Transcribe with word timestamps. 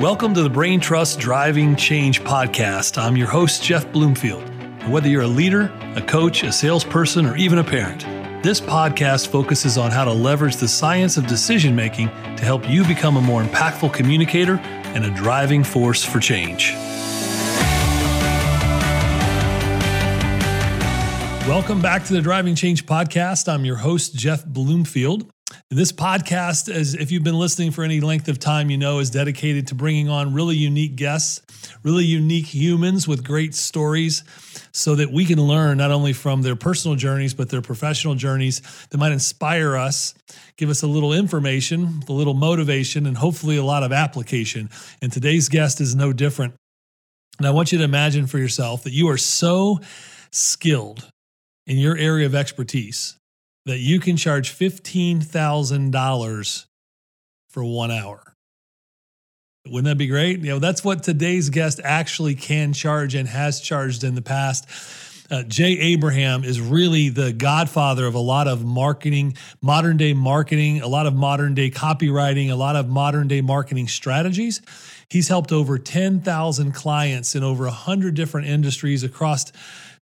Welcome 0.00 0.32
to 0.34 0.42
the 0.44 0.48
Brain 0.48 0.78
Trust 0.78 1.18
Driving 1.18 1.74
Change 1.74 2.22
podcast. 2.22 3.02
I'm 3.02 3.16
your 3.16 3.26
host, 3.26 3.64
Jeff 3.64 3.90
Bloomfield. 3.90 4.44
And 4.44 4.92
whether 4.92 5.08
you're 5.08 5.22
a 5.22 5.26
leader, 5.26 5.72
a 5.96 6.00
coach, 6.00 6.44
a 6.44 6.52
salesperson, 6.52 7.26
or 7.26 7.36
even 7.36 7.58
a 7.58 7.64
parent, 7.64 8.02
this 8.44 8.60
podcast 8.60 9.26
focuses 9.26 9.76
on 9.76 9.90
how 9.90 10.04
to 10.04 10.12
leverage 10.12 10.54
the 10.54 10.68
science 10.68 11.16
of 11.16 11.26
decision 11.26 11.74
making 11.74 12.06
to 12.36 12.44
help 12.44 12.70
you 12.70 12.86
become 12.86 13.16
a 13.16 13.20
more 13.20 13.42
impactful 13.42 13.92
communicator 13.92 14.58
and 14.94 15.04
a 15.04 15.10
driving 15.16 15.64
force 15.64 16.04
for 16.04 16.20
change. 16.20 16.74
Welcome 21.48 21.82
back 21.82 22.04
to 22.04 22.12
the 22.12 22.20
Driving 22.22 22.54
Change 22.54 22.86
podcast. 22.86 23.52
I'm 23.52 23.64
your 23.64 23.78
host, 23.78 24.14
Jeff 24.14 24.46
Bloomfield. 24.46 25.28
This 25.70 25.92
podcast, 25.92 26.72
as 26.72 26.94
if 26.94 27.10
you've 27.10 27.24
been 27.24 27.38
listening 27.38 27.72
for 27.72 27.84
any 27.84 28.00
length 28.00 28.28
of 28.28 28.38
time, 28.38 28.70
you 28.70 28.78
know, 28.78 29.00
is 29.00 29.10
dedicated 29.10 29.66
to 29.66 29.74
bringing 29.74 30.08
on 30.08 30.32
really 30.32 30.56
unique 30.56 30.96
guests, 30.96 31.42
really 31.82 32.06
unique 32.06 32.46
humans 32.46 33.06
with 33.06 33.22
great 33.22 33.54
stories, 33.54 34.24
so 34.72 34.94
that 34.94 35.12
we 35.12 35.26
can 35.26 35.40
learn 35.40 35.76
not 35.76 35.90
only 35.90 36.14
from 36.14 36.40
their 36.40 36.56
personal 36.56 36.96
journeys, 36.96 37.34
but 37.34 37.50
their 37.50 37.60
professional 37.60 38.14
journeys 38.14 38.62
that 38.88 38.96
might 38.96 39.12
inspire 39.12 39.76
us, 39.76 40.14
give 40.56 40.70
us 40.70 40.82
a 40.82 40.86
little 40.86 41.12
information, 41.12 42.02
a 42.08 42.12
little 42.12 42.34
motivation, 42.34 43.04
and 43.04 43.18
hopefully 43.18 43.58
a 43.58 43.64
lot 43.64 43.82
of 43.82 43.92
application. 43.92 44.70
And 45.02 45.12
today's 45.12 45.50
guest 45.50 45.82
is 45.82 45.94
no 45.94 46.14
different. 46.14 46.54
And 47.38 47.46
I 47.46 47.50
want 47.50 47.72
you 47.72 47.78
to 47.78 47.84
imagine 47.84 48.26
for 48.26 48.38
yourself 48.38 48.84
that 48.84 48.92
you 48.92 49.08
are 49.10 49.18
so 49.18 49.80
skilled 50.32 51.10
in 51.66 51.76
your 51.76 51.96
area 51.96 52.24
of 52.24 52.34
expertise 52.34 53.17
that 53.68 53.78
you 53.78 54.00
can 54.00 54.16
charge 54.16 54.50
$15,000 54.50 56.66
for 57.50 57.64
one 57.64 57.90
hour. 57.90 58.34
Wouldn't 59.66 59.84
that 59.84 59.98
be 59.98 60.06
great? 60.06 60.40
You 60.40 60.52
know, 60.52 60.58
that's 60.58 60.82
what 60.82 61.02
today's 61.02 61.50
guest 61.50 61.78
actually 61.84 62.34
can 62.34 62.72
charge 62.72 63.14
and 63.14 63.28
has 63.28 63.60
charged 63.60 64.04
in 64.04 64.14
the 64.14 64.22
past. 64.22 64.66
Uh, 65.30 65.42
Jay 65.42 65.78
Abraham 65.78 66.44
is 66.44 66.58
really 66.58 67.10
the 67.10 67.34
godfather 67.34 68.06
of 68.06 68.14
a 68.14 68.18
lot 68.18 68.48
of 68.48 68.64
marketing, 68.64 69.36
modern 69.60 69.98
day 69.98 70.14
marketing, 70.14 70.80
a 70.80 70.88
lot 70.88 71.06
of 71.06 71.14
modern 71.14 71.52
day 71.52 71.70
copywriting, 71.70 72.50
a 72.50 72.54
lot 72.54 72.76
of 72.76 72.88
modern 72.88 73.28
day 73.28 73.42
marketing 73.42 73.86
strategies. 73.86 74.62
He's 75.10 75.28
helped 75.28 75.52
over 75.52 75.78
10,000 75.78 76.72
clients 76.72 77.34
in 77.34 77.44
over 77.44 77.64
100 77.64 78.14
different 78.14 78.46
industries 78.46 79.04
across 79.04 79.52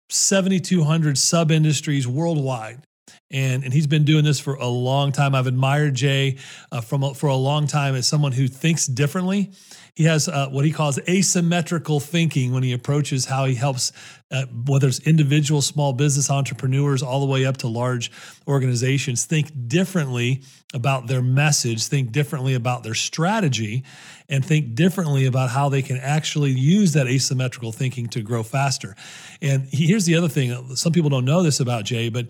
7,200 0.09 1.19
sub 1.19 1.51
industries 1.51 2.07
worldwide 2.07 2.85
and 3.31 3.65
and 3.65 3.73
he's 3.73 3.87
been 3.87 4.05
doing 4.05 4.25
this 4.25 4.39
for 4.39 4.55
a 4.55 4.69
long 4.69 5.13
time. 5.13 5.35
I've 5.35 5.47
admired 5.47 5.95
Jay 5.95 6.39
uh, 6.71 6.81
from 6.81 7.03
a, 7.03 7.15
for 7.15 7.29
a 7.29 7.37
long 7.37 7.67
time 7.67 7.95
as 7.95 8.07
someone 8.07 8.33
who 8.33 8.49
thinks 8.49 8.87
differently. 8.87 9.51
He 9.95 10.05
has 10.05 10.29
uh, 10.29 10.49
what 10.51 10.67
he 10.67 10.73
calls 10.73 10.99
asymmetrical 11.09 12.01
thinking 12.01 12.53
when 12.53 12.63
he 12.63 12.75
approaches 12.75 13.25
how 13.25 13.47
he 13.47 13.55
helps, 13.55 13.93
uh, 14.31 14.45
whether 14.67 14.89
it's 14.89 15.01
individual 15.01 15.63
small 15.63 15.95
business 15.95 16.29
entrepreneurs 16.29 17.03
all 17.03 17.21
the 17.21 17.27
way 17.27 17.47
up 17.47 17.57
to 17.59 17.67
large 17.67 18.13
organizations, 18.47 19.25
think 19.25 19.51
differently 19.69 20.43
about 20.75 21.07
their 21.07 21.23
message, 21.23 21.87
think 21.87 22.13
differently 22.13 22.53
about 22.53 22.83
their 22.83 22.93
strategy, 22.93 23.85
and 24.29 24.45
think 24.45 24.75
differently 24.75 25.25
about 25.25 25.49
how 25.49 25.71
they 25.71 25.81
can 25.81 25.97
actually 25.97 26.51
use 26.51 26.93
that 26.93 27.07
asymmetrical 27.07 27.73
thinking 27.73 28.07
to 28.09 28.21
grow 28.21 28.43
faster. 28.43 28.95
And 29.41 29.67
here's 29.73 30.05
the 30.05 30.17
other 30.17 30.29
thing: 30.29 30.77
some 30.77 30.93
people 30.93 31.09
don't 31.09 31.25
know 31.25 31.43
this 31.43 31.59
about 31.59 31.87
Jay, 31.87 32.11
but 32.11 32.27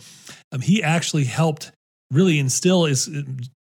um, 0.57 0.63
he 0.63 0.83
actually 0.83 1.25
helped 1.25 1.71
really 2.11 2.39
instill 2.39 2.87
is 2.87 3.09
uh, 3.09 3.23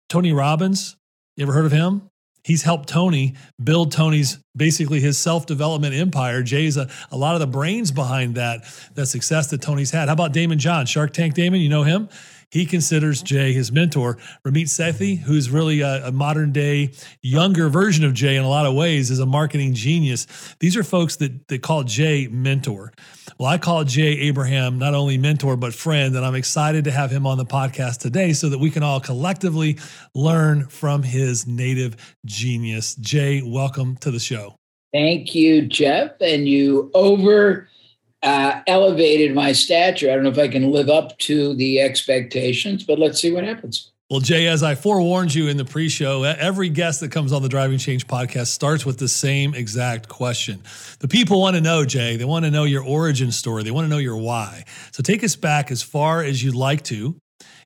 Tony 0.08 0.32
Robbins. 0.32 0.96
You 1.36 1.44
ever 1.44 1.52
heard 1.52 1.66
of 1.66 1.72
him? 1.72 2.02
He's 2.42 2.62
helped 2.62 2.88
Tony 2.88 3.34
build 3.62 3.92
Tony's 3.92 4.38
basically 4.56 4.98
his 5.00 5.18
self-development 5.18 5.94
empire. 5.94 6.42
Jay's 6.42 6.76
a, 6.76 6.88
a 7.10 7.16
lot 7.16 7.34
of 7.34 7.40
the 7.40 7.46
brains 7.46 7.92
behind 7.92 8.34
that 8.34 8.64
that 8.94 9.06
success 9.06 9.48
that 9.48 9.62
Tony's 9.62 9.90
had. 9.90 10.08
How 10.08 10.14
about 10.14 10.32
Daymond 10.32 10.56
John, 10.58 10.86
Shark 10.86 11.12
Tank 11.12 11.34
Daymond? 11.34 11.60
You 11.60 11.68
know 11.68 11.84
him? 11.84 12.08
He 12.50 12.66
considers 12.66 13.22
Jay 13.22 13.52
his 13.52 13.70
mentor. 13.70 14.18
Ramit 14.44 14.64
Sethi, 14.64 15.18
who's 15.18 15.50
really 15.50 15.80
a, 15.80 16.08
a, 16.08 16.12
modern 16.12 16.50
day, 16.50 16.90
younger 17.22 17.68
version 17.68 18.04
of 18.04 18.12
Jay 18.12 18.36
in 18.36 18.42
a 18.42 18.48
lot 18.48 18.66
of 18.66 18.74
ways, 18.74 19.10
is 19.10 19.20
a 19.20 19.26
marketing 19.26 19.72
genius. 19.74 20.26
These 20.58 20.76
are 20.76 20.82
folks 20.82 21.16
that, 21.16 21.46
that 21.48 21.62
call 21.62 21.84
Jay 21.84 22.26
mentor. 22.28 22.92
Well, 23.38 23.48
I 23.48 23.58
call 23.58 23.84
Jay 23.84 24.18
Abraham 24.18 24.78
not 24.78 24.94
only 24.94 25.16
mentor, 25.16 25.56
but 25.56 25.72
friend. 25.72 26.14
And 26.16 26.24
I'm 26.24 26.34
excited 26.34 26.84
to 26.84 26.90
have 26.90 27.10
him 27.10 27.26
on 27.26 27.38
the 27.38 27.46
podcast 27.46 27.98
today 27.98 28.32
so 28.32 28.48
that 28.48 28.58
we 28.58 28.70
can 28.70 28.82
all 28.82 29.00
collectively 29.00 29.78
learn 30.14 30.66
from 30.66 31.02
his 31.04 31.46
native 31.46 32.16
genius. 32.26 32.96
Jay, 32.96 33.42
welcome 33.42 33.96
to 33.98 34.10
the 34.10 34.18
show. 34.18 34.56
Thank 34.92 35.36
you, 35.36 35.66
Jeff. 35.66 36.20
And 36.20 36.48
you 36.48 36.90
over 36.94 37.68
uh, 38.22 38.60
elevated 38.66 39.34
my 39.34 39.52
stature. 39.52 40.10
I 40.10 40.14
don't 40.14 40.24
know 40.24 40.30
if 40.30 40.38
I 40.38 40.48
can 40.48 40.70
live 40.70 40.88
up 40.88 41.16
to 41.18 41.54
the 41.54 41.80
expectations, 41.80 42.84
but 42.84 42.98
let's 42.98 43.20
see 43.20 43.32
what 43.32 43.44
happens. 43.44 43.90
Well, 44.10 44.18
Jay, 44.18 44.48
as 44.48 44.64
I 44.64 44.74
forewarned 44.74 45.32
you 45.32 45.46
in 45.46 45.56
the 45.56 45.64
pre 45.64 45.88
show, 45.88 46.24
every 46.24 46.68
guest 46.68 46.98
that 46.98 47.12
comes 47.12 47.32
on 47.32 47.42
the 47.42 47.48
Driving 47.48 47.78
Change 47.78 48.08
podcast 48.08 48.48
starts 48.48 48.84
with 48.84 48.98
the 48.98 49.06
same 49.06 49.54
exact 49.54 50.08
question. 50.08 50.60
The 50.98 51.06
people 51.06 51.40
want 51.40 51.54
to 51.54 51.62
know, 51.62 51.84
Jay, 51.84 52.16
they 52.16 52.24
want 52.24 52.44
to 52.44 52.50
know 52.50 52.64
your 52.64 52.82
origin 52.82 53.30
story, 53.30 53.62
they 53.62 53.70
want 53.70 53.84
to 53.84 53.88
know 53.88 53.98
your 53.98 54.16
why. 54.16 54.64
So 54.90 55.04
take 55.04 55.22
us 55.22 55.36
back 55.36 55.70
as 55.70 55.80
far 55.80 56.24
as 56.24 56.42
you'd 56.42 56.56
like 56.56 56.82
to 56.84 57.14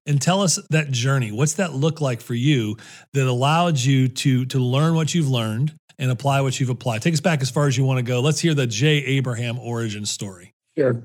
and 0.04 0.20
tell 0.20 0.42
us 0.42 0.58
that 0.68 0.90
journey. 0.90 1.32
What's 1.32 1.54
that 1.54 1.72
look 1.72 2.02
like 2.02 2.20
for 2.20 2.34
you 2.34 2.76
that 3.14 3.26
allowed 3.26 3.78
you 3.78 4.08
to, 4.08 4.44
to 4.44 4.58
learn 4.58 4.94
what 4.94 5.14
you've 5.14 5.30
learned, 5.30 5.74
and 5.98 6.10
apply 6.10 6.40
what 6.40 6.58
you've 6.58 6.70
applied. 6.70 7.02
Take 7.02 7.14
us 7.14 7.20
back 7.20 7.42
as 7.42 7.50
far 7.50 7.66
as 7.66 7.76
you 7.76 7.84
want 7.84 7.98
to 7.98 8.02
go. 8.02 8.20
Let's 8.20 8.40
hear 8.40 8.54
the 8.54 8.66
Jay 8.66 8.98
Abraham 8.98 9.58
origin 9.58 10.04
story. 10.06 10.54
Sure. 10.76 11.02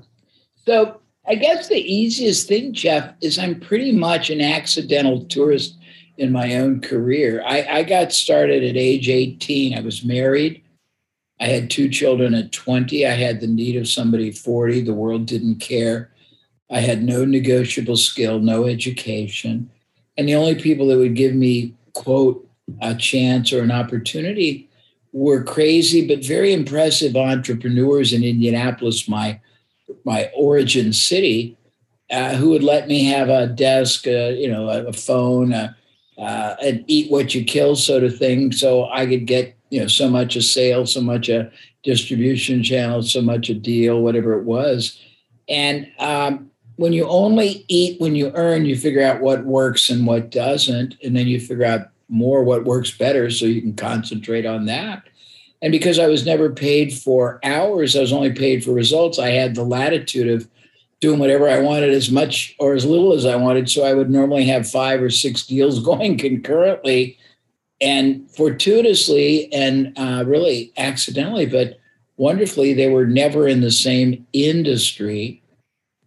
So 0.56 1.00
I 1.26 1.34
guess 1.36 1.68
the 1.68 1.76
easiest 1.76 2.48
thing, 2.48 2.72
Jeff, 2.72 3.14
is 3.20 3.38
I'm 3.38 3.60
pretty 3.60 3.92
much 3.92 4.30
an 4.30 4.40
accidental 4.40 5.24
tourist 5.26 5.76
in 6.18 6.32
my 6.32 6.56
own 6.56 6.80
career. 6.80 7.42
I, 7.46 7.66
I 7.78 7.82
got 7.82 8.12
started 8.12 8.64
at 8.64 8.76
age 8.76 9.08
18. 9.08 9.76
I 9.76 9.80
was 9.80 10.04
married. 10.04 10.62
I 11.40 11.46
had 11.46 11.70
two 11.70 11.88
children 11.88 12.34
at 12.34 12.52
20. 12.52 13.06
I 13.06 13.12
had 13.12 13.40
the 13.40 13.46
need 13.46 13.76
of 13.76 13.88
somebody 13.88 14.30
40. 14.30 14.82
The 14.82 14.92
world 14.92 15.26
didn't 15.26 15.60
care. 15.60 16.12
I 16.70 16.80
had 16.80 17.02
no 17.02 17.24
negotiable 17.24 17.96
skill, 17.96 18.38
no 18.38 18.66
education. 18.66 19.70
And 20.16 20.28
the 20.28 20.34
only 20.34 20.54
people 20.54 20.86
that 20.88 20.98
would 20.98 21.16
give 21.16 21.34
me, 21.34 21.74
quote, 21.94 22.46
a 22.82 22.94
chance 22.94 23.52
or 23.52 23.62
an 23.62 23.72
opportunity 23.72 24.69
were 25.12 25.42
crazy 25.42 26.06
but 26.06 26.24
very 26.24 26.52
impressive 26.52 27.16
entrepreneurs 27.16 28.12
in 28.12 28.24
Indianapolis, 28.24 29.08
my 29.08 29.40
my 30.04 30.30
origin 30.36 30.92
city, 30.92 31.56
uh, 32.10 32.36
who 32.36 32.50
would 32.50 32.62
let 32.62 32.86
me 32.86 33.06
have 33.06 33.28
a 33.28 33.48
desk, 33.48 34.06
uh, 34.06 34.28
you 34.28 34.48
know, 34.48 34.68
a, 34.68 34.86
a 34.86 34.92
phone, 34.92 35.52
uh, 35.52 35.72
uh 36.18 36.54
eat 36.86 37.10
what 37.10 37.34
you 37.34 37.44
kill 37.44 37.74
sort 37.74 38.04
of 38.04 38.16
thing, 38.16 38.52
so 38.52 38.88
I 38.88 39.06
could 39.06 39.26
get 39.26 39.56
you 39.70 39.80
know 39.80 39.88
so 39.88 40.08
much 40.08 40.36
a 40.36 40.42
sale, 40.42 40.86
so 40.86 41.00
much 41.00 41.28
a 41.28 41.50
distribution 41.82 42.62
channel, 42.62 43.02
so 43.02 43.22
much 43.22 43.48
a 43.48 43.54
deal, 43.54 44.02
whatever 44.02 44.38
it 44.38 44.44
was, 44.44 45.00
and 45.48 45.90
um, 45.98 46.50
when 46.76 46.92
you 46.92 47.06
only 47.06 47.64
eat 47.68 48.00
when 48.00 48.14
you 48.14 48.32
earn, 48.34 48.64
you 48.64 48.76
figure 48.76 49.02
out 49.02 49.20
what 49.20 49.44
works 49.44 49.90
and 49.90 50.06
what 50.06 50.30
doesn't, 50.30 50.96
and 51.02 51.16
then 51.16 51.26
you 51.26 51.40
figure 51.40 51.64
out 51.64 51.88
more 52.10 52.42
what 52.42 52.64
works 52.64 52.90
better 52.90 53.30
so 53.30 53.46
you 53.46 53.62
can 53.62 53.74
concentrate 53.74 54.44
on 54.44 54.66
that. 54.66 55.04
And 55.62 55.72
because 55.72 55.98
I 55.98 56.06
was 56.06 56.26
never 56.26 56.50
paid 56.50 56.92
for 56.92 57.38
hours, 57.44 57.94
I 57.94 58.00
was 58.00 58.12
only 58.12 58.32
paid 58.32 58.64
for 58.64 58.72
results. 58.72 59.18
I 59.18 59.28
had 59.30 59.54
the 59.54 59.64
latitude 59.64 60.28
of 60.28 60.48
doing 61.00 61.18
whatever 61.18 61.48
I 61.48 61.60
wanted 61.60 61.90
as 61.90 62.10
much 62.10 62.54
or 62.58 62.74
as 62.74 62.84
little 62.84 63.12
as 63.12 63.24
I 63.24 63.36
wanted. 63.36 63.70
So 63.70 63.84
I 63.84 63.94
would 63.94 64.10
normally 64.10 64.44
have 64.46 64.70
five 64.70 65.02
or 65.02 65.10
six 65.10 65.46
deals 65.46 65.82
going 65.84 66.18
concurrently. 66.18 67.16
And 67.82 68.30
fortuitously 68.36 69.50
and 69.54 69.98
uh, 69.98 70.24
really 70.26 70.70
accidentally, 70.76 71.46
but 71.46 71.80
wonderfully, 72.18 72.74
they 72.74 72.90
were 72.90 73.06
never 73.06 73.48
in 73.48 73.62
the 73.62 73.70
same 73.70 74.26
industry. 74.34 75.42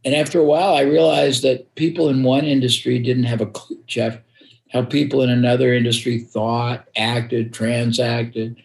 And 0.06 0.14
after 0.14 0.40
a 0.40 0.44
while, 0.44 0.76
I 0.76 0.82
realized 0.82 1.42
that 1.42 1.74
people 1.74 2.10
in 2.10 2.22
one 2.22 2.46
industry 2.46 3.00
didn't 3.00 3.24
have 3.24 3.42
a 3.42 3.48
clue, 3.48 3.80
Jeff, 3.88 4.20
how 4.74 4.84
people 4.84 5.22
in 5.22 5.30
another 5.30 5.74
industry 5.74 6.20
thought, 6.20 6.88
acted, 6.98 7.54
transacted, 7.54 8.62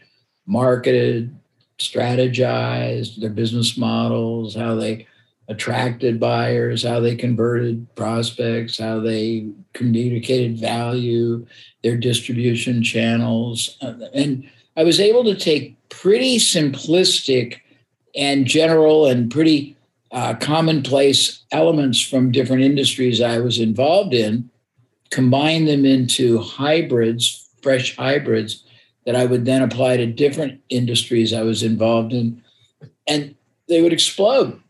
marketed, 0.47 1.37
strategized, 1.79 3.21
their 3.21 3.31
business 3.31 3.77
models, 3.77 4.55
how 4.55 4.75
they 4.75 5.07
attracted 5.49 6.19
buyers, 6.19 6.83
how 6.83 6.99
they 6.99 7.15
converted 7.15 7.87
prospects, 7.95 8.79
how 8.79 9.01
they 9.01 9.49
communicated 9.75 10.59
value, 10.59 11.47
their 11.83 11.97
distribution 11.97 12.83
channels. 12.83 13.79
And 14.13 14.49
I 14.77 14.85
was 14.85 15.01
able 15.01 15.25
to 15.25 15.35
take 15.35 15.77
pretty 15.89 16.39
simplistic 16.39 17.61
and 18.17 18.47
general 18.47 19.07
and 19.07 19.31
pretty 19.31 19.77
uh, 20.11 20.35
commonplace 20.35 21.45
elements 21.53 22.01
from 22.01 22.33
different 22.33 22.63
industries 22.63 23.21
I 23.21 23.39
was 23.39 23.59
involved 23.59 24.15
in, 24.15 24.51
combine 25.11 25.65
them 25.65 25.85
into 25.85 26.39
hybrids, 26.39 27.49
fresh 27.63 27.97
hybrids 27.97 28.65
that 29.07 29.17
I 29.17 29.25
would 29.25 29.45
then 29.45 29.63
apply 29.63 29.97
to 29.97 30.07
different 30.07 30.61
industries 30.69 31.33
I 31.33 31.43
was 31.43 31.63
involved 31.63 32.13
in, 32.13 32.43
and 33.07 33.35
they 33.69 33.81
would 33.83 33.93
explode. 33.93 34.61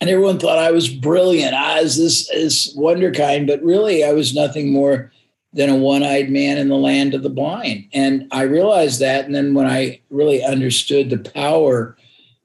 And 0.00 0.10
everyone 0.10 0.38
thought 0.38 0.58
I 0.58 0.70
was 0.70 0.88
brilliant. 0.88 1.54
Ah, 1.54 1.76
I 1.76 1.82
was 1.82 1.96
this 1.96 2.30
is 2.30 2.76
wonderkind, 2.76 3.46
but 3.46 3.62
really 3.62 4.04
I 4.04 4.12
was 4.12 4.34
nothing 4.34 4.72
more 4.72 5.10
than 5.52 5.70
a 5.70 5.76
one-eyed 5.76 6.30
man 6.30 6.58
in 6.58 6.68
the 6.68 6.76
land 6.76 7.14
of 7.14 7.22
the 7.22 7.30
blind. 7.30 7.88
And 7.94 8.28
I 8.30 8.42
realized 8.42 9.00
that. 9.00 9.24
And 9.24 9.34
then 9.34 9.54
when 9.54 9.66
I 9.66 10.00
really 10.10 10.44
understood 10.44 11.08
the 11.08 11.30
power 11.30 11.96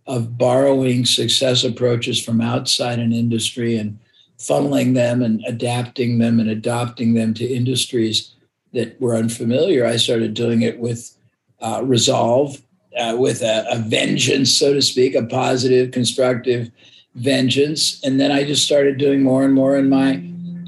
of 0.08 0.38
borrowing 0.38 1.06
success 1.06 1.64
approaches 1.66 2.24
from 2.24 2.40
outside 2.40 3.00
an 3.00 3.12
industry 3.12 3.78
and 3.78 4.00
funneling 4.42 4.96
them 4.96 5.22
and 5.22 5.44
adapting 5.48 6.18
them 6.18 6.40
and 6.40 6.50
adopting 6.50 7.14
them 7.14 7.34
to 7.36 7.46
industries 7.46 8.36
that 8.74 9.00
were 9.00 9.16
unfamiliar, 9.16 9.86
I 9.86 9.98
started 9.98 10.34
doing 10.34 10.64
it 10.64 10.80
with 10.80 11.16
uh, 11.60 11.82
resolve, 11.84 12.60
uh, 12.98 13.16
with 13.18 13.42
a, 13.44 13.66
a, 13.70 13.78
vengeance, 13.78 14.52
so 14.52 14.74
to 14.74 14.82
speak, 14.82 15.14
a 15.14 15.24
positive, 15.24 15.92
constructive 15.92 16.72
vengeance. 17.14 18.02
And 18.04 18.20
then 18.20 18.32
I 18.32 18.44
just 18.44 18.66
started 18.66 18.98
doing 18.98 19.22
more 19.22 19.44
and 19.44 19.54
more, 19.54 19.76
and 19.76 19.90
my 19.90 20.14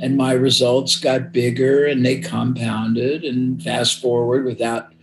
and 0.02 0.18
my 0.18 0.34
results 0.34 1.00
got 1.00 1.32
bigger 1.32 1.86
and 1.86 2.06
they 2.06 2.20
compounded. 2.20 3.24
And 3.24 3.64
fast 3.64 4.02
forward 4.02 4.44
without, 4.44 4.94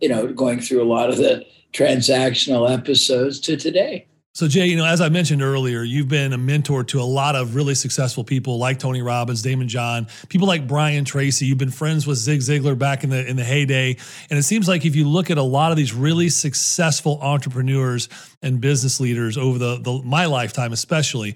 you 0.00 0.08
know, 0.08 0.32
going 0.32 0.60
through 0.60 0.82
a 0.82 0.84
lot 0.84 1.08
of 1.08 1.16
the 1.16 1.46
transactional 1.72 2.70
episodes 2.70 3.40
to 3.40 3.56
today. 3.56 4.06
So, 4.32 4.46
Jay, 4.46 4.66
you 4.66 4.76
know, 4.76 4.86
as 4.86 5.00
I 5.00 5.08
mentioned 5.08 5.42
earlier, 5.42 5.82
you've 5.82 6.06
been 6.06 6.32
a 6.32 6.38
mentor 6.38 6.84
to 6.84 7.00
a 7.00 7.02
lot 7.02 7.34
of 7.34 7.56
really 7.56 7.74
successful 7.74 8.22
people 8.22 8.58
like 8.58 8.78
Tony 8.78 9.02
Robbins, 9.02 9.42
Daymond 9.42 9.66
John, 9.66 10.06
people 10.28 10.46
like 10.46 10.68
Brian 10.68 11.04
Tracy. 11.04 11.46
You've 11.46 11.58
been 11.58 11.72
friends 11.72 12.06
with 12.06 12.16
Zig 12.16 12.38
Ziglar 12.38 12.78
back 12.78 13.02
in 13.02 13.10
the 13.10 13.28
in 13.28 13.34
the 13.34 13.42
heyday, 13.42 13.96
and 14.30 14.38
it 14.38 14.44
seems 14.44 14.68
like 14.68 14.86
if 14.86 14.94
you 14.94 15.08
look 15.08 15.32
at 15.32 15.38
a 15.38 15.42
lot 15.42 15.72
of 15.72 15.76
these 15.76 15.92
really 15.92 16.28
successful 16.28 17.18
entrepreneurs 17.20 18.08
and 18.40 18.60
business 18.60 19.00
leaders 19.00 19.36
over 19.36 19.58
the, 19.58 19.80
the 19.80 20.00
my 20.04 20.26
lifetime, 20.26 20.72
especially, 20.72 21.34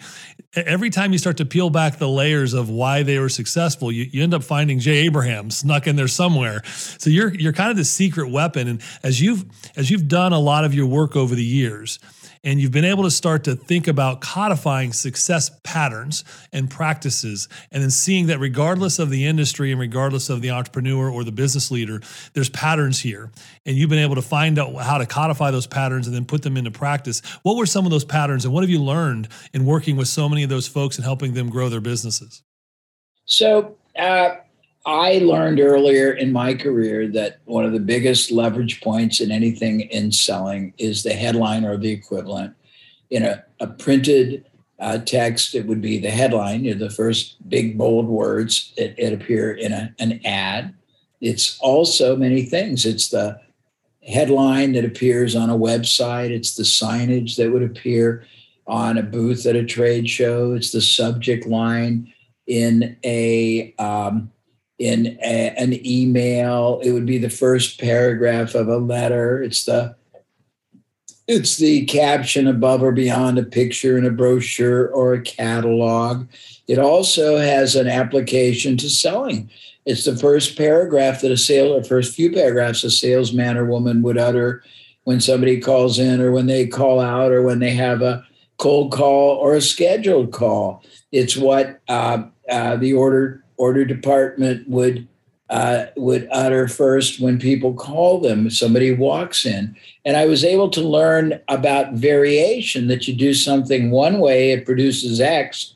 every 0.54 0.88
time 0.88 1.10
you 1.10 1.18
start 1.18 1.38
to 1.38 1.44
peel 1.44 1.70
back 1.70 1.98
the 1.98 2.08
layers 2.08 2.54
of 2.54 2.70
why 2.70 3.02
they 3.02 3.18
were 3.18 3.28
successful, 3.28 3.90
you, 3.90 4.04
you 4.12 4.22
end 4.22 4.34
up 4.34 4.44
finding 4.44 4.78
Jay 4.78 4.98
Abraham 4.98 5.50
snuck 5.50 5.88
in 5.88 5.96
there 5.96 6.06
somewhere. 6.06 6.62
So 6.64 7.10
you're 7.10 7.34
you're 7.34 7.52
kind 7.52 7.72
of 7.72 7.76
the 7.76 7.84
secret 7.84 8.30
weapon, 8.30 8.68
and 8.68 8.80
as 9.02 9.20
you've 9.20 9.44
as 9.74 9.90
you've 9.90 10.06
done 10.06 10.32
a 10.32 10.38
lot 10.38 10.64
of 10.64 10.72
your 10.74 10.86
work 10.86 11.16
over 11.16 11.34
the 11.34 11.44
years 11.44 11.98
and 12.44 12.60
you've 12.60 12.70
been 12.70 12.84
able 12.84 13.02
to 13.04 13.10
start 13.10 13.44
to 13.44 13.56
think 13.56 13.88
about 13.88 14.20
codifying 14.20 14.92
success 14.92 15.50
patterns 15.64 16.22
and 16.52 16.70
practices 16.70 17.48
and 17.72 17.82
then 17.82 17.90
seeing 17.90 18.26
that 18.26 18.38
regardless 18.38 18.98
of 18.98 19.10
the 19.10 19.26
industry 19.26 19.72
and 19.72 19.80
regardless 19.80 20.28
of 20.30 20.42
the 20.42 20.50
entrepreneur 20.50 21.10
or 21.10 21.24
the 21.24 21.32
business 21.32 21.70
leader 21.70 22.00
there's 22.34 22.50
patterns 22.50 23.00
here. 23.00 23.30
And 23.66 23.76
you've 23.76 23.90
been 23.90 23.98
able 23.98 24.14
to 24.16 24.22
find 24.22 24.58
out 24.58 24.74
how 24.76 24.98
to 24.98 25.06
codify 25.06 25.50
those 25.50 25.66
patterns 25.66 26.06
and 26.06 26.14
then 26.14 26.26
put 26.26 26.42
them 26.42 26.56
into 26.56 26.70
practice. 26.70 27.22
What 27.42 27.56
were 27.56 27.66
some 27.66 27.86
of 27.86 27.90
those 27.90 28.04
patterns 28.04 28.44
and 28.44 28.52
what 28.52 28.62
have 28.62 28.70
you 28.70 28.82
learned 28.82 29.28
in 29.52 29.64
working 29.64 29.96
with 29.96 30.08
so 30.08 30.28
many 30.28 30.42
of 30.42 30.50
those 30.50 30.68
folks 30.68 30.96
and 30.96 31.04
helping 31.04 31.32
them 31.32 31.48
grow 31.48 31.68
their 31.68 31.80
businesses? 31.80 32.42
So 33.24 33.76
uh, 33.98 34.36
I 34.86 35.18
learned 35.18 35.60
earlier 35.60 36.12
in 36.12 36.30
my 36.32 36.54
career 36.54 37.08
that 37.08 37.38
one 37.46 37.64
of 37.64 37.72
the 37.72 37.80
biggest 37.80 38.30
leverage 38.30 38.82
points 38.82 39.20
in 39.20 39.30
anything 39.30 39.80
in 39.80 40.12
selling 40.12 40.74
is 40.76 41.02
the 41.02 41.14
headline 41.14 41.64
or 41.64 41.78
the 41.78 41.90
equivalent. 41.90 42.54
In 43.10 43.22
a, 43.22 43.44
a 43.60 43.66
printed 43.66 44.44
uh, 44.78 44.98
text, 44.98 45.54
it 45.54 45.66
would 45.66 45.80
be 45.80 45.98
the 45.98 46.10
headline, 46.10 46.64
you 46.64 46.74
know, 46.74 46.86
the 46.86 46.94
first 46.94 47.48
big 47.48 47.78
bold 47.78 48.06
words 48.06 48.74
that, 48.76 49.12
appear 49.12 49.52
in 49.52 49.72
a, 49.72 49.94
an 49.98 50.20
ad. 50.26 50.74
It's 51.20 51.58
also 51.60 52.16
many 52.16 52.42
things. 52.42 52.84
It's 52.84 53.08
the 53.08 53.40
headline 54.06 54.72
that 54.72 54.84
appears 54.84 55.34
on 55.34 55.48
a 55.48 55.58
website, 55.58 56.30
it's 56.30 56.56
the 56.56 56.62
signage 56.62 57.36
that 57.36 57.50
would 57.50 57.62
appear 57.62 58.26
on 58.66 58.98
a 58.98 59.02
booth 59.02 59.46
at 59.46 59.56
a 59.56 59.64
trade 59.64 60.08
show, 60.08 60.52
it's 60.52 60.72
the 60.72 60.80
subject 60.80 61.46
line 61.46 62.12
in 62.46 62.96
a 63.04 63.74
um, 63.78 64.30
in 64.78 65.18
a, 65.22 65.54
an 65.56 65.86
email. 65.86 66.80
It 66.82 66.92
would 66.92 67.06
be 67.06 67.18
the 67.18 67.30
first 67.30 67.80
paragraph 67.80 68.54
of 68.54 68.68
a 68.68 68.78
letter. 68.78 69.42
It's 69.42 69.64
the 69.64 69.96
it's 71.26 71.56
the 71.56 71.86
caption 71.86 72.46
above 72.46 72.82
or 72.82 72.92
beyond 72.92 73.38
a 73.38 73.44
picture 73.44 73.96
in 73.96 74.04
a 74.04 74.10
brochure 74.10 74.88
or 74.88 75.14
a 75.14 75.22
catalog. 75.22 76.26
It 76.68 76.78
also 76.78 77.38
has 77.38 77.76
an 77.76 77.88
application 77.88 78.76
to 78.78 78.90
selling. 78.90 79.50
It's 79.86 80.04
the 80.04 80.16
first 80.16 80.56
paragraph 80.56 81.22
that 81.22 81.30
a 81.30 81.36
sale 81.36 81.74
or 81.74 81.82
first 81.82 82.14
few 82.14 82.30
paragraphs 82.30 82.84
a 82.84 82.90
salesman 82.90 83.56
or 83.56 83.64
woman 83.64 84.02
would 84.02 84.18
utter 84.18 84.62
when 85.04 85.20
somebody 85.20 85.60
calls 85.60 85.98
in 85.98 86.20
or 86.20 86.30
when 86.30 86.46
they 86.46 86.66
call 86.66 87.00
out 87.00 87.32
or 87.32 87.42
when 87.42 87.58
they 87.58 87.72
have 87.72 88.02
a 88.02 88.26
cold 88.58 88.92
call 88.92 89.36
or 89.36 89.54
a 89.54 89.60
scheduled 89.60 90.32
call. 90.32 90.82
It's 91.12 91.36
what 91.36 91.80
uh, 91.88 92.24
uh, 92.48 92.76
the 92.76 92.94
order 92.94 93.43
order 93.56 93.84
department 93.84 94.68
would 94.68 95.08
uh, 95.50 95.86
would 95.96 96.26
utter 96.32 96.66
first 96.66 97.20
when 97.20 97.38
people 97.38 97.74
call 97.74 98.18
them. 98.18 98.50
Somebody 98.50 98.94
walks 98.94 99.44
in, 99.44 99.76
and 100.04 100.16
I 100.16 100.26
was 100.26 100.42
able 100.42 100.70
to 100.70 100.80
learn 100.80 101.40
about 101.48 101.92
variation. 101.92 102.88
That 102.88 103.06
you 103.06 103.14
do 103.14 103.34
something 103.34 103.90
one 103.90 104.18
way, 104.20 104.52
it 104.52 104.64
produces 104.64 105.20
X. 105.20 105.74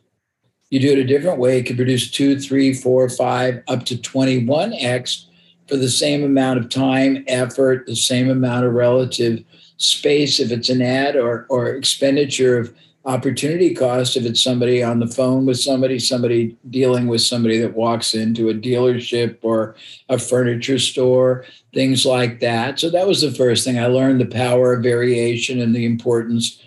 You 0.70 0.80
do 0.80 0.92
it 0.92 0.98
a 0.98 1.04
different 1.04 1.38
way, 1.38 1.58
it 1.58 1.66
can 1.66 1.76
produce 1.76 2.10
two, 2.10 2.38
three, 2.38 2.74
four, 2.74 3.08
five, 3.08 3.62
up 3.68 3.84
to 3.86 4.00
twenty-one 4.00 4.74
X 4.74 5.26
for 5.66 5.76
the 5.76 5.90
same 5.90 6.24
amount 6.24 6.58
of 6.58 6.68
time, 6.70 7.24
effort, 7.26 7.86
the 7.86 7.96
same 7.96 8.30
amount 8.30 8.64
of 8.66 8.72
relative 8.72 9.44
space 9.76 10.40
if 10.40 10.50
it's 10.50 10.68
an 10.70 10.82
ad 10.82 11.14
or 11.14 11.46
or 11.48 11.68
expenditure 11.68 12.58
of 12.58 12.74
opportunity 13.08 13.74
cost 13.74 14.18
if 14.18 14.26
it's 14.26 14.42
somebody 14.42 14.82
on 14.82 15.00
the 15.00 15.06
phone 15.06 15.46
with 15.46 15.58
somebody, 15.58 15.98
somebody 15.98 16.58
dealing 16.68 17.06
with 17.06 17.22
somebody 17.22 17.58
that 17.58 17.74
walks 17.74 18.12
into 18.12 18.50
a 18.50 18.54
dealership 18.54 19.38
or 19.40 19.74
a 20.10 20.18
furniture 20.18 20.78
store, 20.78 21.46
things 21.72 22.04
like 22.04 22.38
that. 22.40 22.78
So 22.78 22.90
that 22.90 23.06
was 23.06 23.22
the 23.22 23.32
first 23.32 23.64
thing 23.64 23.78
I 23.78 23.86
learned 23.86 24.20
the 24.20 24.26
power 24.26 24.74
of 24.74 24.82
variation 24.82 25.58
and 25.58 25.74
the 25.74 25.86
importance 25.86 26.62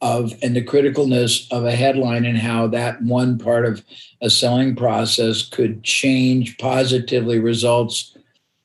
of 0.00 0.34
and 0.42 0.56
the 0.56 0.64
criticalness 0.64 1.50
of 1.52 1.64
a 1.64 1.76
headline 1.76 2.24
and 2.24 2.38
how 2.38 2.66
that 2.66 3.00
one 3.00 3.38
part 3.38 3.64
of 3.64 3.84
a 4.20 4.28
selling 4.28 4.74
process 4.74 5.48
could 5.48 5.84
change 5.84 6.58
positively 6.58 7.38
results 7.38 8.16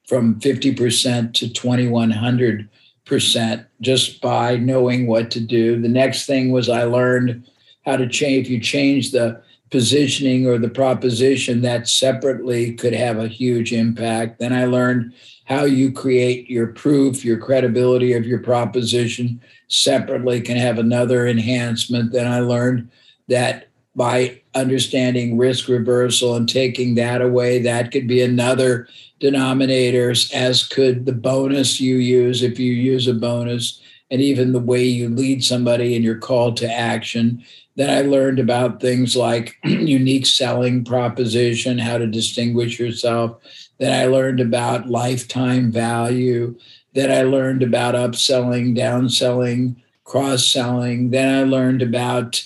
from 0.07 0.39
50% 0.39 1.33
to 1.35 1.53
2100 1.53 2.67
percent 3.09 3.65
just 3.81 4.21
by 4.21 4.55
knowing 4.55 5.07
what 5.07 5.31
to 5.31 5.39
do. 5.39 5.81
The 5.81 5.89
next 5.89 6.27
thing 6.27 6.51
was 6.51 6.69
I 6.69 6.83
learned 6.83 7.45
how 7.85 7.97
to 7.97 8.07
change. 8.07 8.45
If 8.45 8.51
you 8.51 8.59
change 8.59 9.11
the 9.11 9.41
positioning 9.71 10.47
or 10.47 10.59
the 10.59 10.69
proposition, 10.69 11.61
that 11.61 11.89
separately 11.89 12.73
could 12.75 12.93
have 12.93 13.17
a 13.17 13.27
huge 13.27 13.73
impact. 13.73 14.39
Then 14.39 14.53
I 14.53 14.65
learned 14.65 15.13
how 15.45 15.63
you 15.65 15.91
create 15.91 16.49
your 16.49 16.67
proof, 16.67 17.25
your 17.25 17.39
credibility 17.39 18.13
of 18.13 18.25
your 18.25 18.39
proposition 18.39 19.41
separately 19.67 20.39
can 20.41 20.57
have 20.57 20.77
another 20.77 21.27
enhancement. 21.27 22.11
Then 22.11 22.27
I 22.27 22.41
learned 22.41 22.89
that 23.27 23.68
by 23.99 24.39
understanding 24.55 25.37
risk 25.37 25.67
reversal 25.67 26.33
and 26.33 26.47
taking 26.47 26.95
that 26.95 27.21
away, 27.21 27.61
that 27.61 27.91
could 27.91 28.07
be 28.07 28.21
another 28.21 28.87
denominators, 29.19 30.33
as 30.33 30.65
could 30.65 31.05
the 31.05 31.11
bonus 31.11 31.81
you 31.81 31.97
use 31.97 32.41
if 32.41 32.57
you 32.57 32.71
use 32.71 33.09
a 33.09 33.13
bonus, 33.13 33.81
and 34.09 34.21
even 34.21 34.53
the 34.53 34.59
way 34.59 34.85
you 34.85 35.09
lead 35.09 35.43
somebody 35.43 35.97
in 35.97 36.01
your 36.01 36.17
call 36.17 36.53
to 36.53 36.65
action. 36.65 37.43
Then 37.75 37.89
I 37.89 38.07
learned 38.07 38.39
about 38.39 38.79
things 38.79 39.17
like 39.17 39.57
unique 39.65 40.25
selling 40.25 40.85
proposition, 40.85 41.77
how 41.77 41.97
to 41.97 42.07
distinguish 42.07 42.79
yourself. 42.79 43.35
Then 43.79 43.91
I 43.91 44.05
learned 44.05 44.39
about 44.39 44.89
lifetime 44.89 45.73
value. 45.73 46.57
Then 46.93 47.11
I 47.11 47.23
learned 47.23 47.63
about 47.63 47.95
upselling, 47.95 48.77
downselling, 48.77 49.75
cross 50.05 50.47
selling. 50.47 51.09
Then 51.09 51.37
I 51.37 51.43
learned 51.43 51.81
about 51.81 52.41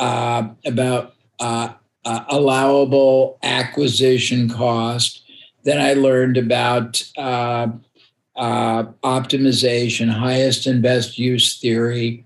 uh, 0.00 0.48
about 0.64 1.14
uh, 1.38 1.74
uh, 2.04 2.24
allowable 2.28 3.38
acquisition 3.42 4.48
cost. 4.48 5.22
Then 5.62 5.80
I 5.80 5.92
learned 5.92 6.36
about 6.38 7.02
uh, 7.16 7.68
uh, 8.34 8.84
optimization, 9.04 10.08
highest 10.08 10.66
and 10.66 10.82
best 10.82 11.18
use 11.18 11.60
theory. 11.60 12.24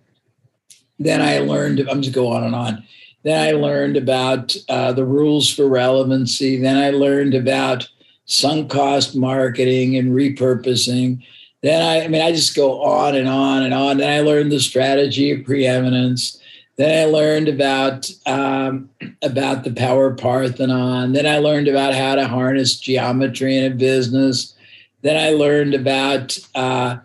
Then 0.99 1.21
I 1.21 1.41
learned, 1.41 1.81
I'm 1.91 2.01
just 2.01 2.15
go 2.15 2.29
on 2.29 2.45
and 2.45 2.55
on. 2.55 2.85
Then 3.25 3.41
I 3.41 3.53
learned 3.53 3.97
about 3.97 4.55
uh, 4.69 4.93
the 4.93 5.05
rules 5.05 5.53
for 5.53 5.67
relevancy. 5.67 6.57
Then 6.61 6.77
I 6.77 6.91
learned 6.91 7.35
about 7.35 7.89
sunk 8.27 8.71
cost 8.71 9.17
marketing 9.17 9.97
and 9.97 10.13
repurposing. 10.13 11.25
Then 11.63 11.83
I, 11.83 12.05
I 12.05 12.09
mean, 12.09 12.23
I 12.23 12.31
just 12.31 12.55
go 12.55 12.83
on 12.85 13.17
and 13.17 13.29
on 13.29 13.65
and 13.65 13.75
on. 13.75 13.97
Then 13.97 14.13
I 14.13 14.21
learned 14.21 14.53
the 14.53 14.61
strategy 14.61 15.33
of 15.33 15.45
preeminence. 15.45 16.39
Then 16.77 17.07
I 17.07 17.11
learned 17.11 17.49
about 17.49 18.11
um, 18.27 18.91
about 19.23 19.65
the 19.65 19.73
power 19.73 20.13
Parthenon. 20.13 21.13
Then 21.13 21.27
I 21.27 21.39
learned 21.39 21.69
about 21.69 21.95
how 21.95 22.17
to 22.17 22.27
harness 22.27 22.77
geometry 22.77 23.57
in 23.57 23.73
a 23.73 23.75
business. 23.75 24.55
Then 25.03 25.17
I 25.17 25.31
learned 25.31 25.75
about 25.75 26.39
uh, 26.55 26.99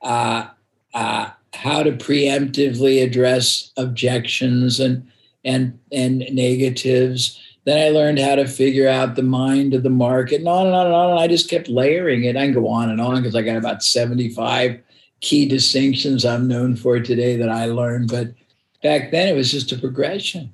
uh, 0.00 0.48
uh, 0.94 1.30
how 1.54 1.82
to 1.82 1.92
preemptively 1.92 3.02
address 3.02 3.70
objections 3.76 4.80
and 4.80 5.08
and 5.44 5.78
and 5.92 6.26
negatives. 6.32 7.38
Then 7.64 7.78
I 7.78 7.90
learned 7.90 8.18
how 8.18 8.34
to 8.34 8.48
figure 8.48 8.88
out 8.88 9.14
the 9.14 9.22
mind 9.22 9.72
of 9.72 9.84
the 9.84 9.90
market, 9.90 10.40
and 10.40 10.48
on 10.48 10.66
and 10.66 10.74
on 10.74 10.86
and 10.86 10.94
on. 10.94 11.10
And 11.12 11.20
I 11.20 11.28
just 11.28 11.48
kept 11.48 11.68
layering 11.68 12.24
it. 12.24 12.36
I 12.36 12.46
can 12.46 12.54
go 12.54 12.66
on 12.66 12.90
and 12.90 13.00
on 13.00 13.22
because 13.22 13.36
I 13.36 13.42
got 13.42 13.56
about 13.56 13.84
75 13.84 14.80
key 15.20 15.46
distinctions 15.46 16.24
I'm 16.24 16.48
known 16.48 16.74
for 16.74 16.98
today 16.98 17.36
that 17.36 17.48
I 17.48 17.66
learned. 17.66 18.10
But 18.10 18.34
back 18.82 19.10
then 19.10 19.28
it 19.28 19.34
was 19.34 19.50
just 19.50 19.72
a 19.72 19.78
progression. 19.78 20.52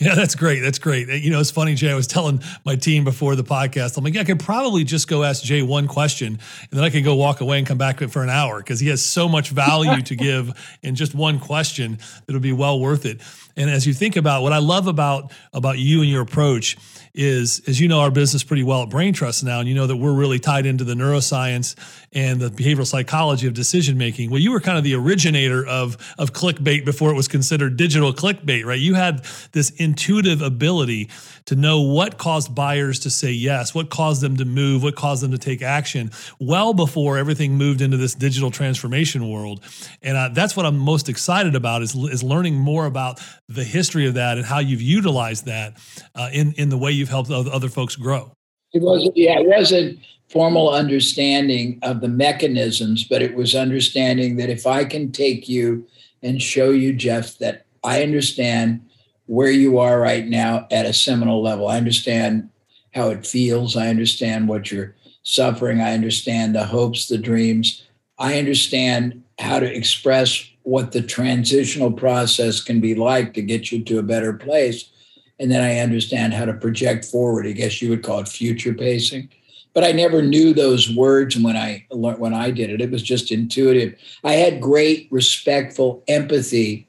Yeah, 0.00 0.14
that's 0.16 0.34
great. 0.34 0.60
That's 0.60 0.78
great. 0.78 1.08
You 1.08 1.30
know, 1.30 1.38
it's 1.38 1.52
funny, 1.52 1.74
Jay. 1.74 1.90
I 1.90 1.94
was 1.94 2.08
telling 2.08 2.42
my 2.64 2.74
team 2.74 3.04
before 3.04 3.36
the 3.36 3.44
podcast, 3.44 3.96
I'm 3.96 4.02
like, 4.02 4.14
yeah, 4.14 4.22
I 4.22 4.24
could 4.24 4.40
probably 4.40 4.82
just 4.82 5.06
go 5.06 5.22
ask 5.22 5.44
Jay 5.44 5.62
one 5.62 5.86
question 5.86 6.26
and 6.26 6.70
then 6.70 6.82
I 6.82 6.90
could 6.90 7.04
go 7.04 7.14
walk 7.14 7.40
away 7.40 7.58
and 7.58 7.66
come 7.66 7.78
back 7.78 8.00
for 8.00 8.22
an 8.22 8.30
hour 8.30 8.58
because 8.58 8.80
he 8.80 8.88
has 8.88 9.04
so 9.04 9.28
much 9.28 9.50
value 9.50 10.02
to 10.02 10.16
give 10.16 10.78
in 10.82 10.96
just 10.96 11.14
one 11.14 11.38
question 11.38 11.98
that 12.26 12.32
would 12.32 12.42
be 12.42 12.52
well 12.52 12.80
worth 12.80 13.06
it. 13.06 13.20
And 13.56 13.70
as 13.70 13.86
you 13.86 13.94
think 13.94 14.16
about 14.16 14.42
what 14.42 14.52
I 14.52 14.58
love 14.58 14.86
about 14.86 15.32
about 15.52 15.78
you 15.78 16.00
and 16.00 16.10
your 16.10 16.22
approach 16.22 16.76
is, 17.14 17.62
as 17.68 17.80
you 17.80 17.86
know, 17.86 18.00
our 18.00 18.10
business 18.10 18.42
pretty 18.42 18.64
well 18.64 18.82
at 18.82 18.90
Brain 18.90 19.12
Trust 19.12 19.44
now, 19.44 19.60
and 19.60 19.68
you 19.68 19.74
know 19.74 19.86
that 19.86 19.96
we're 19.96 20.12
really 20.14 20.40
tied 20.40 20.66
into 20.66 20.82
the 20.82 20.94
neuroscience 20.94 21.76
and 22.12 22.40
the 22.40 22.50
behavioral 22.50 22.86
psychology 22.86 23.46
of 23.46 23.54
decision 23.54 23.96
making. 23.96 24.30
Well, 24.30 24.40
you 24.40 24.50
were 24.50 24.60
kind 24.60 24.76
of 24.76 24.84
the 24.84 24.94
originator 24.94 25.64
of 25.66 25.96
of 26.18 26.32
clickbait 26.32 26.84
before 26.84 27.10
it 27.10 27.14
was 27.14 27.28
considered 27.28 27.76
digital 27.76 28.12
clickbait, 28.12 28.64
right? 28.64 28.80
You 28.80 28.94
had 28.94 29.24
this 29.52 29.70
intuitive 29.70 30.42
ability 30.42 31.10
to 31.46 31.54
know 31.54 31.80
what 31.80 32.18
caused 32.18 32.54
buyers 32.54 32.98
to 33.00 33.10
say 33.10 33.30
yes, 33.30 33.74
what 33.74 33.90
caused 33.90 34.20
them 34.20 34.36
to 34.38 34.44
move, 34.44 34.82
what 34.82 34.96
caused 34.96 35.22
them 35.22 35.30
to 35.30 35.38
take 35.38 35.62
action, 35.62 36.10
well 36.40 36.74
before 36.74 37.18
everything 37.18 37.52
moved 37.56 37.80
into 37.80 37.96
this 37.96 38.14
digital 38.14 38.50
transformation 38.50 39.28
world. 39.30 39.62
And 40.02 40.16
uh, 40.16 40.30
that's 40.32 40.56
what 40.56 40.66
I'm 40.66 40.78
most 40.78 41.08
excited 41.08 41.54
about 41.54 41.82
is 41.82 41.94
is 41.94 42.22
learning 42.22 42.54
more 42.54 42.86
about 42.86 43.20
the 43.48 43.64
history 43.64 44.06
of 44.06 44.14
that 44.14 44.36
and 44.36 44.46
how 44.46 44.58
you've 44.58 44.82
utilized 44.82 45.46
that 45.46 45.76
uh, 46.14 46.30
in 46.32 46.52
in 46.54 46.68
the 46.68 46.78
way 46.78 46.90
you've 46.90 47.08
helped 47.08 47.30
other 47.30 47.68
folks 47.68 47.96
grow. 47.96 48.32
It 48.72 48.82
wasn't, 48.82 49.16
yeah, 49.16 49.38
it 49.38 49.46
wasn't 49.46 50.00
formal 50.28 50.70
understanding 50.70 51.78
of 51.82 52.00
the 52.00 52.08
mechanisms, 52.08 53.04
but 53.04 53.22
it 53.22 53.34
was 53.34 53.54
understanding 53.54 54.36
that 54.36 54.50
if 54.50 54.66
I 54.66 54.84
can 54.84 55.12
take 55.12 55.48
you 55.48 55.86
and 56.22 56.42
show 56.42 56.70
you, 56.70 56.92
Jeff, 56.92 57.38
that 57.38 57.66
I 57.84 58.02
understand 58.02 58.80
where 59.26 59.50
you 59.50 59.78
are 59.78 60.00
right 60.00 60.26
now 60.26 60.66
at 60.70 60.86
a 60.86 60.92
seminal 60.92 61.42
level. 61.42 61.68
I 61.68 61.76
understand 61.76 62.48
how 62.94 63.10
it 63.10 63.26
feels. 63.26 63.76
I 63.76 63.88
understand 63.88 64.48
what 64.48 64.72
you're 64.72 64.94
suffering. 65.22 65.80
I 65.80 65.94
understand 65.94 66.54
the 66.54 66.64
hopes, 66.64 67.08
the 67.08 67.18
dreams. 67.18 67.84
I 68.18 68.38
understand 68.38 69.22
how 69.38 69.60
to 69.60 69.72
express 69.72 70.44
what 70.64 70.92
the 70.92 71.02
transitional 71.02 71.92
process 71.92 72.62
can 72.62 72.80
be 72.80 72.94
like 72.94 73.34
to 73.34 73.42
get 73.42 73.70
you 73.70 73.84
to 73.84 73.98
a 73.98 74.02
better 74.02 74.32
place. 74.32 74.90
And 75.38 75.50
then 75.50 75.62
I 75.62 75.78
understand 75.78 76.32
how 76.34 76.46
to 76.46 76.54
project 76.54 77.04
forward. 77.04 77.46
I 77.46 77.52
guess 77.52 77.80
you 77.80 77.90
would 77.90 78.02
call 78.02 78.20
it 78.20 78.28
future 78.28 78.74
pacing. 78.74 79.28
But 79.74 79.84
I 79.84 79.92
never 79.92 80.22
knew 80.22 80.54
those 80.54 80.94
words 80.94 81.36
when 81.36 81.56
I 81.56 81.84
when 81.90 82.32
I 82.32 82.50
did 82.50 82.70
it. 82.70 82.80
It 82.80 82.90
was 82.90 83.02
just 83.02 83.32
intuitive. 83.32 83.98
I 84.22 84.34
had 84.34 84.60
great 84.60 85.08
respectful 85.10 86.04
empathy 86.06 86.88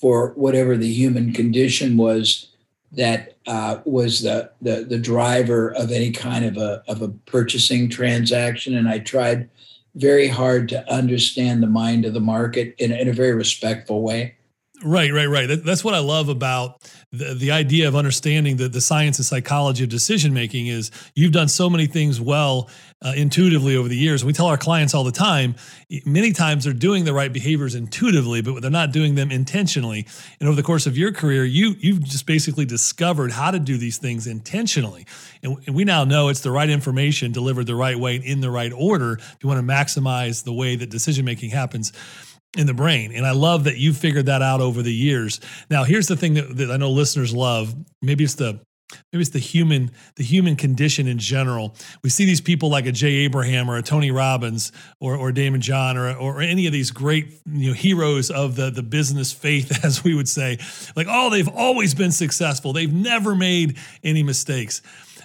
for 0.00 0.32
whatever 0.34 0.76
the 0.76 0.92
human 0.92 1.32
condition 1.32 1.96
was 1.96 2.48
that 2.92 3.36
uh, 3.46 3.80
was 3.84 4.22
the, 4.22 4.50
the 4.62 4.86
the 4.88 4.98
driver 4.98 5.74
of 5.74 5.92
any 5.92 6.10
kind 6.10 6.46
of 6.46 6.56
a 6.56 6.82
of 6.88 7.02
a 7.02 7.08
purchasing 7.08 7.90
transaction. 7.90 8.74
And 8.74 8.88
I 8.88 9.00
tried 9.00 9.50
very 9.98 10.28
hard 10.28 10.68
to 10.70 10.92
understand 10.92 11.62
the 11.62 11.66
mind 11.66 12.04
of 12.04 12.14
the 12.14 12.20
market 12.20 12.74
in, 12.78 12.92
in 12.92 13.08
a 13.08 13.12
very 13.12 13.34
respectful 13.34 14.02
way. 14.02 14.36
Right, 14.82 15.12
right, 15.12 15.26
right. 15.26 15.46
That, 15.46 15.64
that's 15.64 15.82
what 15.82 15.94
I 15.94 15.98
love 15.98 16.28
about 16.28 16.88
the, 17.10 17.32
the 17.32 17.50
idea 17.50 17.88
of 17.88 17.96
understanding 17.96 18.58
the, 18.58 18.68
the 18.68 18.82
science 18.82 19.18
and 19.18 19.24
psychology 19.24 19.82
of 19.84 19.88
decision 19.88 20.34
making 20.34 20.66
is 20.66 20.90
you've 21.14 21.32
done 21.32 21.48
so 21.48 21.70
many 21.70 21.86
things 21.86 22.20
well 22.20 22.68
uh, 23.00 23.14
intuitively 23.16 23.76
over 23.76 23.88
the 23.88 23.96
years. 23.96 24.24
We 24.24 24.34
tell 24.34 24.46
our 24.46 24.58
clients 24.58 24.92
all 24.92 25.04
the 25.04 25.12
time, 25.12 25.54
many 26.04 26.32
times 26.32 26.64
they're 26.64 26.74
doing 26.74 27.06
the 27.06 27.14
right 27.14 27.32
behaviors 27.32 27.74
intuitively, 27.74 28.42
but 28.42 28.60
they're 28.60 28.70
not 28.70 28.92
doing 28.92 29.14
them 29.14 29.30
intentionally. 29.30 30.06
And 30.38 30.48
over 30.48 30.56
the 30.56 30.62
course 30.62 30.86
of 30.86 30.98
your 30.98 31.12
career, 31.12 31.44
you 31.44 31.76
you've 31.78 32.04
just 32.04 32.26
basically 32.26 32.66
discovered 32.66 33.32
how 33.32 33.52
to 33.52 33.58
do 33.58 33.78
these 33.78 33.96
things 33.96 34.26
intentionally. 34.26 35.06
And, 35.42 35.56
and 35.66 35.74
we 35.74 35.84
now 35.84 36.04
know 36.04 36.28
it's 36.28 36.40
the 36.40 36.50
right 36.50 36.68
information 36.68 37.32
delivered 37.32 37.66
the 37.66 37.76
right 37.76 37.98
way 37.98 38.16
in 38.16 38.40
the 38.40 38.50
right 38.50 38.72
order 38.72 39.12
if 39.14 39.36
you 39.40 39.48
want 39.48 39.66
to 39.66 39.72
maximize 39.72 40.44
the 40.44 40.52
way 40.52 40.76
that 40.76 40.90
decision 40.90 41.24
making 41.24 41.50
happens 41.50 41.92
in 42.56 42.66
the 42.66 42.74
brain. 42.74 43.12
And 43.12 43.26
I 43.26 43.32
love 43.32 43.64
that 43.64 43.76
you 43.76 43.92
figured 43.92 44.26
that 44.26 44.42
out 44.42 44.60
over 44.60 44.82
the 44.82 44.92
years. 44.92 45.40
Now, 45.70 45.84
here's 45.84 46.06
the 46.06 46.16
thing 46.16 46.34
that, 46.34 46.56
that 46.56 46.70
I 46.70 46.76
know 46.76 46.90
listeners 46.90 47.34
love. 47.34 47.74
Maybe 48.00 48.24
it's 48.24 48.34
the 48.34 48.60
maybe 49.12 49.20
it's 49.20 49.30
the 49.30 49.38
human 49.38 49.90
the 50.16 50.24
human 50.24 50.56
condition 50.56 51.06
in 51.06 51.18
general 51.18 51.74
we 52.02 52.08
see 52.08 52.24
these 52.24 52.40
people 52.40 52.70
like 52.70 52.86
a 52.86 52.92
jay 52.92 53.16
abraham 53.16 53.70
or 53.70 53.76
a 53.76 53.82
tony 53.82 54.10
robbins 54.10 54.72
or, 54.98 55.14
or 55.14 55.30
daymond 55.30 55.60
John 55.60 55.98
or, 55.98 56.14
or 56.16 56.40
any 56.40 56.66
of 56.66 56.72
these 56.72 56.90
great 56.90 57.38
you 57.44 57.68
know 57.68 57.74
heroes 57.74 58.30
of 58.30 58.56
the, 58.56 58.70
the 58.70 58.82
business 58.82 59.30
faith 59.30 59.84
as 59.84 60.02
we 60.02 60.14
would 60.14 60.28
say 60.28 60.58
like 60.96 61.06
oh 61.08 61.28
they've 61.28 61.48
always 61.48 61.94
been 61.94 62.12
successful 62.12 62.72
they've 62.72 62.92
never 62.92 63.34
made 63.34 63.76
any 64.02 64.22
mistakes 64.22 64.80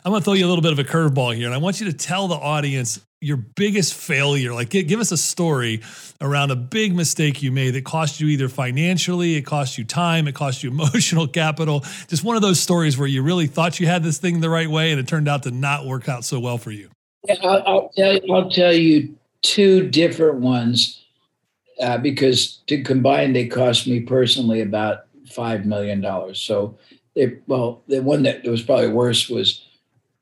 i'm 0.06 0.12
going 0.12 0.22
to 0.22 0.24
throw 0.24 0.34
you 0.34 0.46
a 0.46 0.50
little 0.50 0.62
bit 0.62 0.72
of 0.72 0.80
a 0.80 0.84
curveball 0.84 1.36
here 1.36 1.46
and 1.46 1.54
i 1.54 1.58
want 1.58 1.80
you 1.80 1.86
to 1.86 1.94
tell 1.94 2.28
the 2.28 2.36
audience 2.36 3.00
your 3.24 3.38
biggest 3.38 3.94
failure? 3.94 4.54
Like, 4.54 4.70
give, 4.70 4.88
give 4.88 5.00
us 5.00 5.12
a 5.12 5.18
story 5.18 5.82
around 6.20 6.52
a 6.52 6.56
big 6.56 6.94
mistake 6.94 7.42
you 7.42 7.52
made 7.52 7.72
that 7.72 7.86
cost 7.86 8.20
you 8.20 8.28
either 8.28 8.50
financially, 8.50 9.36
it 9.36 9.44
cost 9.44 9.78
you 9.78 9.86
time, 9.86 10.28
it 10.28 10.36
cost 10.36 10.62
you 10.62 10.70
emotional 10.72 11.28
capital. 11.28 11.86
Just 12.08 12.24
one 12.24 12.36
of 12.36 12.42
those 12.42 12.60
stories 12.60 12.98
where 12.98 13.08
you 13.08 13.24
really 13.24 13.48
thought 13.48 13.80
you 13.80 13.88
had 13.88 14.04
this 14.04 14.18
thing 14.18 14.42
the 14.42 14.50
right 14.50 14.70
way 14.70 14.92
and 14.92 15.00
it 15.00 15.08
turned 15.08 15.30
out 15.30 15.44
to 15.44 15.52
not 15.52 15.86
work 15.86 16.10
out 16.10 16.26
so 16.26 16.40
well 16.40 16.58
for 16.58 16.72
you. 16.72 16.90
Yeah, 17.26 17.36
I'll, 17.42 17.64
I'll 17.66 17.90
tell, 17.96 18.14
you, 18.14 18.34
I'll 18.34 18.50
tell 18.50 18.74
you 18.74 19.18
two 19.42 19.90
different 19.90 20.40
ones 20.40 21.06
uh, 21.80 21.98
because 21.98 22.58
to 22.68 22.84
combine, 22.84 23.32
they 23.32 23.48
cost 23.48 23.88
me 23.88 24.02
personally 24.02 24.60
about 24.60 25.06
$5 25.28 25.64
million. 25.64 26.04
So, 26.36 26.78
well, 27.48 27.84
the 27.88 28.02
one 28.02 28.24
that 28.24 28.44
was 28.44 28.62
probably 28.62 28.90
worse 28.90 29.30
was, 29.30 29.66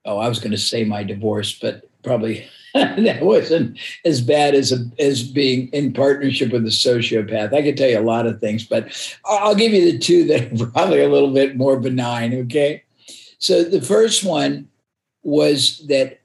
oh, 0.05 0.17
I 0.17 0.27
was 0.27 0.39
going 0.39 0.51
to 0.51 0.57
say 0.57 0.83
my 0.83 1.03
divorce, 1.03 1.57
but 1.59 1.87
probably 2.03 2.47
that 2.73 3.21
wasn't 3.21 3.77
as 4.05 4.21
bad 4.21 4.55
as 4.55 4.71
a, 4.71 4.77
as 4.99 5.23
being 5.23 5.67
in 5.69 5.93
partnership 5.93 6.51
with 6.51 6.65
a 6.65 6.69
sociopath. 6.69 7.53
I 7.53 7.61
could 7.61 7.77
tell 7.77 7.89
you 7.89 7.99
a 7.99 8.01
lot 8.01 8.25
of 8.25 8.39
things, 8.39 8.63
but 8.63 9.17
I'll 9.25 9.55
give 9.55 9.73
you 9.73 9.91
the 9.91 9.99
two 9.99 10.25
that 10.25 10.61
are 10.61 10.65
probably 10.71 11.01
a 11.01 11.09
little 11.09 11.33
bit 11.33 11.57
more 11.57 11.79
benign. 11.79 12.33
Okay, 12.45 12.83
so 13.39 13.63
the 13.63 13.81
first 13.81 14.23
one 14.23 14.69
was 15.23 15.85
that 15.87 16.21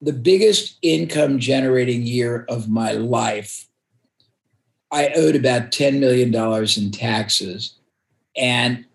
the 0.00 0.12
biggest 0.12 0.78
income 0.82 1.38
generating 1.38 2.02
year 2.02 2.44
of 2.48 2.68
my 2.68 2.92
life, 2.92 3.68
I 4.90 5.08
owed 5.14 5.36
about 5.36 5.72
ten 5.72 6.00
million 6.00 6.30
dollars 6.30 6.78
in 6.78 6.90
taxes, 6.90 7.74
and 8.34 8.86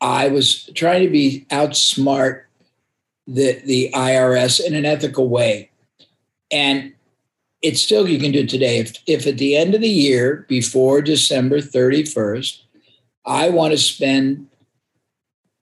I 0.00 0.28
was 0.28 0.70
trying 0.74 1.02
to 1.02 1.10
be 1.10 1.46
outsmart 1.50 2.45
the 3.26 3.60
the 3.64 3.90
IRS 3.94 4.64
in 4.64 4.74
an 4.74 4.84
ethical 4.84 5.28
way 5.28 5.70
and 6.50 6.92
it's 7.62 7.80
still, 7.80 8.08
you 8.08 8.18
can 8.18 8.32
do 8.32 8.46
today. 8.46 8.78
If, 8.78 8.96
if 9.06 9.26
at 9.26 9.38
the 9.38 9.56
end 9.56 9.74
of 9.74 9.80
the 9.80 9.88
year, 9.88 10.46
before 10.48 11.02
December 11.02 11.58
31st, 11.58 12.60
I 13.24 13.50
want 13.50 13.72
to 13.72 13.78
spend 13.78 14.46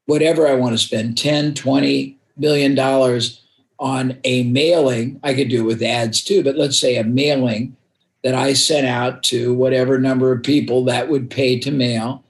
whatever 0.06 0.46
I 0.46 0.54
want 0.54 0.72
to 0.72 0.78
spend 0.78 1.16
10, 1.16 1.54
20 1.54 2.18
million 2.36 2.74
dollars 2.74 3.40
on 3.78 4.18
a 4.24 4.44
mailing, 4.44 5.18
I 5.22 5.34
could 5.34 5.48
do 5.48 5.62
it 5.62 5.66
with 5.66 5.82
ads 5.82 6.22
too, 6.22 6.44
but 6.44 6.56
let's 6.56 6.78
say 6.78 6.96
a 6.96 7.04
mailing 7.04 7.76
that 8.22 8.34
I 8.34 8.52
sent 8.52 8.86
out 8.86 9.22
to 9.24 9.52
whatever 9.54 9.98
number 9.98 10.32
of 10.32 10.42
people 10.42 10.84
that 10.84 11.08
would 11.08 11.30
pay 11.30 11.58
to 11.60 11.70
mail. 11.70 12.22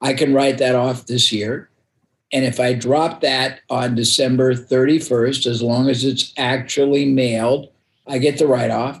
I 0.00 0.14
can 0.14 0.34
write 0.34 0.58
that 0.58 0.74
off 0.74 1.06
this 1.06 1.32
year. 1.32 1.68
And 2.32 2.44
if 2.44 2.58
I 2.58 2.72
drop 2.72 3.20
that 3.20 3.60
on 3.70 3.94
December 3.94 4.54
31st, 4.54 5.46
as 5.46 5.62
long 5.62 5.88
as 5.88 6.04
it's 6.04 6.32
actually 6.36 7.06
mailed, 7.06 7.68
I 8.06 8.18
get 8.18 8.38
the 8.38 8.46
write 8.46 8.70
off, 8.70 9.00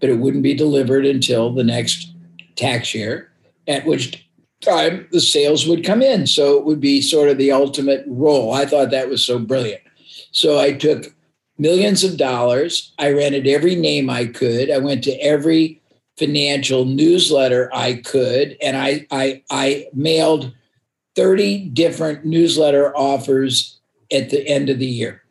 but 0.00 0.10
it 0.10 0.18
wouldn't 0.18 0.42
be 0.42 0.54
delivered 0.54 1.06
until 1.06 1.52
the 1.52 1.64
next 1.64 2.12
tax 2.56 2.94
year, 2.94 3.30
at 3.68 3.86
which 3.86 4.28
time 4.60 5.06
the 5.12 5.20
sales 5.20 5.66
would 5.66 5.84
come 5.84 6.02
in. 6.02 6.26
So 6.26 6.58
it 6.58 6.64
would 6.64 6.80
be 6.80 7.00
sort 7.00 7.28
of 7.28 7.38
the 7.38 7.52
ultimate 7.52 8.04
roll. 8.06 8.52
I 8.52 8.66
thought 8.66 8.90
that 8.90 9.08
was 9.08 9.24
so 9.24 9.38
brilliant. 9.38 9.82
So 10.32 10.58
I 10.58 10.72
took 10.72 11.14
millions 11.58 12.02
of 12.02 12.16
dollars. 12.16 12.92
I 12.98 13.12
rented 13.12 13.46
every 13.46 13.76
name 13.76 14.10
I 14.10 14.26
could. 14.26 14.70
I 14.70 14.78
went 14.78 15.04
to 15.04 15.12
every 15.20 15.80
financial 16.16 16.84
newsletter 16.84 17.70
I 17.72 17.94
could, 17.94 18.56
and 18.62 18.76
I 18.76 19.06
I, 19.10 19.42
I 19.50 19.88
mailed 19.92 20.52
30 21.16 21.68
different 21.70 22.24
newsletter 22.24 22.96
offers 22.96 23.78
at 24.12 24.30
the 24.30 24.46
end 24.46 24.68
of 24.70 24.78
the 24.78 24.86
year 24.86 25.24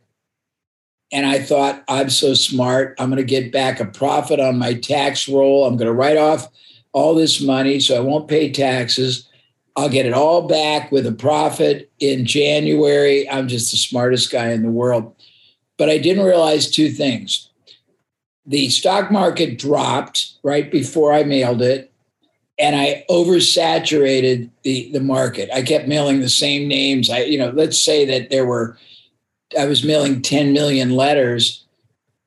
and 1.13 1.27
I 1.27 1.39
thought, 1.39 1.83
I'm 1.87 2.09
so 2.09 2.33
smart. 2.33 2.95
I'm 2.97 3.09
going 3.09 3.17
to 3.17 3.23
get 3.23 3.51
back 3.51 3.79
a 3.79 3.85
profit 3.85 4.39
on 4.39 4.57
my 4.57 4.73
tax 4.73 5.29
roll. 5.29 5.65
I'm 5.65 5.77
going 5.77 5.87
to 5.87 5.93
write 5.93 6.17
off 6.17 6.49
all 6.91 7.13
this 7.13 7.39
money 7.39 7.79
so 7.79 7.95
I 7.95 7.99
won't 7.99 8.27
pay 8.27 8.51
taxes. 8.51 9.29
I'll 9.75 9.89
get 9.89 10.07
it 10.07 10.13
all 10.13 10.47
back 10.47 10.91
with 10.91 11.05
a 11.05 11.11
profit 11.11 11.91
in 11.99 12.25
January. 12.25 13.29
I'm 13.29 13.47
just 13.47 13.69
the 13.69 13.77
smartest 13.77 14.31
guy 14.31 14.49
in 14.49 14.63
the 14.63 14.71
world. 14.71 15.15
But 15.77 15.91
I 15.91 15.99
didn't 15.99 16.25
realize 16.25 16.69
two 16.69 16.89
things. 16.89 17.47
The 18.47 18.69
stock 18.69 19.11
market 19.11 19.59
dropped 19.59 20.33
right 20.41 20.69
before 20.71 21.13
I 21.13 21.23
mailed 21.23 21.61
it, 21.61 21.92
and 22.59 22.75
I 22.75 23.03
oversaturated 23.09 24.49
the, 24.63 24.91
the 24.91 24.99
market. 24.99 25.49
I 25.53 25.63
kept 25.63 25.87
mailing 25.87 26.19
the 26.19 26.29
same 26.29 26.67
names. 26.67 27.09
I, 27.09 27.23
you 27.23 27.37
know, 27.37 27.49
let's 27.49 27.83
say 27.83 28.05
that 28.05 28.29
there 28.29 28.45
were 28.45 28.77
I 29.57 29.65
was 29.65 29.83
mailing 29.83 30.21
10 30.21 30.53
million 30.53 30.91
letters, 30.91 31.63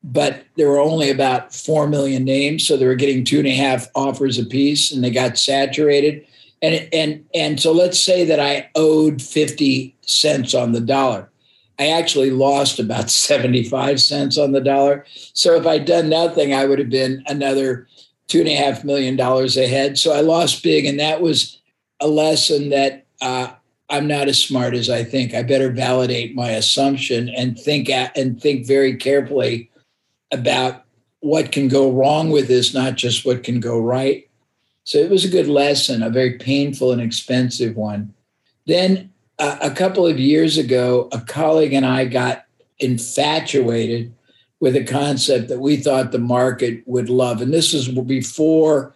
but 0.03 0.45
there 0.55 0.69
were 0.69 0.79
only 0.79 1.09
about 1.09 1.53
4 1.53 1.87
million 1.87 2.23
names. 2.23 2.65
So 2.65 2.77
they 2.77 2.85
were 2.85 2.95
getting 2.95 3.25
two 3.25 3.39
and 3.39 3.47
a 3.47 3.55
half 3.55 3.87
offers 3.95 4.37
a 4.37 4.45
piece 4.45 4.91
and 4.91 5.03
they 5.03 5.11
got 5.11 5.37
saturated. 5.37 6.25
And, 6.61 6.87
and, 6.93 7.25
and 7.33 7.59
so 7.59 7.71
let's 7.71 7.99
say 7.99 8.23
that 8.25 8.39
I 8.39 8.69
owed 8.75 9.21
50 9.21 9.95
cents 10.01 10.53
on 10.53 10.71
the 10.71 10.81
dollar. 10.81 11.29
I 11.79 11.89
actually 11.89 12.31
lost 12.31 12.79
about 12.79 13.09
75 13.09 14.01
cents 14.01 14.37
on 14.37 14.51
the 14.51 14.61
dollar. 14.61 15.05
So 15.33 15.55
if 15.55 15.67
I'd 15.67 15.85
done 15.85 16.09
nothing, 16.09 16.53
I 16.53 16.65
would 16.65 16.79
have 16.79 16.89
been 16.89 17.23
another 17.27 17.87
two 18.27 18.39
and 18.39 18.49
a 18.49 18.55
half 18.55 18.83
million 18.83 19.15
dollars 19.15 19.57
ahead. 19.57 19.97
So 19.97 20.13
I 20.13 20.21
lost 20.21 20.63
big. 20.63 20.85
And 20.85 20.99
that 20.99 21.21
was 21.21 21.61
a 21.99 22.07
lesson 22.07 22.69
that 22.69 23.05
uh, 23.21 23.51
I'm 23.89 24.07
not 24.07 24.27
as 24.27 24.39
smart 24.39 24.73
as 24.73 24.89
I 24.89 25.03
think. 25.03 25.33
I 25.33 25.43
better 25.43 25.71
validate 25.71 26.35
my 26.35 26.49
assumption 26.51 27.29
and 27.29 27.57
think 27.57 27.89
at, 27.89 28.15
and 28.17 28.39
think 28.39 28.67
very 28.67 28.95
carefully 28.95 29.71
about 30.31 30.83
what 31.21 31.51
can 31.51 31.67
go 31.67 31.91
wrong 31.91 32.29
with 32.29 32.47
this, 32.47 32.73
not 32.73 32.95
just 32.95 33.25
what 33.25 33.43
can 33.43 33.59
go 33.59 33.79
right. 33.79 34.29
So 34.83 34.97
it 34.97 35.09
was 35.09 35.25
a 35.25 35.29
good 35.29 35.47
lesson, 35.47 36.03
a 36.03 36.09
very 36.09 36.37
painful 36.37 36.91
and 36.91 37.01
expensive 37.01 37.75
one. 37.75 38.13
Then 38.67 39.11
uh, 39.39 39.57
a 39.61 39.71
couple 39.71 40.05
of 40.05 40.19
years 40.19 40.57
ago, 40.57 41.09
a 41.11 41.21
colleague 41.21 41.73
and 41.73 41.85
I 41.85 42.05
got 42.05 42.45
infatuated 42.79 44.13
with 44.59 44.75
a 44.75 44.83
concept 44.83 45.49
that 45.49 45.59
we 45.59 45.77
thought 45.77 46.11
the 46.11 46.19
market 46.19 46.81
would 46.87 47.09
love. 47.09 47.41
And 47.41 47.53
this 47.53 47.73
is 47.73 47.87
before 47.87 48.95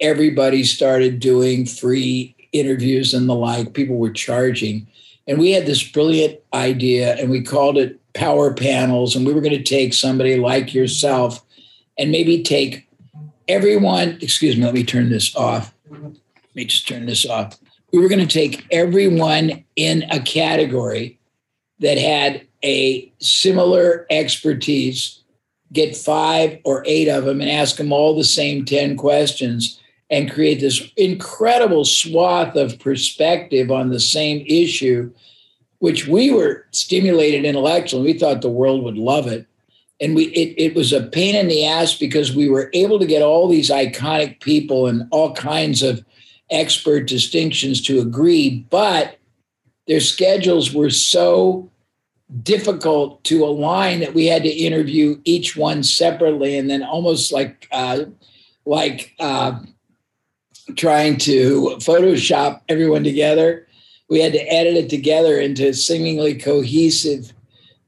everybody 0.00 0.64
started 0.64 1.20
doing 1.20 1.66
free 1.66 2.34
interviews 2.52 3.14
and 3.14 3.28
the 3.28 3.34
like, 3.34 3.74
people 3.74 3.96
were 3.96 4.10
charging. 4.10 4.86
And 5.26 5.38
we 5.38 5.52
had 5.52 5.66
this 5.66 5.82
brilliant 5.82 6.40
idea 6.54 7.16
and 7.16 7.30
we 7.30 7.42
called 7.42 7.76
it 7.76 8.00
power 8.14 8.52
panels. 8.52 9.14
And 9.14 9.26
we 9.26 9.34
were 9.34 9.40
going 9.40 9.56
to 9.56 9.62
take 9.62 9.94
somebody 9.94 10.36
like 10.36 10.74
yourself 10.74 11.44
and 11.98 12.10
maybe 12.10 12.42
take 12.42 12.88
everyone, 13.46 14.18
excuse 14.20 14.56
me, 14.56 14.64
let 14.64 14.74
me 14.74 14.84
turn 14.84 15.10
this 15.10 15.36
off. 15.36 15.72
Let 15.90 16.16
me 16.54 16.64
just 16.64 16.88
turn 16.88 17.06
this 17.06 17.26
off. 17.26 17.58
We 17.92 18.00
were 18.00 18.08
going 18.08 18.26
to 18.26 18.32
take 18.32 18.66
everyone 18.70 19.64
in 19.76 20.04
a 20.10 20.20
category 20.20 21.18
that 21.78 21.98
had 21.98 22.47
a 22.64 23.12
similar 23.18 24.06
expertise, 24.10 25.22
get 25.72 25.96
five 25.96 26.58
or 26.64 26.82
eight 26.86 27.08
of 27.08 27.24
them 27.24 27.40
and 27.40 27.50
ask 27.50 27.76
them 27.76 27.92
all 27.92 28.16
the 28.16 28.24
same 28.24 28.64
10 28.64 28.96
questions 28.96 29.80
and 30.10 30.30
create 30.30 30.60
this 30.60 30.90
incredible 30.96 31.84
swath 31.84 32.56
of 32.56 32.78
perspective 32.78 33.70
on 33.70 33.90
the 33.90 34.00
same 34.00 34.44
issue, 34.46 35.12
which 35.78 36.06
we 36.06 36.30
were 36.30 36.64
stimulated 36.70 37.44
intellectually. 37.44 38.12
We 38.12 38.18
thought 38.18 38.40
the 38.40 38.48
world 38.48 38.82
would 38.84 38.96
love 38.96 39.26
it. 39.26 39.46
And 40.00 40.14
we 40.14 40.26
it, 40.26 40.54
it 40.56 40.74
was 40.76 40.92
a 40.92 41.02
pain 41.02 41.34
in 41.34 41.48
the 41.48 41.66
ass 41.66 41.94
because 41.94 42.34
we 42.34 42.48
were 42.48 42.70
able 42.72 42.98
to 43.00 43.06
get 43.06 43.20
all 43.20 43.48
these 43.48 43.68
iconic 43.68 44.40
people 44.40 44.86
and 44.86 45.08
all 45.10 45.34
kinds 45.34 45.82
of 45.82 46.04
expert 46.50 47.06
distinctions 47.06 47.82
to 47.82 48.00
agree, 48.00 48.64
but 48.70 49.18
their 49.86 50.00
schedules 50.00 50.72
were 50.72 50.90
so 50.90 51.70
difficult 52.42 53.24
to 53.24 53.44
align 53.44 54.00
that 54.00 54.14
we 54.14 54.26
had 54.26 54.42
to 54.42 54.48
interview 54.48 55.20
each 55.24 55.56
one 55.56 55.82
separately 55.82 56.56
and 56.58 56.68
then 56.68 56.82
almost 56.82 57.32
like 57.32 57.66
uh, 57.72 58.04
like 58.66 59.14
uh, 59.18 59.58
trying 60.76 61.16
to 61.16 61.76
Photoshop 61.78 62.60
everyone 62.68 63.04
together. 63.04 63.66
We 64.10 64.20
had 64.20 64.32
to 64.32 64.52
edit 64.52 64.76
it 64.76 64.90
together 64.90 65.38
into 65.38 65.68
a 65.68 65.74
seemingly 65.74 66.34
cohesive 66.34 67.32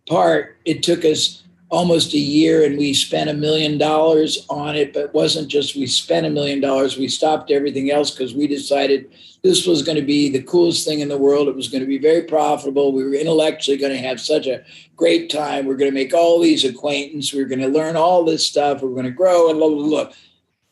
part. 0.08 0.56
It 0.64 0.82
took 0.82 1.04
us 1.04 1.42
almost 1.70 2.14
a 2.14 2.18
year 2.18 2.64
and 2.64 2.76
we 2.76 2.92
spent 2.92 3.30
a 3.30 3.34
million 3.34 3.78
dollars 3.78 4.44
on 4.50 4.74
it, 4.74 4.92
but 4.92 5.04
it 5.04 5.14
wasn't 5.14 5.48
just 5.48 5.76
we 5.76 5.86
spent 5.86 6.26
a 6.26 6.30
million 6.30 6.60
dollars, 6.60 6.98
we 6.98 7.08
stopped 7.08 7.50
everything 7.50 7.90
else 7.90 8.10
because 8.10 8.34
we 8.34 8.48
decided 8.48 9.10
this 9.42 9.66
was 9.66 9.82
going 9.82 9.96
to 9.96 10.02
be 10.02 10.28
the 10.28 10.42
coolest 10.42 10.86
thing 10.86 11.00
in 11.00 11.08
the 11.08 11.16
world. 11.16 11.48
It 11.48 11.54
was 11.54 11.68
going 11.68 11.82
to 11.82 11.86
be 11.86 11.98
very 11.98 12.22
profitable. 12.22 12.92
We 12.92 13.04
were 13.04 13.14
intellectually 13.14 13.78
going 13.78 13.92
to 13.92 14.06
have 14.06 14.20
such 14.20 14.46
a 14.46 14.64
great 14.96 15.30
time. 15.30 15.64
We 15.64 15.72
are 15.72 15.78
going 15.78 15.90
to 15.90 15.94
make 15.94 16.12
all 16.12 16.40
these 16.40 16.64
acquaintances. 16.64 17.32
We 17.32 17.40
are 17.40 17.46
going 17.46 17.60
to 17.60 17.68
learn 17.68 17.96
all 17.96 18.24
this 18.24 18.46
stuff. 18.46 18.82
We 18.82 18.88
we're 18.88 18.94
going 18.94 19.06
to 19.06 19.12
grow 19.12 19.48
and 19.48 19.58
blah, 19.58 19.68
blah, 19.68 19.86
blah. 19.86 20.12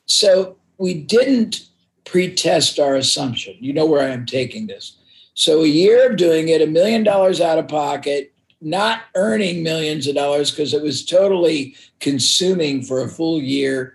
So 0.07 0.57
we 0.79 0.95
didn't 0.95 1.67
pre-test 2.05 2.79
our 2.79 2.97
assumption. 2.97 3.57
You 3.61 3.73
know 3.73 3.87
where 3.87 4.03
I 4.03 4.13
am 4.13 4.27
taking 4.27 4.67
this. 4.67 4.97
So 5.35 5.63
a 5.63 5.69
year 5.69 6.11
of 6.11 6.17
doing 6.17 6.49
it, 6.49 6.61
a 6.61 6.67
million 6.67 7.05
dollars 7.05 7.41
out 7.41 7.59
of 7.59 7.69
pocket, 7.69 8.33
not 8.61 9.03
earning 9.15 9.63
millions 9.63 10.07
of 10.07 10.15
dollars 10.15 10.51
because 10.51 10.75
it 10.75 10.83
was 10.83 11.05
totally 11.05 11.77
consuming 12.01 12.83
for 12.83 13.03
a 13.03 13.09
full 13.09 13.41
year. 13.41 13.95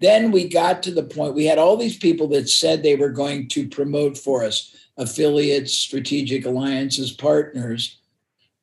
Then 0.00 0.32
we 0.32 0.48
got 0.48 0.82
to 0.82 0.90
the 0.90 1.04
point 1.04 1.34
we 1.34 1.46
had 1.46 1.58
all 1.58 1.76
these 1.76 1.96
people 1.96 2.28
that 2.28 2.48
said 2.48 2.82
they 2.82 2.96
were 2.96 3.10
going 3.10 3.48
to 3.48 3.68
promote 3.68 4.18
for 4.18 4.44
us 4.44 4.74
affiliates, 4.96 5.72
strategic 5.72 6.44
alliances, 6.44 7.12
partners. 7.12 7.98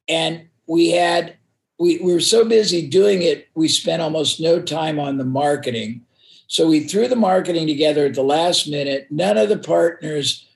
And 0.07 0.47
we 0.67 0.91
had 0.91 1.37
we, 1.81 1.97
we 1.97 2.13
were 2.13 2.19
so 2.19 2.45
busy 2.45 2.87
doing 2.87 3.23
it, 3.23 3.49
we 3.55 3.67
spent 3.67 4.03
almost 4.03 4.39
no 4.39 4.61
time 4.61 4.99
on 4.99 5.17
the 5.17 5.25
marketing. 5.25 6.05
So 6.45 6.67
we 6.67 6.81
threw 6.81 7.07
the 7.07 7.15
marketing 7.15 7.65
together 7.65 8.05
at 8.05 8.13
the 8.13 8.21
last 8.21 8.67
minute. 8.67 9.07
None 9.09 9.35
of 9.35 9.49
the 9.49 9.57
partners 9.57 10.47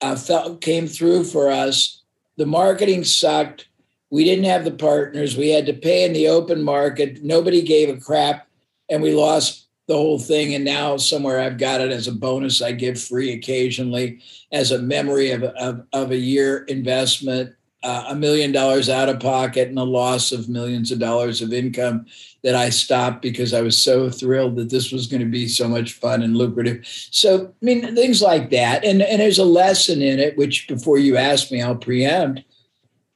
uh, 0.00 0.14
felt, 0.14 0.60
came 0.60 0.86
through 0.86 1.24
for 1.24 1.50
us. 1.50 2.02
The 2.36 2.46
marketing 2.46 3.02
sucked. 3.02 3.66
We 4.14 4.24
didn't 4.24 4.44
have 4.44 4.64
the 4.64 4.70
partners. 4.70 5.36
We 5.36 5.50
had 5.50 5.66
to 5.66 5.72
pay 5.72 6.04
in 6.04 6.12
the 6.12 6.28
open 6.28 6.62
market. 6.62 7.24
Nobody 7.24 7.62
gave 7.62 7.88
a 7.88 8.00
crap, 8.00 8.46
and 8.88 9.02
we 9.02 9.12
lost 9.12 9.66
the 9.88 9.96
whole 9.96 10.20
thing. 10.20 10.54
And 10.54 10.64
now 10.64 10.96
somewhere 10.98 11.40
I've 11.40 11.58
got 11.58 11.80
it 11.80 11.90
as 11.90 12.06
a 12.06 12.12
bonus. 12.12 12.62
I 12.62 12.70
give 12.70 13.02
free 13.02 13.32
occasionally 13.32 14.20
as 14.52 14.70
a 14.70 14.78
memory 14.78 15.32
of, 15.32 15.42
of, 15.42 15.84
of 15.92 16.12
a 16.12 16.16
year 16.16 16.58
investment 16.68 17.56
uh, 17.82 18.04
a 18.08 18.14
million 18.14 18.52
dollars 18.52 18.88
out 18.88 19.08
of 19.08 19.18
pocket 19.18 19.68
and 19.68 19.78
a 19.78 19.84
loss 19.84 20.30
of 20.30 20.48
millions 20.48 20.92
of 20.92 21.00
dollars 21.00 21.42
of 21.42 21.52
income 21.52 22.06
that 22.42 22.54
I 22.54 22.70
stopped 22.70 23.20
because 23.20 23.52
I 23.52 23.62
was 23.62 23.76
so 23.76 24.08
thrilled 24.08 24.56
that 24.56 24.70
this 24.70 24.90
was 24.90 25.08
going 25.08 25.22
to 25.22 25.28
be 25.28 25.48
so 25.48 25.68
much 25.68 25.92
fun 25.92 26.22
and 26.22 26.36
lucrative. 26.36 26.86
So, 27.10 27.48
I 27.48 27.64
mean, 27.64 27.94
things 27.94 28.22
like 28.22 28.50
that. 28.50 28.84
And, 28.84 29.02
and 29.02 29.20
there's 29.20 29.38
a 29.38 29.44
lesson 29.44 30.00
in 30.00 30.18
it, 30.18 30.38
which 30.38 30.66
before 30.66 30.98
you 30.98 31.16
ask 31.16 31.50
me, 31.50 31.60
I'll 31.60 31.76
preempt. 31.76 32.42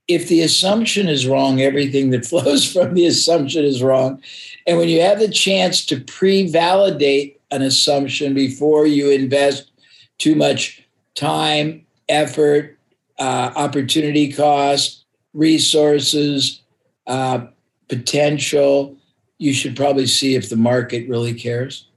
If 0.09 0.29
the 0.29 0.41
assumption 0.41 1.09
is 1.09 1.27
wrong, 1.27 1.61
everything 1.61 2.11
that 2.11 2.27
flows 2.33 2.71
from 2.71 2.95
the 2.95 3.07
assumption 3.07 3.65
is 3.65 3.83
wrong. 3.83 4.23
And 4.67 4.79
when 4.79 4.89
you 4.89 5.01
have 5.03 5.19
the 5.19 5.29
chance 5.29 5.85
to 5.87 6.01
pre 6.01 6.51
validate 6.51 7.41
an 7.51 7.63
assumption 7.63 8.35
before 8.35 8.87
you 8.87 9.11
invest 9.11 9.71
too 10.19 10.35
much 10.35 10.85
time, 11.15 11.87
effort, 12.09 12.79
uh, 13.19 13.53
opportunity 13.57 14.33
cost, 14.33 15.05
resources, 15.33 16.63
uh, 17.07 17.47
potential. 17.89 18.97
You 19.39 19.53
should 19.53 19.77
probably 19.77 20.07
see 20.07 20.35
if 20.35 20.51
the 20.51 20.57
market 20.57 21.09
really 21.09 21.35
cares. 21.35 21.88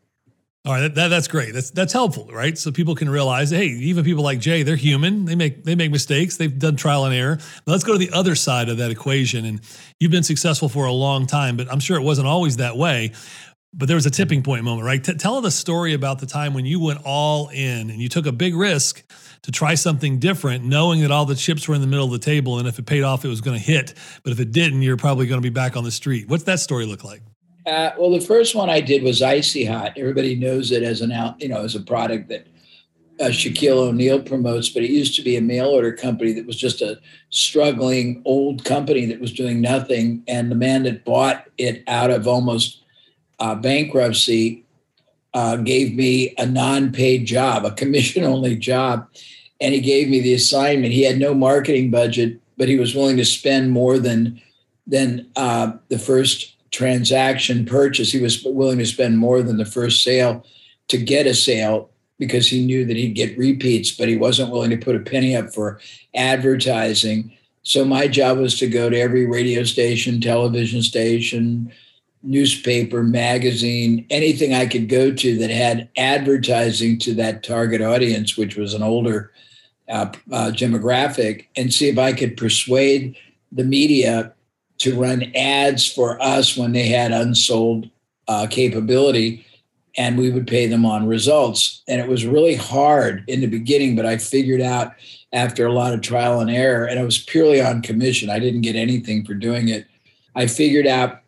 All 0.63 0.73
right, 0.73 0.93
that, 0.93 1.07
that's 1.07 1.27
great. 1.27 1.55
That's 1.55 1.71
that's 1.71 1.91
helpful, 1.91 2.27
right? 2.31 2.55
So 2.55 2.71
people 2.71 2.93
can 2.93 3.09
realize, 3.09 3.49
hey, 3.49 3.65
even 3.65 4.05
people 4.05 4.23
like 4.23 4.39
Jay, 4.39 4.61
they're 4.61 4.75
human. 4.75 5.25
They 5.25 5.33
make 5.33 5.63
they 5.63 5.73
make 5.73 5.89
mistakes. 5.89 6.37
They've 6.37 6.57
done 6.57 6.75
trial 6.75 7.05
and 7.05 7.15
error. 7.15 7.39
Let's 7.65 7.83
go 7.83 7.93
to 7.93 7.97
the 7.97 8.11
other 8.11 8.35
side 8.35 8.69
of 8.69 8.77
that 8.77 8.91
equation. 8.91 9.45
And 9.45 9.61
you've 9.99 10.11
been 10.11 10.21
successful 10.21 10.69
for 10.69 10.85
a 10.85 10.91
long 10.91 11.25
time, 11.25 11.57
but 11.57 11.71
I'm 11.71 11.79
sure 11.79 11.97
it 11.97 12.03
wasn't 12.03 12.27
always 12.27 12.57
that 12.57 12.77
way. 12.77 13.11
But 13.73 13.87
there 13.87 13.95
was 13.95 14.05
a 14.05 14.11
tipping 14.11 14.43
point 14.43 14.63
moment, 14.63 14.85
right? 14.85 15.03
T- 15.03 15.15
tell 15.15 15.41
the 15.41 15.49
story 15.49 15.93
about 15.93 16.19
the 16.19 16.27
time 16.27 16.53
when 16.53 16.65
you 16.65 16.79
went 16.79 16.99
all 17.05 17.47
in 17.47 17.89
and 17.89 17.99
you 17.99 18.09
took 18.09 18.27
a 18.27 18.31
big 18.31 18.53
risk 18.53 19.01
to 19.43 19.51
try 19.51 19.73
something 19.73 20.19
different, 20.19 20.63
knowing 20.63 21.01
that 21.01 21.09
all 21.09 21.25
the 21.25 21.35
chips 21.35 21.67
were 21.67 21.73
in 21.73 21.81
the 21.81 21.87
middle 21.87 22.05
of 22.05 22.11
the 22.11 22.19
table, 22.19 22.59
and 22.59 22.67
if 22.67 22.77
it 22.77 22.85
paid 22.85 23.01
off, 23.01 23.25
it 23.25 23.29
was 23.29 23.41
going 23.41 23.57
to 23.57 23.63
hit. 23.63 23.95
But 24.23 24.33
if 24.33 24.39
it 24.39 24.51
didn't, 24.51 24.83
you're 24.83 24.97
probably 24.97 25.25
going 25.25 25.41
to 25.41 25.45
be 25.45 25.53
back 25.53 25.75
on 25.75 25.83
the 25.83 25.91
street. 25.91 26.27
What's 26.27 26.43
that 26.43 26.59
story 26.59 26.85
look 26.85 27.03
like? 27.03 27.21
Uh, 27.65 27.91
well, 27.97 28.11
the 28.11 28.21
first 28.21 28.55
one 28.55 28.69
I 28.69 28.81
did 28.81 29.03
was 29.03 29.21
icy 29.21 29.65
hot. 29.65 29.93
Everybody 29.97 30.35
knows 30.35 30.71
it 30.71 30.83
as 30.83 31.01
an 31.01 31.11
out, 31.11 31.41
you 31.41 31.47
know, 31.47 31.63
as 31.63 31.75
a 31.75 31.81
product 31.81 32.29
that 32.29 32.47
uh, 33.19 33.25
Shaquille 33.25 33.77
O'Neal 33.77 34.21
promotes, 34.21 34.69
but 34.69 34.83
it 34.83 34.89
used 34.89 35.15
to 35.15 35.21
be 35.21 35.37
a 35.37 35.41
mail 35.41 35.67
order 35.67 35.93
company 35.93 36.33
that 36.33 36.47
was 36.47 36.55
just 36.55 36.81
a 36.81 36.99
struggling 37.29 38.21
old 38.25 38.65
company 38.65 39.05
that 39.05 39.21
was 39.21 39.31
doing 39.31 39.61
nothing. 39.61 40.23
And 40.27 40.49
the 40.49 40.55
man 40.55 40.83
that 40.83 41.05
bought 41.05 41.47
it 41.57 41.83
out 41.87 42.09
of 42.09 42.27
almost 42.27 42.83
uh, 43.39 43.55
bankruptcy 43.55 44.65
uh, 45.33 45.57
gave 45.57 45.93
me 45.93 46.33
a 46.37 46.45
non 46.45 46.91
paid 46.91 47.25
job, 47.25 47.63
a 47.63 47.71
commission 47.71 48.23
only 48.23 48.55
job. 48.55 49.07
And 49.59 49.73
he 49.75 49.81
gave 49.81 50.09
me 50.09 50.19
the 50.19 50.33
assignment. 50.33 50.93
He 50.93 51.03
had 51.03 51.19
no 51.19 51.35
marketing 51.35 51.91
budget, 51.91 52.39
but 52.57 52.67
he 52.67 52.79
was 52.79 52.95
willing 52.95 53.17
to 53.17 53.25
spend 53.25 53.71
more 53.71 53.99
than 53.99 54.41
than 54.87 55.29
uh, 55.35 55.73
the 55.89 55.99
first 55.99 56.55
transaction 56.71 57.65
purchase. 57.65 58.11
He 58.11 58.21
was 58.21 58.43
willing 58.43 58.79
to 58.79 58.85
spend 58.85 59.17
more 59.17 59.41
than 59.41 59.57
the 59.57 59.65
first 59.65 60.03
sale 60.03 60.45
to 60.87 60.97
get 60.97 61.27
a 61.27 61.33
sale 61.33 61.89
because 62.17 62.47
he 62.47 62.63
knew 62.63 62.85
that 62.85 62.95
he'd 62.95 63.15
get 63.15 63.37
repeats, 63.37 63.91
but 63.91 64.07
he 64.07 64.15
wasn't 64.15 64.51
willing 64.51 64.69
to 64.69 64.77
put 64.77 64.95
a 64.95 64.99
penny 64.99 65.35
up 65.35 65.53
for 65.53 65.79
advertising. 66.13 67.31
So 67.63 67.83
my 67.83 68.07
job 68.07 68.37
was 68.37 68.57
to 68.59 68.67
go 68.67 68.89
to 68.89 68.99
every 68.99 69.25
radio 69.25 69.63
station, 69.63 70.21
television 70.21 70.81
station, 70.81 71.71
newspaper, 72.23 73.03
magazine, 73.03 74.05
anything 74.09 74.53
I 74.53 74.67
could 74.67 74.87
go 74.87 75.11
to 75.11 75.37
that 75.39 75.49
had 75.49 75.89
advertising 75.97 76.99
to 76.99 77.13
that 77.15 77.43
target 77.43 77.81
audience, 77.81 78.37
which 78.37 78.55
was 78.55 78.73
an 78.73 78.83
older 78.83 79.31
uh, 79.89 80.11
uh, 80.31 80.51
demographic, 80.53 81.47
and 81.57 81.73
see 81.73 81.89
if 81.89 81.97
I 81.97 82.13
could 82.13 82.37
persuade 82.37 83.17
the 83.51 83.63
media 83.63 84.33
to 84.81 84.99
run 84.99 85.31
ads 85.35 85.89
for 85.91 86.21
us 86.21 86.57
when 86.57 86.71
they 86.71 86.87
had 86.87 87.11
unsold 87.11 87.89
uh, 88.27 88.47
capability 88.49 89.45
and 89.97 90.17
we 90.17 90.29
would 90.31 90.47
pay 90.47 90.67
them 90.67 90.85
on 90.85 91.07
results. 91.07 91.81
And 91.87 91.99
it 91.99 92.07
was 92.07 92.25
really 92.25 92.55
hard 92.55 93.23
in 93.27 93.41
the 93.41 93.47
beginning, 93.47 93.95
but 93.95 94.05
I 94.05 94.17
figured 94.17 94.61
out 94.61 94.93
after 95.33 95.65
a 95.65 95.73
lot 95.73 95.93
of 95.93 96.01
trial 96.01 96.39
and 96.39 96.49
error, 96.49 96.85
and 96.85 96.99
it 96.99 97.03
was 97.03 97.17
purely 97.17 97.61
on 97.61 97.81
commission. 97.81 98.29
I 98.29 98.39
didn't 98.39 98.61
get 98.61 98.75
anything 98.75 99.25
for 99.25 99.33
doing 99.33 99.69
it. 99.69 99.85
I 100.35 100.47
figured 100.47 100.87
out 100.87 101.21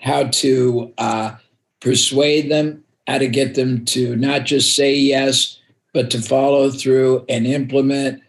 how 0.00 0.24
to 0.24 0.92
uh, 0.98 1.36
persuade 1.80 2.50
them, 2.50 2.84
how 3.06 3.18
to 3.18 3.28
get 3.28 3.54
them 3.54 3.84
to 3.86 4.16
not 4.16 4.44
just 4.44 4.74
say 4.76 4.94
yes, 4.94 5.58
but 5.92 6.10
to 6.10 6.20
follow 6.20 6.70
through 6.70 7.24
and 7.28 7.46
implement. 7.46 8.22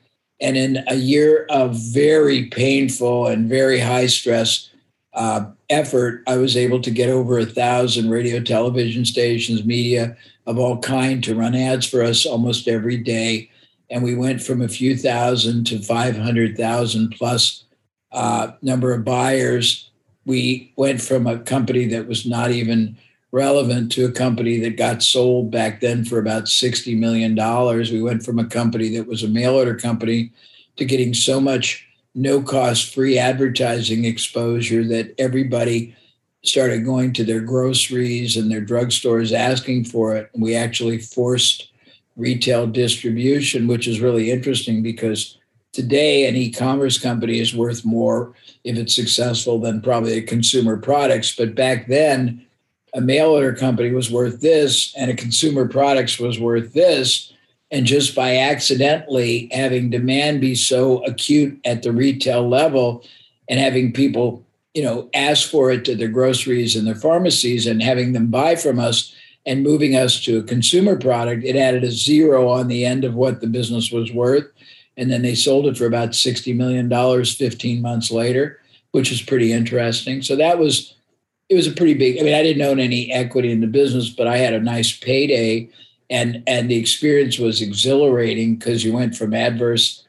And 0.43 0.57
in 0.57 0.83
a 0.87 0.95
year 0.95 1.45
of 1.49 1.73
very 1.73 2.47
painful 2.47 3.27
and 3.27 3.47
very 3.47 3.79
high 3.79 4.07
stress 4.07 4.69
uh, 5.13 5.45
effort, 5.69 6.21
I 6.27 6.35
was 6.35 6.57
able 6.57 6.81
to 6.81 6.91
get 6.91 7.09
over 7.09 7.39
a 7.39 7.45
thousand 7.45 8.09
radio, 8.09 8.41
television 8.41 9.05
stations, 9.05 9.63
media 9.63 10.17
of 10.45 10.59
all 10.59 10.79
kind 10.79 11.23
to 11.23 11.33
run 11.33 11.55
ads 11.55 11.87
for 11.87 12.03
us 12.03 12.25
almost 12.25 12.67
every 12.67 12.97
day. 12.97 13.49
And 13.89 14.03
we 14.03 14.15
went 14.15 14.43
from 14.43 14.61
a 14.61 14.67
few 14.67 14.97
thousand 14.97 15.65
to 15.67 15.79
500,000 15.79 17.11
plus 17.11 17.63
uh, 18.11 18.51
number 18.61 18.93
of 18.93 19.05
buyers. 19.05 19.89
We 20.25 20.73
went 20.75 21.01
from 21.01 21.25
a 21.25 21.39
company 21.39 21.85
that 21.85 22.07
was 22.07 22.25
not 22.25 22.51
even 22.51 22.97
relevant 23.33 23.91
to 23.91 24.05
a 24.05 24.11
company 24.11 24.59
that 24.59 24.77
got 24.77 25.01
sold 25.01 25.49
back 25.49 25.81
then 25.81 26.05
for 26.05 26.19
about 26.19 26.43
$60 26.43 26.95
million. 26.97 27.35
We 27.91 28.01
went 28.01 28.23
from 28.23 28.37
a 28.37 28.45
company 28.45 28.95
that 28.95 29.07
was 29.07 29.23
a 29.23 29.27
mail 29.27 29.55
order 29.55 29.75
company 29.75 30.31
to 30.77 30.85
getting 30.85 31.15
so 31.15 31.41
much 31.41 31.85
no 32.13 32.43
cost 32.43 32.93
free 32.93 33.17
advertising 33.17 34.05
exposure 34.05 34.83
that 34.83 35.15
everybody 35.17 35.95
started 36.43 36.85
going 36.85 37.11
to 37.13 37.23
their 37.23 37.41
groceries 37.41 38.37
and 38.37 38.51
their 38.51 38.61
drugstores 38.61 39.33
asking 39.33 39.85
for 39.85 40.15
it. 40.15 40.29
And 40.33 40.43
we 40.43 40.55
actually 40.55 40.99
forced 40.99 41.71
retail 42.15 42.67
distribution, 42.67 43.67
which 43.67 43.87
is 43.87 43.99
really 43.99 44.29
interesting 44.29 44.83
because 44.83 45.39
today 45.71 46.27
an 46.27 46.35
e-commerce 46.35 46.99
company 46.99 47.39
is 47.39 47.55
worth 47.55 47.83
more 47.83 48.35
if 48.63 48.77
it's 48.77 48.93
successful 48.93 49.59
than 49.59 49.81
probably 49.81 50.19
a 50.19 50.21
consumer 50.21 50.77
products. 50.77 51.35
But 51.35 51.55
back 51.55 51.87
then, 51.87 52.45
a 52.93 53.01
mail 53.01 53.29
order 53.29 53.53
company 53.53 53.91
was 53.91 54.11
worth 54.11 54.41
this 54.41 54.93
and 54.95 55.09
a 55.09 55.15
consumer 55.15 55.67
products 55.67 56.19
was 56.19 56.39
worth 56.39 56.73
this. 56.73 57.33
And 57.71 57.85
just 57.85 58.15
by 58.15 58.37
accidentally 58.37 59.49
having 59.51 59.89
demand 59.89 60.41
be 60.41 60.53
so 60.53 61.03
acute 61.05 61.59
at 61.65 61.81
the 61.81 61.91
retail 61.91 62.47
level 62.47 63.03
and 63.49 63.59
having 63.59 63.91
people 63.91 64.45
you 64.73 64.83
know 64.83 65.09
ask 65.13 65.49
for 65.49 65.71
it 65.71 65.85
to 65.85 65.95
their 65.95 66.07
groceries 66.07 66.75
and 66.75 66.87
their 66.87 66.95
pharmacies 66.95 67.67
and 67.67 67.81
having 67.81 68.13
them 68.13 68.27
buy 68.27 68.55
from 68.55 68.79
us 68.79 69.13
and 69.45 69.63
moving 69.63 69.95
us 69.95 70.23
to 70.23 70.37
a 70.37 70.43
consumer 70.43 70.97
product 70.97 71.43
it 71.43 71.55
added 71.55 71.83
a 71.83 71.91
zero 71.91 72.47
on 72.47 72.67
the 72.67 72.85
end 72.85 73.03
of 73.03 73.15
what 73.15 73.41
the 73.41 73.47
business 73.47 73.91
was 73.91 74.11
worth. 74.11 74.45
And 74.95 75.11
then 75.11 75.23
they 75.23 75.33
sold 75.33 75.65
it 75.65 75.75
for 75.75 75.87
about 75.87 76.09
$60 76.09 76.55
million 76.55 76.87
15 77.25 77.81
months 77.81 78.11
later 78.11 78.59
which 78.93 79.11
is 79.11 79.21
pretty 79.21 79.51
interesting. 79.51 80.21
So 80.21 80.35
that 80.37 80.57
was 80.57 80.93
it 81.49 81.55
was 81.55 81.67
a 81.67 81.71
pretty 81.71 81.93
big 81.93 82.19
i 82.19 82.23
mean 82.23 82.33
i 82.33 82.43
didn't 82.43 82.61
own 82.61 82.79
any 82.79 83.11
equity 83.11 83.51
in 83.51 83.61
the 83.61 83.67
business 83.67 84.09
but 84.09 84.27
i 84.27 84.37
had 84.37 84.53
a 84.53 84.59
nice 84.59 84.97
payday 84.97 85.69
and 86.09 86.43
and 86.47 86.69
the 86.69 86.77
experience 86.77 87.39
was 87.39 87.61
exhilarating 87.61 88.55
because 88.55 88.83
you 88.83 88.93
went 88.93 89.15
from 89.15 89.33
adverse 89.33 90.03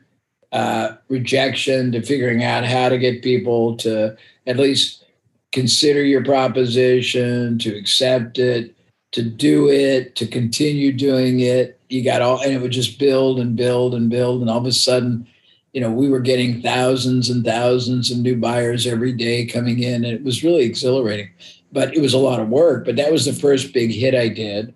uh, 0.54 0.96
rejection 1.08 1.90
to 1.90 2.00
figuring 2.00 2.44
out 2.44 2.64
how 2.64 2.88
to 2.88 2.96
get 2.96 3.24
people 3.24 3.76
to 3.76 4.16
at 4.46 4.56
least 4.56 5.04
consider 5.50 6.02
your 6.02 6.24
proposition, 6.24 7.58
to 7.58 7.76
accept 7.76 8.38
it, 8.38 8.74
to 9.12 9.22
do 9.22 9.68
it, 9.68 10.14
to 10.16 10.26
continue 10.26 10.92
doing 10.92 11.40
it. 11.40 11.80
You 11.88 12.04
got 12.04 12.22
all, 12.22 12.40
and 12.40 12.52
it 12.52 12.60
would 12.60 12.70
just 12.70 12.98
build 12.98 13.40
and 13.40 13.56
build 13.56 13.94
and 13.94 14.08
build, 14.08 14.40
and 14.40 14.50
all 14.50 14.58
of 14.58 14.66
a 14.66 14.72
sudden, 14.72 15.26
you 15.74 15.82
know, 15.82 15.90
we 15.90 16.08
were 16.08 16.20
getting 16.20 16.62
thousands 16.62 17.28
and 17.28 17.44
thousands 17.44 18.10
of 18.10 18.18
new 18.18 18.36
buyers 18.36 18.86
every 18.86 19.12
day 19.12 19.44
coming 19.44 19.82
in, 19.82 20.06
and 20.06 20.14
it 20.14 20.24
was 20.24 20.42
really 20.42 20.62
exhilarating. 20.62 21.28
But 21.72 21.94
it 21.94 22.00
was 22.00 22.14
a 22.14 22.18
lot 22.18 22.40
of 22.40 22.48
work. 22.48 22.86
But 22.86 22.96
that 22.96 23.12
was 23.12 23.26
the 23.26 23.32
first 23.34 23.74
big 23.74 23.92
hit 23.92 24.14
I 24.14 24.28
did 24.28 24.72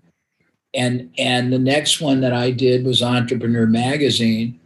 and 0.74 1.12
and 1.18 1.52
the 1.52 1.58
next 1.58 2.00
one 2.00 2.20
that 2.20 2.32
I 2.32 2.50
did 2.50 2.84
was 2.84 3.02
Entrepreneur 3.02 3.66
Magazine, 3.66 4.58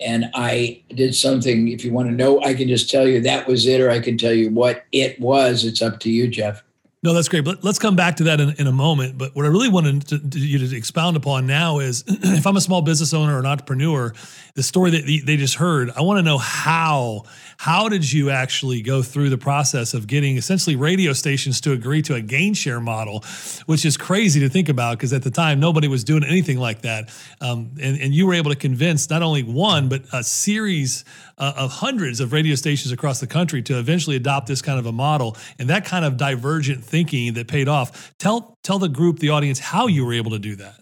and 0.00 0.30
I 0.34 0.82
did 0.94 1.14
something. 1.14 1.68
If 1.68 1.84
you 1.84 1.92
want 1.92 2.08
to 2.08 2.14
know, 2.14 2.40
I 2.42 2.54
can 2.54 2.68
just 2.68 2.90
tell 2.90 3.06
you 3.06 3.20
that 3.22 3.46
was 3.48 3.66
it, 3.66 3.80
or 3.80 3.90
I 3.90 4.00
can 4.00 4.16
tell 4.16 4.32
you 4.32 4.50
what 4.50 4.84
it 4.92 5.20
was. 5.20 5.64
It's 5.64 5.82
up 5.82 6.00
to 6.00 6.10
you, 6.10 6.28
Jeff. 6.28 6.62
No, 7.02 7.14
that's 7.14 7.28
great. 7.28 7.46
But 7.46 7.64
let's 7.64 7.78
come 7.78 7.96
back 7.96 8.16
to 8.16 8.24
that 8.24 8.40
in, 8.40 8.50
in 8.58 8.66
a 8.66 8.72
moment. 8.72 9.16
But 9.16 9.34
what 9.34 9.46
I 9.46 9.48
really 9.48 9.70
wanted 9.70 10.06
to, 10.08 10.18
to, 10.18 10.38
you 10.38 10.58
to 10.58 10.76
expound 10.76 11.16
upon 11.16 11.46
now 11.46 11.78
is 11.78 12.04
if 12.08 12.46
I'm 12.46 12.56
a 12.56 12.60
small 12.60 12.82
business 12.82 13.14
owner 13.14 13.36
or 13.36 13.38
an 13.38 13.46
entrepreneur, 13.46 14.12
the 14.54 14.62
story 14.62 14.90
that 14.90 15.22
they 15.26 15.36
just 15.36 15.54
heard, 15.54 15.90
I 15.96 16.02
want 16.02 16.18
to 16.18 16.22
know 16.22 16.38
how 16.38 17.24
how 17.56 17.88
did 17.88 18.10
you 18.10 18.30
actually 18.30 18.80
go 18.80 19.02
through 19.02 19.28
the 19.28 19.38
process 19.38 19.92
of 19.92 20.06
getting 20.06 20.36
essentially 20.38 20.76
radio 20.76 21.12
stations 21.12 21.60
to 21.60 21.72
agree 21.72 22.00
to 22.02 22.14
a 22.14 22.20
gain 22.20 22.54
share 22.54 22.80
model, 22.80 23.22
which 23.66 23.84
is 23.84 23.96
crazy 23.96 24.40
to 24.40 24.48
think 24.48 24.68
about 24.68 24.96
because 24.96 25.12
at 25.12 25.22
the 25.22 25.30
time 25.30 25.60
nobody 25.60 25.86
was 25.86 26.02
doing 26.02 26.24
anything 26.24 26.58
like 26.58 26.82
that, 26.82 27.10
um, 27.40 27.70
and, 27.80 28.00
and 28.00 28.14
you 28.14 28.26
were 28.26 28.34
able 28.34 28.50
to 28.50 28.56
convince 28.56 29.10
not 29.10 29.22
only 29.22 29.42
one 29.42 29.88
but 29.88 30.02
a 30.12 30.22
series 30.22 31.04
uh, 31.38 31.52
of 31.56 31.70
hundreds 31.70 32.20
of 32.20 32.32
radio 32.32 32.54
stations 32.54 32.92
across 32.92 33.20
the 33.20 33.26
country 33.26 33.62
to 33.62 33.78
eventually 33.78 34.16
adopt 34.16 34.46
this 34.46 34.62
kind 34.62 34.78
of 34.78 34.86
a 34.86 34.92
model 34.92 35.36
and 35.58 35.68
that 35.68 35.84
kind 35.84 36.04
of 36.04 36.16
divergent 36.16 36.82
thinking 36.84 37.34
that 37.34 37.48
paid 37.48 37.68
off. 37.68 38.16
Tell 38.18 38.56
tell 38.62 38.78
the 38.78 38.88
group, 38.88 39.18
the 39.18 39.30
audience, 39.30 39.58
how 39.58 39.86
you 39.86 40.04
were 40.04 40.14
able 40.14 40.30
to 40.32 40.38
do 40.38 40.56
that. 40.56 40.80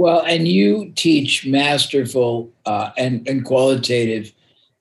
Well, 0.00 0.22
and 0.22 0.48
you 0.48 0.94
teach 0.96 1.46
masterful 1.46 2.50
uh, 2.64 2.88
and, 2.96 3.28
and 3.28 3.44
qualitative 3.44 4.32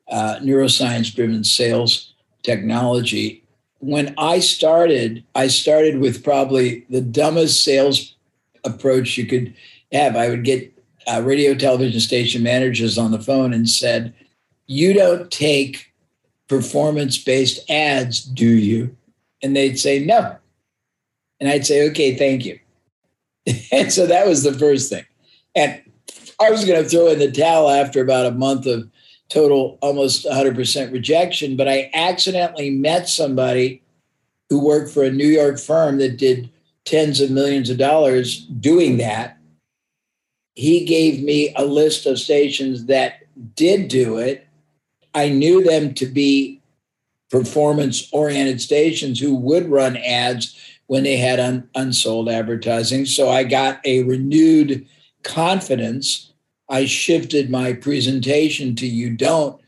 uh, 0.07 0.37
neuroscience 0.41 1.13
driven 1.13 1.43
sales 1.43 2.13
technology. 2.41 3.43
When 3.79 4.13
I 4.17 4.39
started, 4.39 5.25
I 5.35 5.47
started 5.47 5.99
with 5.99 6.23
probably 6.23 6.85
the 6.89 7.01
dumbest 7.01 7.65
sales 7.65 8.15
approach 8.63 9.17
you 9.17 9.25
could 9.25 9.53
have. 9.91 10.15
I 10.15 10.29
would 10.29 10.45
get 10.45 10.71
uh, 11.05 11.21
radio 11.21 11.53
television 11.53 11.99
station 11.99 12.41
managers 12.41 12.97
on 12.97 13.11
the 13.11 13.19
phone 13.19 13.51
and 13.51 13.69
said, 13.69 14.13
You 14.67 14.93
don't 14.93 15.29
take 15.29 15.91
performance 16.47 17.17
based 17.17 17.69
ads, 17.69 18.23
do 18.23 18.47
you? 18.47 18.95
And 19.43 19.53
they'd 19.53 19.77
say, 19.77 19.99
No. 19.99 20.37
And 21.41 21.49
I'd 21.49 21.65
say, 21.65 21.89
Okay, 21.89 22.15
thank 22.15 22.45
you. 22.45 22.57
and 23.73 23.91
so 23.91 24.07
that 24.07 24.25
was 24.25 24.43
the 24.43 24.57
first 24.57 24.89
thing. 24.89 25.03
And 25.55 25.81
I 26.39 26.49
was 26.49 26.65
going 26.65 26.81
to 26.81 26.89
throw 26.89 27.07
in 27.07 27.19
the 27.19 27.31
towel 27.31 27.69
after 27.69 28.01
about 28.01 28.25
a 28.25 28.31
month 28.31 28.65
of 28.65 28.89
total 29.29 29.77
almost 29.81 30.25
100% 30.25 30.91
rejection. 30.91 31.55
But 31.55 31.67
I 31.67 31.89
accidentally 31.93 32.69
met 32.71 33.07
somebody 33.07 33.81
who 34.49 34.59
worked 34.59 34.91
for 34.91 35.03
a 35.03 35.11
New 35.11 35.27
York 35.27 35.59
firm 35.59 35.97
that 35.97 36.17
did 36.17 36.49
tens 36.85 37.21
of 37.21 37.29
millions 37.29 37.69
of 37.69 37.77
dollars 37.77 38.45
doing 38.45 38.97
that. 38.97 39.37
He 40.55 40.85
gave 40.85 41.21
me 41.21 41.53
a 41.55 41.63
list 41.63 42.05
of 42.05 42.19
stations 42.19 42.85
that 42.85 43.21
did 43.55 43.87
do 43.87 44.17
it. 44.17 44.47
I 45.13 45.29
knew 45.29 45.63
them 45.63 45.93
to 45.95 46.05
be 46.05 46.61
performance 47.29 48.09
oriented 48.11 48.59
stations 48.59 49.19
who 49.19 49.35
would 49.35 49.69
run 49.69 49.97
ads 49.97 50.57
when 50.87 51.03
they 51.03 51.17
had 51.17 51.39
un- 51.39 51.69
unsold 51.75 52.27
advertising. 52.27 53.05
So 53.05 53.29
I 53.29 53.43
got 53.43 53.79
a 53.85 54.03
renewed 54.03 54.87
confidence 55.23 56.29
I 56.69 56.85
shifted 56.85 57.49
my 57.49 57.73
presentation 57.73 58.75
to 58.75 58.87
you 58.87 59.09
don't, 59.09 59.59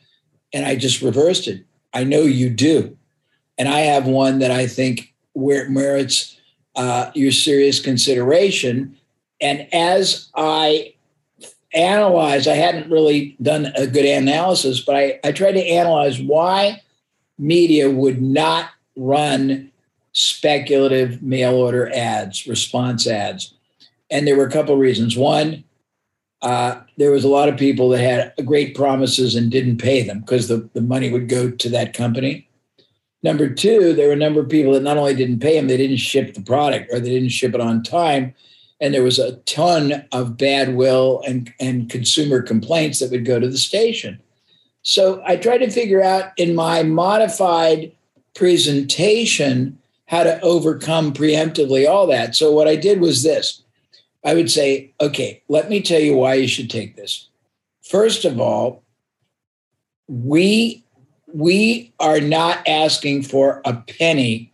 and 0.53 0.65
I 0.65 0.75
just 0.75 1.01
reversed 1.01 1.47
it. 1.47 1.65
I 1.93 2.03
know 2.03 2.21
you 2.21 2.49
do. 2.49 2.95
And 3.57 3.67
I 3.67 3.79
have 3.81 4.05
one 4.05 4.39
that 4.39 4.51
I 4.51 4.67
think 4.67 5.13
where 5.33 5.65
it 5.65 5.71
merits 5.71 6.37
uh, 6.75 7.11
your 7.15 7.31
serious 7.31 7.79
consideration. 7.79 8.95
And 9.41 9.67
as 9.73 10.29
I 10.35 10.93
analyze, 11.73 12.47
I 12.47 12.53
hadn't 12.53 12.91
really 12.91 13.35
done 13.41 13.67
a 13.75 13.87
good 13.87 14.05
analysis, 14.05 14.79
but 14.79 14.95
I, 14.95 15.19
I 15.23 15.31
tried 15.31 15.53
to 15.53 15.65
analyze 15.65 16.19
why 16.19 16.81
media 17.37 17.89
would 17.89 18.21
not 18.21 18.69
run 18.95 19.71
speculative 20.13 21.23
mail 21.23 21.55
order 21.55 21.91
ads, 21.93 22.45
response 22.45 23.07
ads. 23.07 23.53
And 24.11 24.27
there 24.27 24.35
were 24.35 24.45
a 24.45 24.51
couple 24.51 24.73
of 24.73 24.79
reasons. 24.79 25.17
One, 25.17 25.63
uh, 26.41 26.81
there 26.97 27.11
was 27.11 27.23
a 27.23 27.29
lot 27.29 27.49
of 27.49 27.57
people 27.57 27.89
that 27.89 28.01
had 28.35 28.45
great 28.45 28.75
promises 28.75 29.35
and 29.35 29.51
didn't 29.51 29.77
pay 29.77 30.03
them 30.03 30.19
because 30.19 30.47
the, 30.47 30.69
the 30.73 30.81
money 30.81 31.11
would 31.11 31.29
go 31.29 31.49
to 31.49 31.69
that 31.69 31.93
company. 31.93 32.47
Number 33.23 33.49
two, 33.49 33.93
there 33.93 34.07
were 34.07 34.13
a 34.13 34.17
number 34.17 34.41
of 34.41 34.49
people 34.49 34.73
that 34.73 34.83
not 34.83 34.97
only 34.97 35.13
didn't 35.13 35.39
pay 35.39 35.55
them, 35.55 35.67
they 35.67 35.77
didn't 35.77 35.97
ship 35.97 36.33
the 36.33 36.41
product 36.41 36.91
or 36.91 36.99
they 36.99 37.09
didn't 37.09 37.29
ship 37.29 37.53
it 37.53 37.61
on 37.61 37.83
time. 37.83 38.33
And 38.79 38.93
there 38.93 39.03
was 39.03 39.19
a 39.19 39.35
ton 39.37 40.05
of 40.11 40.37
bad 40.37 40.75
will 40.75 41.21
and, 41.27 41.53
and 41.59 41.87
consumer 41.87 42.41
complaints 42.41 42.99
that 42.99 43.11
would 43.11 43.25
go 43.25 43.39
to 43.39 43.47
the 43.47 43.59
station. 43.59 44.19
So 44.81 45.21
I 45.23 45.35
tried 45.35 45.59
to 45.59 45.69
figure 45.69 46.01
out 46.01 46.31
in 46.37 46.55
my 46.55 46.81
modified 46.81 47.91
presentation 48.33 49.77
how 50.07 50.23
to 50.23 50.41
overcome 50.41 51.13
preemptively 51.13 51.87
all 51.87 52.07
that. 52.07 52.35
So 52.35 52.51
what 52.51 52.67
I 52.67 52.75
did 52.75 52.99
was 52.99 53.21
this 53.21 53.60
I 54.23 54.35
would 54.35 54.51
say, 54.51 54.93
okay, 55.01 55.41
let 55.47 55.69
me 55.69 55.81
tell 55.81 55.99
you 55.99 56.15
why 56.15 56.35
you 56.35 56.47
should 56.47 56.69
take 56.69 56.95
this. 56.95 57.29
First 57.81 58.25
of 58.25 58.39
all, 58.39 58.83
we 60.07 60.83
we 61.33 61.93
are 61.99 62.19
not 62.19 62.67
asking 62.67 63.23
for 63.23 63.61
a 63.65 63.73
penny 63.73 64.53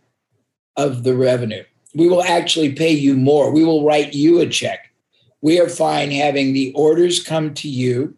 of 0.76 1.02
the 1.02 1.14
revenue. 1.16 1.64
We 1.94 2.08
will 2.08 2.22
actually 2.22 2.72
pay 2.72 2.92
you 2.92 3.16
more. 3.16 3.50
We 3.50 3.64
will 3.64 3.84
write 3.84 4.14
you 4.14 4.38
a 4.38 4.46
check. 4.46 4.92
We 5.40 5.60
are 5.60 5.68
fine 5.68 6.10
having 6.10 6.52
the 6.52 6.72
orders 6.74 7.22
come 7.22 7.54
to 7.54 7.68
you. 7.68 8.16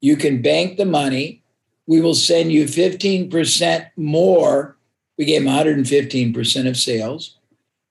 You 0.00 0.16
can 0.16 0.42
bank 0.42 0.76
the 0.76 0.84
money. 0.84 1.42
We 1.86 2.00
will 2.00 2.14
send 2.14 2.52
you 2.52 2.64
15% 2.66 3.86
more. 3.96 4.76
We 5.16 5.24
gave 5.24 5.42
them 5.42 5.52
115% 5.52 6.68
of 6.68 6.76
sales. 6.76 7.37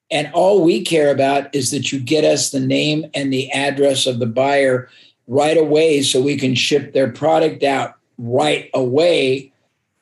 And 0.09 0.31
all 0.33 0.63
we 0.63 0.83
care 0.83 1.11
about 1.11 1.53
is 1.53 1.71
that 1.71 1.91
you 1.91 1.99
get 1.99 2.23
us 2.23 2.49
the 2.49 2.59
name 2.59 3.05
and 3.13 3.31
the 3.31 3.51
address 3.51 4.05
of 4.05 4.19
the 4.19 4.25
buyer 4.25 4.89
right 5.27 5.57
away 5.57 6.01
so 6.01 6.21
we 6.21 6.37
can 6.37 6.55
ship 6.55 6.93
their 6.93 7.11
product 7.11 7.63
out 7.63 7.95
right 8.17 8.69
away. 8.73 9.51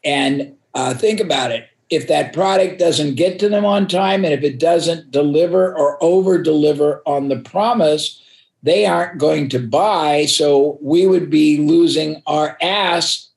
And 0.04 0.56
uh, 0.76 0.94
think 0.94 1.20
about 1.20 1.52
it 1.52 1.68
if 1.90 2.08
that 2.08 2.34
product 2.34 2.80
doesn't 2.80 3.16
get 3.16 3.40
to 3.40 3.50
them 3.50 3.66
on 3.66 3.88
time 3.88 4.26
and 4.26 4.34
if 4.34 4.44
it 4.44 4.60
doesn't 4.60 5.12
deliver 5.12 5.76
or 5.76 6.04
over 6.04 6.42
deliver 6.42 7.02
on 7.06 7.30
the 7.30 7.40
promise, 7.40 8.22
they 8.64 8.86
aren't 8.86 9.20
going 9.20 9.50
to 9.50 9.60
buy. 9.60 10.26
So 10.26 10.80
we 10.82 11.06
would 11.06 11.30
be 11.30 11.58
losing 11.58 12.22
our 12.26 12.58
ass 12.62 13.30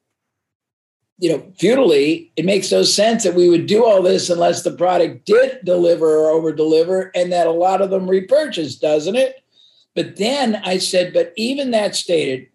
you 1.18 1.30
know, 1.30 1.52
futilely, 1.58 2.30
it 2.36 2.44
makes 2.44 2.70
no 2.70 2.84
sense 2.84 3.24
that 3.24 3.34
we 3.34 3.48
would 3.48 3.66
do 3.66 3.84
all 3.84 4.02
this 4.02 4.30
unless 4.30 4.62
the 4.62 4.70
product 4.70 5.26
did 5.26 5.58
deliver 5.64 6.16
or 6.16 6.30
over 6.30 6.52
deliver, 6.52 7.10
and 7.14 7.32
that 7.32 7.46
a 7.46 7.52
lot 7.52 7.82
of 7.82 7.90
them 7.90 8.08
repurchase, 8.08 8.76
doesn't 8.76 9.16
it? 9.16 9.42
But 9.96 10.16
then 10.16 10.56
I 10.64 10.78
said, 10.78 11.12
but 11.12 11.32
even 11.36 11.72
that 11.72 11.96
stated, 11.96 12.46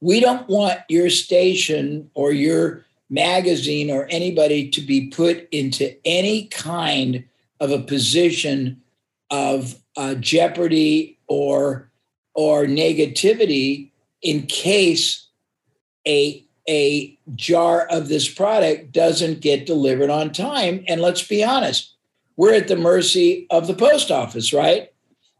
we 0.00 0.20
don't 0.20 0.48
want 0.48 0.78
your 0.88 1.10
station 1.10 2.10
or 2.14 2.30
your 2.30 2.84
magazine 3.10 3.90
or 3.90 4.06
anybody 4.10 4.70
to 4.70 4.80
be 4.80 5.08
put 5.08 5.48
into 5.50 5.96
any 6.04 6.46
kind 6.46 7.24
of 7.58 7.72
a 7.72 7.80
position 7.80 8.80
of 9.30 9.76
uh, 9.96 10.14
jeopardy 10.16 11.18
or 11.26 11.90
or 12.34 12.64
negativity 12.64 13.90
in 14.22 14.42
case 14.42 15.28
a 16.06 16.43
a 16.68 17.18
jar 17.34 17.86
of 17.90 18.08
this 18.08 18.28
product 18.28 18.92
doesn't 18.92 19.40
get 19.40 19.66
delivered 19.66 20.10
on 20.10 20.32
time. 20.32 20.84
And 20.88 21.00
let's 21.00 21.26
be 21.26 21.44
honest, 21.44 21.94
we're 22.36 22.54
at 22.54 22.68
the 22.68 22.76
mercy 22.76 23.46
of 23.50 23.66
the 23.66 23.74
post 23.74 24.10
office, 24.10 24.52
right? 24.52 24.92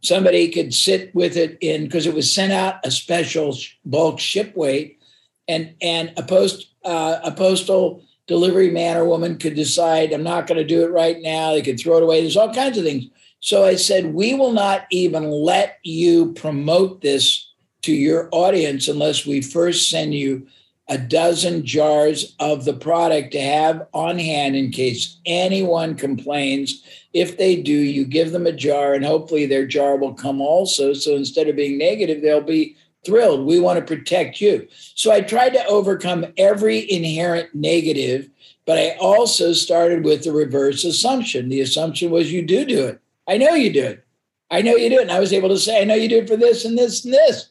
Somebody 0.03 0.51
could 0.51 0.75
sit 0.75 1.15
with 1.15 1.37
it 1.37 1.57
in 1.61 1.85
because 1.85 2.07
it 2.07 2.15
was 2.15 2.33
sent 2.33 2.53
out 2.53 2.85
a 2.85 2.91
special 2.91 3.57
bulk 3.85 4.21
ship 4.21 4.55
weight, 4.55 5.01
and 5.49 5.75
and 5.81 6.13
a 6.17 6.23
post 6.23 6.69
uh, 6.85 7.21
a 7.25 7.33
postal 7.33 8.03
delivery 8.27 8.71
man 8.71 8.97
or 8.97 9.07
woman 9.07 9.39
could 9.39 9.55
decide 9.55 10.13
I'm 10.13 10.23
not 10.23 10.47
going 10.47 10.59
to 10.59 10.65
do 10.65 10.85
it 10.85 10.91
right 10.91 11.21
now. 11.21 11.53
They 11.53 11.63
could 11.63 11.81
throw 11.81 11.97
it 11.97 12.03
away. 12.03 12.21
There's 12.21 12.37
all 12.37 12.53
kinds 12.53 12.77
of 12.77 12.85
things. 12.85 13.07
So 13.41 13.65
I 13.65 13.77
said 13.77 14.15
we 14.15 14.35
will 14.35 14.53
not 14.53 14.87
even 14.91 15.31
let 15.31 15.79
you 15.83 16.33
promote 16.33 17.01
this 17.01 17.51
to 17.83 17.93
your 17.93 18.29
audience 18.33 18.89
unless 18.89 19.27
we 19.27 19.43
first 19.43 19.91
send 19.91 20.15
you 20.15 20.47
a 20.89 20.99
dozen 20.99 21.65
jars 21.65 22.35
of 22.41 22.65
the 22.65 22.75
product 22.75 23.33
to 23.33 23.41
have 23.41 23.87
on 23.95 24.19
hand 24.19 24.55
in 24.55 24.71
case 24.71 25.19
anyone 25.25 25.95
complains. 25.95 26.83
If 27.15 27.39
they 27.39 27.57
do, 27.57 27.73
you 27.73 28.05
give 28.05 28.33
them 28.33 28.47
a 28.47 28.53
jar 28.53 28.93
and 28.93 29.05
hopefully 29.05 29.47
their 29.47 29.67
jar 29.67 29.97
will 29.97 30.15
come 30.15 30.41
also. 30.41 30.93
So 30.93 31.17
instead 31.17 31.49
of 31.49 31.57
being 31.57 31.79
negative, 31.79 32.21
they'll 32.21 32.43
be 32.43 32.77
thrilled. 33.05 33.47
We 33.47 33.61
want 33.61 33.79
to 33.79 33.97
protect 33.97 34.41
you. 34.41 34.69
So 34.95 35.11
I 35.11 35.21
tried 35.21 35.55
to 35.55 35.67
overcome 35.67 36.27
every 36.37 36.91
inherent 36.91 37.55
negative, 37.55 38.29
but 38.67 38.79
I 38.79 38.97
also 39.01 39.53
started 39.53 40.05
with 40.05 40.25
the 40.25 40.33
reverse 40.33 40.85
assumption. 40.85 41.49
The 41.49 41.61
assumption 41.61 42.11
was 42.11 42.33
you 42.33 42.43
do 42.43 42.65
do 42.65 42.87
it. 42.87 43.01
I 43.27 43.39
know 43.39 43.55
you 43.55 43.73
do 43.73 43.85
it. 43.85 44.05
I 44.51 44.61
know 44.61 44.77
you 44.77 44.91
do 44.91 44.99
it. 44.99 45.03
And 45.03 45.11
I 45.11 45.21
was 45.21 45.33
able 45.33 45.49
to 45.49 45.59
say, 45.59 45.81
I 45.81 45.85
know 45.85 45.95
you 45.95 46.09
do 46.09 46.19
it 46.19 46.29
for 46.29 46.37
this 46.37 46.65
and 46.65 46.77
this 46.77 47.05
and 47.05 47.15
this. 47.15 47.49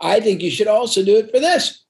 I 0.00 0.20
think 0.20 0.42
you 0.42 0.50
should 0.50 0.68
also 0.68 1.04
do 1.04 1.16
it 1.16 1.30
for 1.30 1.40
this. 1.40 1.82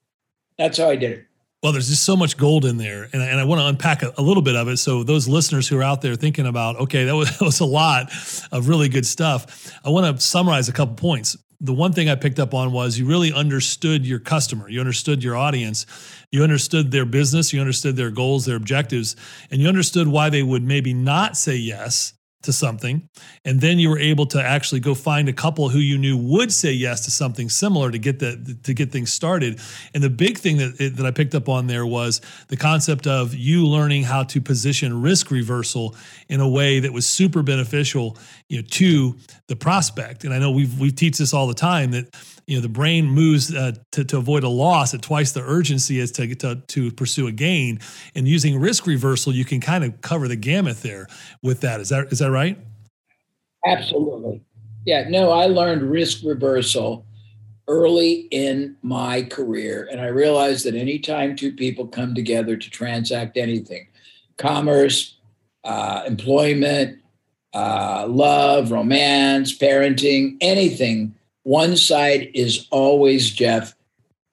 That's 0.57 0.77
how 0.77 0.89
I 0.89 0.95
did 0.95 1.11
it. 1.11 1.27
Well, 1.63 1.71
there's 1.71 1.89
just 1.89 2.03
so 2.03 2.15
much 2.15 2.37
gold 2.37 2.65
in 2.65 2.77
there, 2.77 3.09
and, 3.11 3.21
and 3.21 3.39
I 3.39 3.43
want 3.43 3.59
to 3.59 3.65
unpack 3.65 4.03
a, 4.03 4.13
a, 4.17 4.21
little 4.21 4.43
bit 4.43 4.55
of 4.55 4.67
it. 4.67 4.77
So 4.77 5.03
those 5.03 5.27
listeners 5.27 5.67
who 5.67 5.77
are 5.79 5.83
out 5.83 6.01
there 6.01 6.15
thinking 6.15 6.45
about, 6.45 6.75
okay, 6.81 7.05
that 7.05 7.15
was, 7.15 7.29
that 7.39 7.43
was 7.43 7.59
a 7.59 7.65
lot 7.65 8.11
of 8.51 8.67
really 8.69 8.89
good 8.89 9.05
stuff. 9.05 9.73
I 9.83 9.89
want 9.89 10.15
to 10.15 10.23
summarize 10.23 10.69
a 10.69 10.73
couple 10.73 10.95
points. 10.95 11.35
The 11.59 11.73
one 11.73 11.93
thing 11.93 12.09
I 12.09 12.15
picked 12.15 12.37
up 12.37 12.53
on 12.53 12.71
was 12.71 12.99
you 12.99 13.07
really 13.07 13.33
understood 13.33 14.05
your 14.05 14.19
customer, 14.19 14.69
you 14.69 14.79
understood 14.79 15.23
your 15.23 15.35
audience, 15.35 15.87
you 16.31 16.43
understood 16.43 16.91
their 16.91 17.05
business, 17.05 17.51
you 17.51 17.59
understood 17.59 17.95
their 17.95 18.11
goals, 18.11 18.45
their 18.45 18.55
objectives, 18.55 19.15
and 19.49 19.59
you 19.59 19.67
understood 19.67 20.07
why 20.07 20.29
they 20.29 20.43
would 20.43 20.61
maybe 20.61 20.93
not 20.93 21.35
say 21.35 21.55
yes 21.55 22.13
to 22.43 22.53
something 22.53 23.09
and 23.45 23.61
then 23.61 23.79
you 23.79 23.89
were 23.89 23.99
able 23.99 24.25
to 24.25 24.41
actually 24.41 24.79
go 24.79 24.93
find 24.93 25.27
a 25.27 25.33
couple 25.33 25.69
who 25.69 25.79
you 25.79 25.97
knew 25.97 26.17
would 26.17 26.51
say 26.51 26.71
yes 26.71 27.03
to 27.05 27.11
something 27.11 27.49
similar 27.49 27.91
to 27.91 27.97
get 27.97 28.19
the 28.19 28.57
to 28.63 28.73
get 28.73 28.91
things 28.91 29.11
started. 29.11 29.59
And 29.93 30.03
the 30.03 30.09
big 30.09 30.37
thing 30.37 30.57
that 30.57 30.93
that 30.95 31.05
I 31.05 31.11
picked 31.11 31.35
up 31.35 31.49
on 31.49 31.67
there 31.67 31.85
was 31.85 32.21
the 32.47 32.57
concept 32.57 33.07
of 33.07 33.33
you 33.33 33.65
learning 33.65 34.03
how 34.03 34.23
to 34.23 34.41
position 34.41 35.01
risk 35.01 35.31
reversal 35.31 35.95
in 36.29 36.39
a 36.39 36.47
way 36.47 36.79
that 36.79 36.93
was 36.93 37.07
super 37.07 37.43
beneficial 37.43 38.17
you 38.49 38.57
know 38.57 38.67
to 38.71 39.17
the 39.47 39.55
prospect. 39.55 40.23
And 40.23 40.33
I 40.33 40.39
know 40.39 40.51
we've 40.51 40.77
we 40.79 40.91
teach 40.91 41.17
this 41.17 41.33
all 41.33 41.47
the 41.47 41.53
time 41.53 41.91
that 41.91 42.13
you 42.47 42.55
know 42.55 42.61
the 42.61 42.69
brain 42.69 43.05
moves 43.05 43.53
uh, 43.53 43.73
to, 43.91 44.05
to 44.05 44.17
avoid 44.17 44.43
a 44.43 44.49
loss 44.49 44.93
at 44.93 45.01
twice 45.01 45.33
the 45.33 45.41
urgency 45.41 45.99
as 45.99 46.11
to, 46.13 46.33
to 46.35 46.55
to 46.55 46.91
pursue 46.93 47.27
a 47.27 47.31
gain. 47.31 47.79
And 48.15 48.27
using 48.27 48.57
risk 48.59 48.87
reversal 48.87 49.33
you 49.33 49.45
can 49.45 49.59
kind 49.59 49.83
of 49.83 50.01
cover 50.01 50.27
the 50.27 50.37
gamut 50.37 50.81
there 50.81 51.07
with 51.43 51.61
that. 51.61 51.81
Is 51.81 51.89
that 51.89 52.11
is 52.11 52.19
that 52.19 52.31
right? 52.31 52.57
Absolutely. 53.65 54.41
Yeah 54.85 55.09
no 55.09 55.31
i 55.31 55.45
learned 55.45 55.81
risk 55.81 56.23
reversal 56.23 57.05
early 57.67 58.27
in 58.31 58.77
my 58.81 59.23
career 59.23 59.89
and 59.91 59.99
i 59.99 60.07
realized 60.07 60.65
that 60.65 60.75
anytime 60.75 61.35
two 61.35 61.51
people 61.51 61.85
come 61.85 62.15
together 62.15 62.55
to 62.55 62.69
transact 62.69 63.35
anything 63.35 63.85
commerce 64.37 65.17
uh, 65.65 66.03
employment 66.07 66.99
uh, 67.53 68.05
love 68.07 68.71
romance 68.71 69.57
parenting 69.57 70.37
anything 70.39 71.13
one 71.47 71.77
side 71.77 72.29
is 72.33 72.67
always, 72.71 73.31
Jeff, 73.31 73.73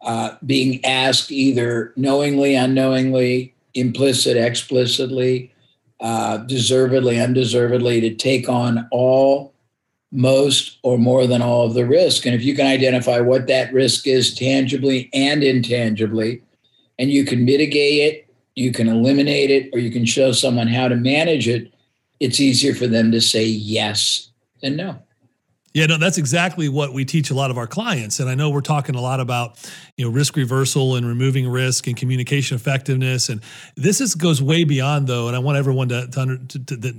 uh, 0.03 0.35
being 0.44 0.85
asked 0.85 1.31
either 1.31 1.92
knowingly, 1.94 2.57
unknowingly, 2.57 3.55
implicit, 3.74 4.37
explicitly, 4.37 5.53
uh, 6.00 6.38
deservedly, 6.38 7.20
undeservedly, 7.20 8.00
to 8.00 8.12
take 8.16 8.48
on 8.48 8.88
all, 8.90 9.55
most, 10.11 10.79
or 10.83 10.98
more 10.98 11.29
than 11.29 11.40
all 11.40 11.64
of 11.64 11.74
the 11.74 11.87
risk. 11.87 12.27
And 12.27 12.35
if 12.35 12.42
you 12.42 12.57
can 12.57 12.66
identify 12.66 13.20
what 13.20 13.46
that 13.46 13.72
risk 13.72 14.09
is 14.09 14.35
tangibly 14.35 15.09
and 15.14 15.44
intangibly, 15.44 16.42
and 16.98 17.11
you 17.11 17.24
can 17.24 17.44
mitigate 17.44 18.12
it, 18.12 18.29
you 18.57 18.72
can 18.72 18.88
eliminate 18.88 19.53
it, 19.53 19.70
or 19.72 19.79
you 19.79 19.92
can 19.92 20.05
show 20.05 20.33
someone 20.33 20.66
how 20.66 20.88
to 20.88 20.96
manage 20.96 21.46
it, 21.46 21.72
it's 22.18 22.40
easier 22.40 22.74
for 22.74 22.88
them 22.88 23.12
to 23.12 23.20
say 23.20 23.44
yes 23.44 24.31
than 24.61 24.74
no. 24.74 24.98
Yeah, 25.75 25.87
no, 25.87 25.97
that's 25.97 26.19
exactly 26.19 26.69
what 26.69 26.93
we 26.93 27.05
teach 27.05 27.31
a 27.31 27.35
lot 27.35 27.51
of 27.51 27.59
our 27.59 27.67
clients. 27.67 28.21
And 28.21 28.31
I 28.31 28.37
know 28.37 28.49
we're 28.49 28.61
talking 28.61 28.95
a 28.95 29.01
lot 29.01 29.19
about, 29.19 29.59
you 29.97 30.05
know, 30.05 30.11
risk 30.13 30.37
reversal 30.37 30.95
and 30.95 31.05
removing 31.05 31.49
risk 31.49 31.89
and 31.89 31.97
communication 31.97 32.55
effectiveness. 32.55 33.29
And 33.29 33.41
this 33.77 34.01
is 34.01 34.15
goes 34.15 34.41
way 34.41 34.63
beyond 34.63 35.09
though. 35.09 35.27
And 35.27 35.35
I 35.35 35.41
want 35.41 35.59
everyone 35.59 35.89
to, 35.89 36.07
to, 36.07 36.39
to, 36.47 36.77
to 36.77 36.93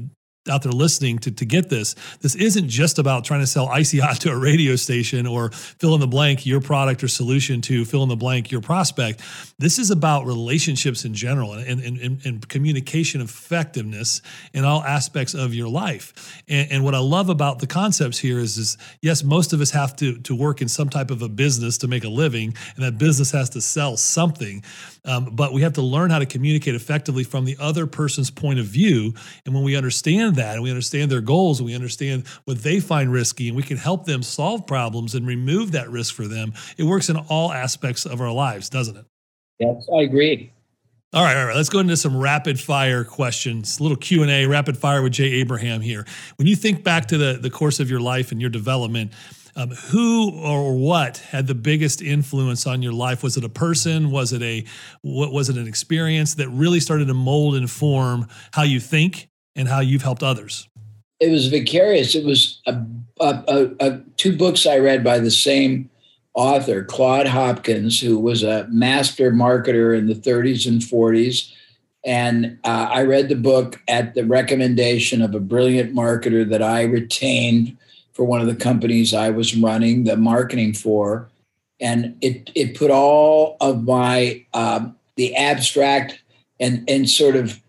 out 0.49 0.61
there 0.61 0.71
listening 0.71 1.17
to, 1.19 1.31
to 1.31 1.45
get 1.45 1.69
this. 1.69 1.95
This 2.21 2.35
isn't 2.35 2.69
just 2.69 2.99
about 2.99 3.25
trying 3.25 3.39
to 3.39 3.47
sell 3.47 3.67
icy 3.67 3.99
hot 3.99 4.19
to 4.21 4.31
a 4.31 4.37
radio 4.37 4.75
station 4.75 5.25
or 5.25 5.49
fill 5.51 5.95
in 5.95 6.01
the 6.01 6.07
blank 6.07 6.45
your 6.45 6.61
product 6.61 7.03
or 7.03 7.07
solution 7.07 7.61
to 7.61 7.83
fill 7.85 8.03
in 8.03 8.09
the 8.09 8.15
blank 8.15 8.51
your 8.51 8.61
prospect. 8.61 9.21
This 9.57 9.79
is 9.79 9.89
about 9.89 10.25
relationships 10.25 11.03
in 11.03 11.13
general 11.13 11.53
and, 11.53 11.81
and, 11.81 11.97
and, 11.97 12.25
and 12.25 12.47
communication 12.47 13.21
effectiveness 13.21 14.21
in 14.53 14.63
all 14.65 14.83
aspects 14.83 15.33
of 15.33 15.53
your 15.53 15.67
life. 15.67 16.43
And, 16.47 16.71
and, 16.71 16.85
what 16.85 16.93
I 16.93 16.99
love 16.99 17.29
about 17.29 17.57
the 17.57 17.67
concepts 17.67 18.19
here 18.19 18.37
is, 18.37 18.57
is 18.57 18.77
yes, 19.01 19.23
most 19.23 19.53
of 19.53 19.61
us 19.61 19.71
have 19.71 19.95
to, 19.95 20.19
to 20.19 20.35
work 20.35 20.61
in 20.61 20.67
some 20.67 20.89
type 20.89 21.09
of 21.09 21.23
a 21.23 21.29
business 21.29 21.79
to 21.79 21.87
make 21.87 22.03
a 22.03 22.09
living, 22.09 22.53
and 22.75 22.85
that 22.85 22.99
business 22.99 23.31
has 23.31 23.49
to 23.51 23.61
sell 23.61 23.97
something. 23.97 24.63
Um, 25.05 25.29
but 25.33 25.53
we 25.53 25.61
have 25.61 25.73
to 25.73 25.81
learn 25.81 26.09
how 26.09 26.19
to 26.19 26.25
communicate 26.25 26.75
effectively 26.75 27.23
from 27.23 27.45
the 27.45 27.55
other 27.59 27.87
person's 27.87 28.29
point 28.29 28.59
of 28.59 28.65
view. 28.65 29.13
And 29.45 29.53
when 29.53 29.63
we 29.63 29.75
understand 29.75 30.35
that 30.35 30.55
and 30.55 30.63
we 30.63 30.69
understand 30.69 31.11
their 31.11 31.21
goals 31.21 31.59
and 31.59 31.65
we 31.65 31.75
understand 31.75 32.27
what 32.45 32.63
they 32.63 32.79
find 32.79 33.11
risky 33.11 33.47
and 33.47 33.55
we 33.55 33.63
can 33.63 33.77
help 33.77 34.05
them 34.05 34.23
solve 34.23 34.67
problems 34.67 35.15
and 35.15 35.25
remove 35.27 35.71
that 35.73 35.89
risk 35.89 36.13
for 36.13 36.27
them, 36.27 36.53
it 36.77 36.83
works 36.83 37.09
in 37.09 37.17
all 37.17 37.51
aspects 37.51 38.05
of 38.05 38.21
our 38.21 38.31
lives, 38.31 38.69
doesn't 38.69 38.97
it? 38.97 39.05
Yes, 39.59 39.87
I 39.93 40.01
agree. 40.01 40.51
All 41.13 41.23
right, 41.23 41.37
all 41.37 41.45
right. 41.45 41.55
Let's 41.55 41.69
go 41.69 41.79
into 41.79 41.95
some 41.95 42.17
rapid 42.17 42.59
fire 42.59 43.05
questions. 43.05 43.79
A 43.79 43.83
little 43.83 43.95
Q 43.95 44.21
and 44.21 44.29
A, 44.29 44.47
rapid 44.47 44.77
fire 44.77 45.01
with 45.01 45.13
Jay 45.13 45.31
Abraham 45.35 45.79
here. 45.79 46.05
When 46.35 46.45
you 46.45 46.57
think 46.57 46.83
back 46.83 47.05
to 47.07 47.17
the 47.17 47.39
the 47.41 47.49
course 47.49 47.79
of 47.79 47.89
your 47.89 48.01
life 48.01 48.33
and 48.33 48.41
your 48.41 48.49
development, 48.49 49.13
um, 49.55 49.69
who 49.69 50.31
or 50.31 50.75
what 50.75 51.17
had 51.17 51.47
the 51.47 51.55
biggest 51.55 52.01
influence 52.01 52.67
on 52.67 52.81
your 52.81 52.93
life? 52.93 53.23
Was 53.23 53.37
it 53.37 53.43
a 53.43 53.49
person? 53.49 54.11
Was 54.11 54.33
it 54.33 54.41
a 54.41 54.65
what 55.01 55.31
was 55.31 55.49
it 55.49 55.57
an 55.57 55.67
experience 55.67 56.35
that 56.35 56.49
really 56.49 56.79
started 56.79 57.07
to 57.07 57.13
mold 57.13 57.55
and 57.55 57.69
form 57.69 58.27
how 58.51 58.63
you 58.63 58.79
think 58.79 59.29
and 59.55 59.67
how 59.67 59.79
you've 59.79 60.01
helped 60.01 60.23
others? 60.23 60.67
It 61.19 61.31
was 61.31 61.47
vicarious. 61.47 62.13
It 62.15 62.25
was 62.25 62.61
a, 62.65 62.81
a, 63.21 63.71
a, 63.79 63.99
two 64.17 64.35
books 64.35 64.65
I 64.65 64.79
read 64.79 65.03
by 65.03 65.19
the 65.19 65.31
same 65.31 65.89
author, 66.33 66.83
Claude 66.83 67.27
Hopkins, 67.27 68.01
who 68.01 68.19
was 68.19 68.43
a 68.43 68.67
master 68.69 69.31
marketer 69.31 69.97
in 69.97 70.07
the 70.07 70.13
30s 70.13 70.67
and 70.67 70.81
40s. 70.81 71.53
And 72.03 72.59
uh, 72.65 72.89
I 72.91 73.03
read 73.03 73.29
the 73.29 73.35
book 73.35 73.81
at 73.87 74.13
the 74.13 74.25
recommendation 74.25 75.21
of 75.21 75.33
a 75.33 75.39
brilliant 75.39 75.95
marketer 75.95 76.47
that 76.49 76.61
I 76.61 76.83
retained 76.83 77.77
for 78.15 78.23
one 78.23 78.39
of 78.41 78.47
the 78.47 78.55
companies 78.55 79.13
I 79.13 79.29
was 79.29 79.55
running 79.55 80.05
the 80.05 80.15
marketing 80.15 80.73
for, 80.73 81.29
and 81.79 82.17
it 82.21 82.49
it 82.55 82.75
put 82.75 82.89
all 82.89 83.57
of 83.59 83.83
my 83.83 84.43
um, 84.53 84.95
the 85.17 85.35
abstract 85.35 86.19
and 86.59 86.89
and 86.89 87.07
sort 87.09 87.35
of 87.35 87.61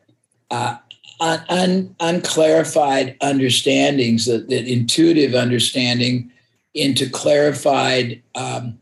uh, 0.51 0.77
un, 1.21 1.43
un, 1.49 1.97
unclarified 1.99 3.17
understandings, 3.21 4.27
that, 4.27 4.49
that 4.49 4.67
intuitive 4.67 5.35
understanding, 5.35 6.33
into 6.73 7.11
clarified. 7.11 8.23
Um, 8.35 8.79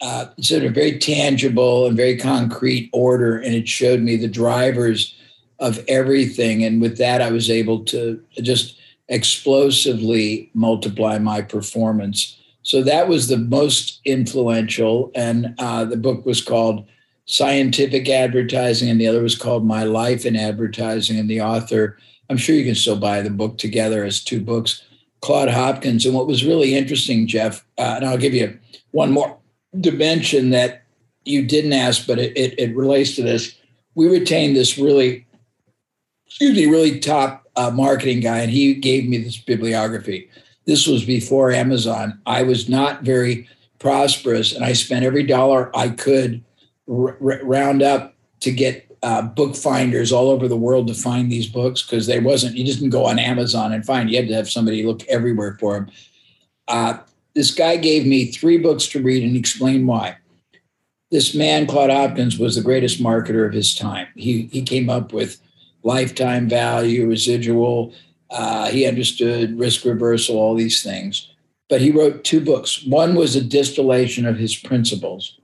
uh, 0.00 0.26
sort 0.40 0.64
of 0.64 0.74
very 0.74 0.98
tangible 0.98 1.86
and 1.86 1.96
very 1.96 2.16
concrete 2.16 2.90
order, 2.92 3.38
and 3.38 3.54
it 3.54 3.68
showed 3.68 4.00
me 4.00 4.16
the 4.16 4.26
drivers 4.26 5.16
of 5.60 5.78
everything. 5.86 6.64
And 6.64 6.82
with 6.82 6.98
that, 6.98 7.22
I 7.22 7.30
was 7.30 7.48
able 7.48 7.84
to 7.84 8.20
just 8.40 8.76
explosively 9.08 10.50
multiply 10.54 11.18
my 11.18 11.42
performance. 11.42 12.38
So 12.62 12.82
that 12.82 13.08
was 13.08 13.28
the 13.28 13.38
most 13.38 14.00
influential. 14.04 15.10
And 15.14 15.54
uh, 15.58 15.84
the 15.84 15.96
book 15.96 16.24
was 16.24 16.40
called 16.40 16.86
Scientific 17.26 18.08
Advertising, 18.08 18.88
and 18.88 19.00
the 19.00 19.06
other 19.06 19.22
was 19.22 19.36
called 19.36 19.66
My 19.66 19.84
Life 19.84 20.24
in 20.24 20.36
Advertising. 20.36 21.18
And 21.18 21.28
the 21.28 21.40
author, 21.40 21.98
I'm 22.30 22.36
sure 22.36 22.54
you 22.54 22.64
can 22.64 22.74
still 22.74 22.98
buy 22.98 23.20
the 23.20 23.30
book 23.30 23.58
together 23.58 24.04
as 24.04 24.22
two 24.22 24.40
books, 24.40 24.84
Claude 25.20 25.50
Hopkins. 25.50 26.06
And 26.06 26.14
what 26.14 26.26
was 26.26 26.44
really 26.44 26.74
interesting, 26.74 27.26
Jeff, 27.26 27.64
uh, 27.78 27.94
and 27.96 28.04
I'll 28.04 28.18
give 28.18 28.34
you 28.34 28.58
one 28.92 29.12
more 29.12 29.38
dimension 29.80 30.50
that 30.50 30.84
you 31.24 31.46
didn't 31.46 31.72
ask, 31.72 32.06
but 32.06 32.18
it, 32.18 32.36
it, 32.36 32.58
it 32.58 32.76
relates 32.76 33.14
to 33.16 33.22
this. 33.22 33.54
We 33.94 34.08
retained 34.08 34.56
this 34.56 34.78
really, 34.78 35.26
excuse 36.26 36.56
me, 36.56 36.66
really 36.66 36.98
top 36.98 37.41
uh, 37.56 37.70
marketing 37.70 38.20
guy, 38.20 38.38
and 38.38 38.50
he 38.50 38.74
gave 38.74 39.08
me 39.08 39.18
this 39.18 39.36
bibliography. 39.36 40.28
This 40.64 40.86
was 40.86 41.04
before 41.04 41.50
Amazon. 41.50 42.20
I 42.26 42.42
was 42.42 42.68
not 42.68 43.02
very 43.02 43.48
prosperous, 43.78 44.54
and 44.54 44.64
I 44.64 44.72
spent 44.72 45.04
every 45.04 45.24
dollar 45.24 45.76
I 45.76 45.90
could 45.90 46.44
r- 46.88 47.16
r- 47.20 47.40
round 47.42 47.82
up 47.82 48.14
to 48.40 48.52
get 48.52 48.88
uh, 49.02 49.22
book 49.22 49.56
finders 49.56 50.12
all 50.12 50.30
over 50.30 50.46
the 50.46 50.56
world 50.56 50.86
to 50.86 50.94
find 50.94 51.30
these 51.30 51.48
books 51.48 51.82
because 51.82 52.06
they 52.06 52.20
wasn't 52.20 52.56
you 52.56 52.64
just 52.64 52.78
didn't 52.78 52.90
go 52.90 53.04
on 53.04 53.18
Amazon 53.18 53.72
and 53.72 53.84
find. 53.84 54.08
You 54.08 54.16
had 54.18 54.28
to 54.28 54.34
have 54.34 54.48
somebody 54.48 54.84
look 54.84 55.06
everywhere 55.08 55.56
for 55.58 55.74
them. 55.74 55.90
Uh, 56.68 56.98
this 57.34 57.50
guy 57.50 57.76
gave 57.76 58.06
me 58.06 58.26
three 58.26 58.58
books 58.58 58.86
to 58.88 59.02
read 59.02 59.24
and 59.24 59.36
explain 59.36 59.86
why. 59.86 60.16
This 61.10 61.34
man, 61.34 61.66
Claude 61.66 61.90
Hopkins, 61.90 62.38
was 62.38 62.56
the 62.56 62.62
greatest 62.62 63.02
marketer 63.02 63.46
of 63.46 63.52
his 63.52 63.74
time. 63.74 64.06
He 64.14 64.48
he 64.52 64.62
came 64.62 64.88
up 64.88 65.12
with 65.12 65.40
lifetime 65.82 66.48
value, 66.48 67.06
residual. 67.06 67.92
Uh, 68.30 68.68
he 68.68 68.86
understood 68.86 69.58
risk 69.58 69.84
reversal, 69.84 70.36
all 70.36 70.54
these 70.54 70.82
things. 70.82 71.28
But 71.68 71.80
he 71.80 71.90
wrote 71.90 72.24
two 72.24 72.40
books. 72.40 72.84
One 72.84 73.14
was 73.14 73.34
a 73.34 73.42
distillation 73.44 74.26
of 74.26 74.36
his 74.36 74.56
principles, 74.56 75.38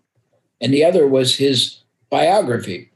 and 0.60 0.72
the 0.72 0.84
other 0.84 1.06
was 1.06 1.36
his 1.36 1.78
biography 2.10 2.90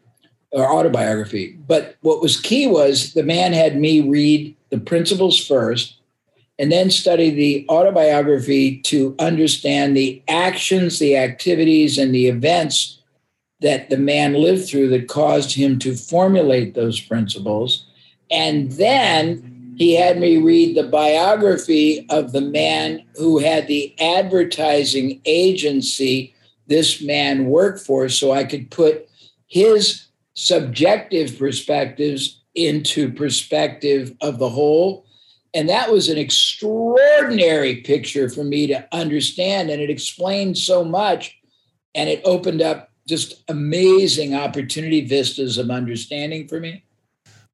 or 0.51 0.71
autobiography. 0.71 1.57
But 1.67 1.97
what 2.03 2.21
was 2.21 2.41
key 2.41 2.67
was 2.67 3.15
the 3.15 3.23
man 3.23 3.53
had 3.53 3.77
me 3.77 4.01
read 4.01 4.55
the 4.71 4.79
principles 4.79 5.39
first 5.45 5.97
and 6.59 6.71
then 6.71 6.91
study 6.91 7.31
the 7.31 7.67
autobiography 7.69 8.79
to 8.83 9.15
understand 9.19 9.97
the 9.97 10.23
actions, 10.29 10.99
the 10.99 11.17
activities, 11.17 11.99
and 11.99 12.15
the 12.15 12.29
events 12.29 13.02
that 13.63 13.91
the 13.91 13.97
man 13.97 14.35
lived 14.35 14.69
through 14.69 14.89
that 14.91 15.09
caused 15.09 15.55
him 15.55 15.79
to 15.81 15.95
formulate 15.95 16.75
those 16.75 17.01
principles. 17.01 17.87
And 18.31 18.73
then 18.73 19.75
he 19.77 19.95
had 19.95 20.19
me 20.19 20.37
read 20.37 20.77
the 20.77 20.85
biography 20.85 22.07
of 22.11 22.33
the 22.33 22.41
man 22.41 23.05
who 23.17 23.39
had 23.39 23.67
the 23.67 23.95
advertising 24.01 25.21
agency 25.25 26.35
this 26.67 27.03
man 27.03 27.47
worked 27.47 27.81
for 27.81 28.09
so 28.09 28.33
I 28.33 28.45
could 28.45 28.71
put 28.71 29.09
his 29.47 30.07
subjective 30.35 31.39
perspectives 31.39 32.41
into 32.55 33.13
perspective 33.13 34.15
of 34.21 34.39
the 34.39 34.49
whole. 34.49 35.05
And 35.55 35.69
that 35.69 35.91
was 35.91 36.09
an 36.09 36.17
extraordinary 36.17 37.77
picture 37.77 38.31
for 38.31 38.45
me 38.45 38.67
to 38.69 38.87
understand. 38.93 39.71
And 39.71 39.83
it 39.83 39.91
explained 39.91 40.57
so 40.57 40.85
much 40.85 41.39
and 41.95 42.09
it 42.09 42.23
opened 42.25 42.63
up 42.63 42.92
just 43.07 43.43
amazing 43.49 44.35
opportunity 44.35 45.07
vistas 45.07 45.59
of 45.59 45.71
understanding 45.71 46.49
for 46.49 46.61
me. 46.61 46.85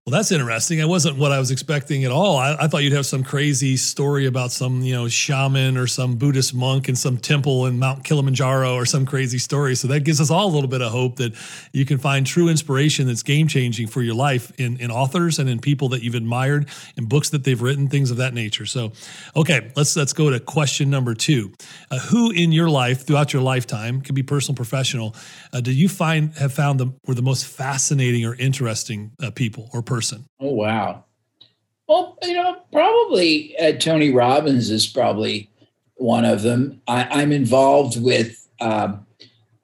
Well, 0.09 0.16
that's 0.16 0.33
interesting. 0.33 0.79
It 0.79 0.88
wasn't 0.88 1.18
what 1.18 1.33
I 1.33 1.38
was 1.38 1.51
expecting 1.51 2.03
at 2.05 2.11
all. 2.11 2.38
I, 2.38 2.57
I, 2.61 2.66
thought 2.66 2.83
you'd 2.83 2.94
have 2.94 3.05
some 3.05 3.23
crazy 3.23 3.77
story 3.77 4.25
about 4.25 4.51
some, 4.53 4.81
you 4.81 4.94
know, 4.94 5.07
shaman 5.07 5.77
or 5.77 5.87
some 5.87 6.16
Buddhist 6.16 6.55
monk 6.55 6.88
in 6.88 6.97
some 6.97 7.18
temple 7.18 7.66
in 7.66 7.79
Mount 7.79 8.05
Kilimanjaro 8.05 8.73
or 8.73 8.87
some 8.87 9.05
crazy 9.05 9.37
story. 9.37 9.75
So 9.75 9.87
that 9.88 10.05
gives 10.05 10.18
us 10.18 10.31
all 10.31 10.47
a 10.47 10.55
little 10.55 10.71
bit 10.71 10.81
of 10.81 10.92
hope 10.92 11.16
that 11.16 11.35
you 11.75 11.85
can 11.85 11.99
find 11.99 12.27
true 12.27 12.49
inspiration 12.49 13.07
that's 13.07 13.23
game 13.23 13.49
changing 13.49 13.88
for 13.88 14.01
your 14.01 14.14
life 14.14 14.51
in, 14.59 14.81
in 14.81 14.90
authors 14.90 15.38
and 15.38 15.47
in 15.47 15.59
people 15.59 15.90
that 15.90 16.03
you've 16.03 16.14
admired 16.14 16.71
in 16.97 17.05
books 17.05 17.29
that 17.29 17.44
they've 17.44 17.61
written, 17.61 17.87
things 17.87 18.11
of 18.11 18.16
that 18.16 18.33
nature. 18.33 18.64
So, 18.64 18.92
okay, 19.37 19.71
let's 19.77 19.94
let's 19.94 20.14
go 20.14 20.31
to 20.31 20.40
question 20.40 20.88
number 20.88 21.12
two. 21.12 21.53
Uh, 21.90 21.99
who 21.99 22.31
in 22.31 22.51
your 22.51 22.71
life, 22.71 23.07
throughout 23.07 23.35
your 23.35 23.42
lifetime, 23.42 24.01
could 24.01 24.14
be 24.14 24.23
personal, 24.23 24.57
professional, 24.57 25.14
uh, 25.53 25.61
do 25.61 25.71
you 25.71 25.87
find 25.87 26.33
have 26.38 26.55
found 26.55 26.81
them 26.81 26.99
were 27.07 27.14
the 27.14 27.21
most 27.21 27.44
fascinating 27.44 28.25
or 28.25 28.35
interesting 28.37 29.11
uh, 29.22 29.30
people 29.30 29.68
or 29.74 29.82
person? 29.82 29.97
Person? 29.99 30.24
Oh, 30.38 30.53
wow. 30.53 31.05
Well, 31.88 32.16
you 32.22 32.34
know, 32.34 32.62
probably 32.72 33.59
uh, 33.59 33.72
Tony 33.78 34.12
Robbins 34.12 34.70
is 34.70 34.86
probably 34.86 35.51
one 35.96 36.24
of 36.24 36.42
them. 36.42 36.80
I, 36.86 37.22
am 37.22 37.32
involved 37.32 38.01
with 38.01 38.49
um, 38.61 39.05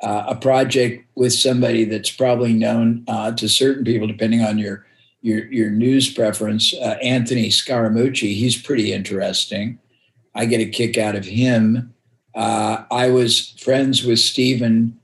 uh, 0.00 0.24
a 0.28 0.34
project 0.34 1.06
with 1.14 1.32
somebody 1.32 1.84
that's 1.84 2.10
probably 2.10 2.52
known 2.52 3.04
uh, 3.06 3.30
to 3.32 3.48
certain 3.48 3.84
people, 3.84 4.08
depending 4.08 4.42
on 4.42 4.58
your 4.58 4.84
your, 5.20 5.46
your 5.46 5.70
news 5.70 6.12
preference. 6.12 6.74
Uh, 6.74 6.96
Anthony 7.00 7.48
Scaramucci, 7.48 8.34
he's 8.34 8.60
pretty 8.60 8.92
interesting. 8.92 9.78
I 10.34 10.44
get 10.44 10.60
a 10.60 10.66
kick 10.66 10.98
out 10.98 11.14
of 11.14 11.24
him. 11.24 11.94
Uh, 12.34 12.84
I 12.90 13.08
was 13.08 13.50
friends 13.58 14.04
with 14.04 14.18
Stephen 14.18 15.00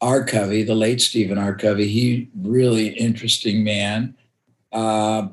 R. 0.00 0.24
Covey, 0.24 0.62
the 0.62 0.74
late 0.74 1.02
Stephen 1.02 1.36
R. 1.36 1.54
Covey. 1.54 1.88
He 1.88 2.30
really 2.40 2.88
interesting 2.88 3.62
man. 3.64 4.16
Uh, 4.72 5.28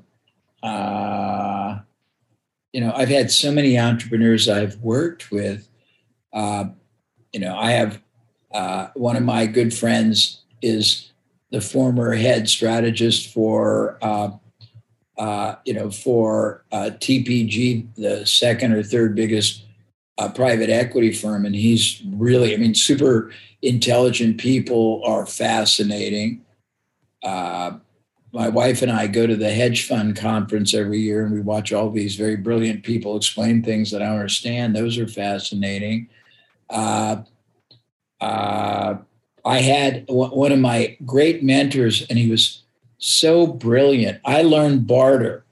uh, 0.63 1.79
you 2.73 2.81
know, 2.81 2.93
I've 2.95 3.09
had 3.09 3.31
so 3.31 3.51
many 3.51 3.79
entrepreneurs 3.79 4.49
I've 4.49 4.77
worked 4.77 5.31
with. 5.31 5.67
Uh, 6.33 6.65
you 7.33 7.39
know, 7.39 7.57
I 7.57 7.71
have 7.71 8.01
uh, 8.53 8.87
one 8.95 9.15
of 9.15 9.23
my 9.23 9.45
good 9.45 9.73
friends 9.73 10.41
is 10.61 11.11
the 11.51 11.61
former 11.61 12.13
head 12.13 12.49
strategist 12.49 13.33
for, 13.33 13.97
uh, 14.01 14.31
uh, 15.17 15.55
you 15.65 15.73
know, 15.73 15.89
for 15.89 16.63
uh, 16.71 16.91
TPG, 16.93 17.87
the 17.95 18.25
second 18.25 18.73
or 18.73 18.83
third 18.83 19.15
biggest 19.15 19.63
private 20.33 20.69
equity 20.69 21.13
firm, 21.13 21.45
and 21.45 21.55
he's 21.55 22.01
really, 22.07 22.53
I 22.53 22.57
mean, 22.57 22.73
super 22.73 23.31
intelligent 23.61 24.39
people 24.39 25.01
are 25.05 25.25
fascinating. 25.25 26.43
Uh, 27.23 27.77
my 28.33 28.49
wife 28.49 28.81
and 28.81 28.91
I 28.91 29.07
go 29.07 29.25
to 29.25 29.35
the 29.35 29.49
hedge 29.49 29.87
fund 29.87 30.15
conference 30.15 30.73
every 30.73 30.99
year, 30.99 31.25
and 31.25 31.33
we 31.33 31.41
watch 31.41 31.71
all 31.71 31.89
these 31.89 32.15
very 32.15 32.35
brilliant 32.35 32.83
people 32.83 33.15
explain 33.15 33.63
things 33.63 33.91
that 33.91 34.01
I 34.01 34.07
understand. 34.07 34.75
Those 34.75 34.97
are 34.97 35.07
fascinating. 35.07 36.09
Uh, 36.69 37.23
uh, 38.19 38.97
I 39.45 39.59
had 39.59 40.05
one 40.09 40.51
of 40.51 40.59
my 40.59 40.97
great 41.05 41.41
mentors, 41.41 42.05
and 42.09 42.19
he 42.19 42.29
was 42.29 42.63
so 42.97 43.47
brilliant. 43.47 44.19
I 44.25 44.41
learned 44.41 44.87
barter, 44.87 45.45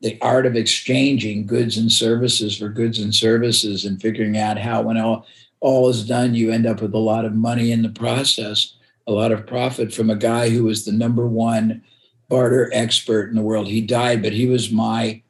the 0.00 0.18
art 0.20 0.46
of 0.46 0.54
exchanging 0.54 1.46
goods 1.46 1.78
and 1.78 1.90
services 1.90 2.56
for 2.56 2.68
goods 2.68 3.00
and 3.00 3.12
services, 3.12 3.84
and 3.84 4.00
figuring 4.00 4.36
out 4.36 4.58
how, 4.58 4.82
when 4.82 4.98
all, 4.98 5.26
all 5.60 5.88
is 5.88 6.06
done, 6.06 6.34
you 6.34 6.52
end 6.52 6.66
up 6.66 6.80
with 6.80 6.94
a 6.94 6.98
lot 6.98 7.24
of 7.24 7.34
money 7.34 7.72
in 7.72 7.82
the 7.82 7.88
process, 7.88 8.74
a 9.06 9.12
lot 9.12 9.32
of 9.32 9.46
profit 9.46 9.92
from 9.92 10.10
a 10.10 10.16
guy 10.16 10.48
who 10.48 10.64
was 10.64 10.84
the 10.84 10.92
number 10.92 11.26
one 11.26 11.82
barter 12.28 12.70
expert 12.72 13.28
in 13.28 13.36
the 13.36 13.42
world. 13.42 13.66
He 13.66 13.80
died, 13.80 14.22
but 14.22 14.32
he 14.32 14.46
was 14.46 14.70
my 14.70 15.22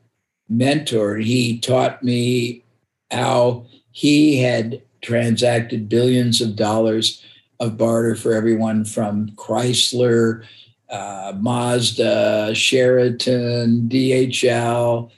mentor. 0.49 1.17
He 1.17 1.59
taught 1.59 2.03
me 2.03 2.65
how 3.11 3.67
he 3.91 4.39
had 4.39 4.83
transacted 5.01 5.89
billions 5.89 6.41
of 6.41 6.57
dollars 6.57 7.23
of 7.61 7.77
barter 7.77 8.15
for 8.15 8.33
everyone 8.33 8.85
from 8.85 9.31
Chrysler, 9.31 10.45
uh, 10.91 11.33
Mazda, 11.37 12.55
Sheraton, 12.55 13.89
DHL, 13.89 15.11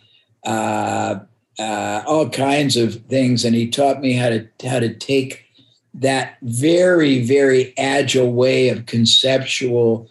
uh, 0.45 1.19
uh, 1.59 2.03
all 2.07 2.29
kinds 2.29 2.77
of 2.77 2.97
things, 3.07 3.45
and 3.45 3.55
he 3.55 3.69
taught 3.69 4.01
me 4.01 4.13
how 4.13 4.29
to 4.29 4.49
how 4.69 4.81
to 4.81 4.93
take 4.95 5.44
that 5.95 6.37
very 6.43 7.25
very 7.25 7.77
agile 7.79 8.33
way 8.33 8.69
of 8.69 8.87
conceptual 8.87 10.09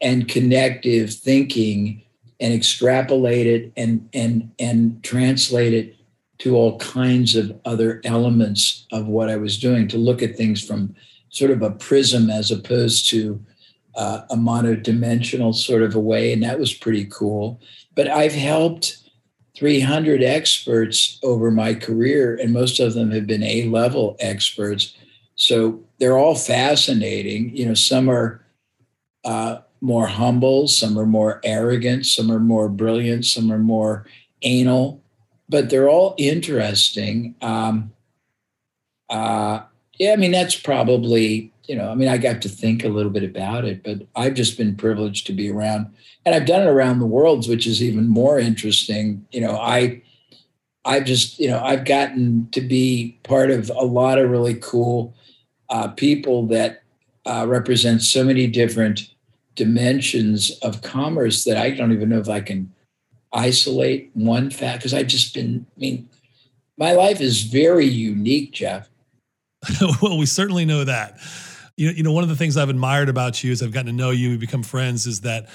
and 0.00 0.28
connective 0.28 1.12
thinking 1.12 2.02
and 2.40 2.52
extrapolate 2.52 3.46
it 3.46 3.72
and 3.76 4.08
and 4.12 4.50
and 4.58 5.02
translate 5.02 5.72
it 5.72 5.96
to 6.38 6.56
all 6.56 6.76
kinds 6.78 7.36
of 7.36 7.56
other 7.64 8.00
elements 8.04 8.84
of 8.90 9.06
what 9.06 9.30
I 9.30 9.36
was 9.36 9.58
doing 9.58 9.86
to 9.88 9.96
look 9.96 10.22
at 10.22 10.36
things 10.36 10.60
from 10.60 10.92
sort 11.28 11.52
of 11.52 11.62
a 11.62 11.70
prism 11.70 12.30
as 12.30 12.50
opposed 12.50 13.08
to 13.10 13.40
uh, 13.94 14.22
a 14.28 14.34
monodimensional 14.34 15.54
sort 15.54 15.82
of 15.82 15.94
a 15.94 16.00
way. 16.00 16.32
And 16.32 16.42
that 16.42 16.58
was 16.58 16.74
pretty 16.74 17.04
cool. 17.06 17.60
But 17.94 18.08
I've 18.08 18.34
helped 18.34 18.98
300 19.56 20.22
experts 20.22 21.20
over 21.22 21.50
my 21.50 21.74
career, 21.74 22.38
and 22.40 22.52
most 22.52 22.80
of 22.80 22.94
them 22.94 23.10
have 23.10 23.26
been 23.26 23.42
A 23.42 23.68
level 23.68 24.16
experts. 24.18 24.96
So 25.36 25.80
they're 25.98 26.18
all 26.18 26.34
fascinating. 26.34 27.56
You 27.56 27.66
know, 27.66 27.74
some 27.74 28.08
are 28.08 28.44
uh, 29.24 29.58
more 29.80 30.06
humble, 30.06 30.68
some 30.68 30.98
are 30.98 31.06
more 31.06 31.40
arrogant, 31.44 32.06
some 32.06 32.30
are 32.30 32.40
more 32.40 32.68
brilliant, 32.68 33.24
some 33.24 33.52
are 33.52 33.58
more 33.58 34.06
anal, 34.42 35.02
but 35.48 35.70
they're 35.70 35.88
all 35.88 36.14
interesting. 36.18 37.34
Um, 37.42 37.92
uh, 39.10 39.62
yeah, 39.98 40.12
I 40.12 40.16
mean, 40.16 40.30
that's 40.30 40.54
probably, 40.56 41.52
you 41.66 41.76
know, 41.76 41.90
I 41.90 41.94
mean, 41.94 42.08
I 42.08 42.16
got 42.16 42.42
to 42.42 42.48
think 42.48 42.84
a 42.84 42.88
little 42.88 43.10
bit 43.10 43.24
about 43.24 43.64
it, 43.64 43.82
but 43.82 44.06
I've 44.16 44.34
just 44.34 44.56
been 44.56 44.76
privileged 44.76 45.26
to 45.26 45.32
be 45.32 45.50
around 45.50 45.92
and 46.24 46.34
I've 46.34 46.46
done 46.46 46.62
it 46.62 46.70
around 46.70 46.98
the 46.98 47.06
world, 47.06 47.48
which 47.48 47.66
is 47.66 47.82
even 47.82 48.08
more 48.08 48.38
interesting. 48.38 49.26
You 49.32 49.40
know, 49.42 49.56
I, 49.56 50.02
I've 50.84 51.04
just, 51.04 51.38
you 51.38 51.48
know, 51.48 51.60
I've 51.60 51.84
gotten 51.84 52.48
to 52.52 52.60
be 52.60 53.18
part 53.24 53.50
of 53.50 53.70
a 53.70 53.84
lot 53.84 54.18
of 54.18 54.30
really 54.30 54.54
cool 54.54 55.14
uh, 55.72 55.88
people 55.88 56.46
that 56.46 56.82
uh, 57.26 57.46
represent 57.48 58.02
so 58.02 58.22
many 58.22 58.46
different 58.46 59.08
dimensions 59.54 60.50
of 60.60 60.82
commerce 60.82 61.44
that 61.44 61.56
I 61.56 61.70
don't 61.70 61.92
even 61.92 62.10
know 62.10 62.18
if 62.18 62.28
I 62.28 62.40
can 62.40 62.72
isolate 63.32 64.10
one 64.14 64.50
fact 64.50 64.80
because 64.80 64.92
I've 64.94 65.06
just 65.06 65.34
been, 65.34 65.66
I 65.76 65.80
mean, 65.80 66.08
my 66.76 66.92
life 66.92 67.20
is 67.20 67.42
very 67.42 67.86
unique, 67.86 68.52
Jeff. 68.52 68.88
well, 70.02 70.18
we 70.18 70.26
certainly 70.26 70.64
know 70.64 70.84
that. 70.84 71.18
You 71.76 71.86
know, 71.86 71.92
you 71.94 72.02
know, 72.02 72.12
one 72.12 72.22
of 72.22 72.28
the 72.28 72.36
things 72.36 72.56
I've 72.56 72.68
admired 72.68 73.08
about 73.08 73.42
you 73.42 73.50
as 73.50 73.62
I've 73.62 73.72
gotten 73.72 73.86
to 73.86 73.92
know 73.92 74.10
you, 74.10 74.30
we 74.30 74.36
become 74.36 74.62
friends, 74.62 75.06
is 75.06 75.22
that 75.22 75.48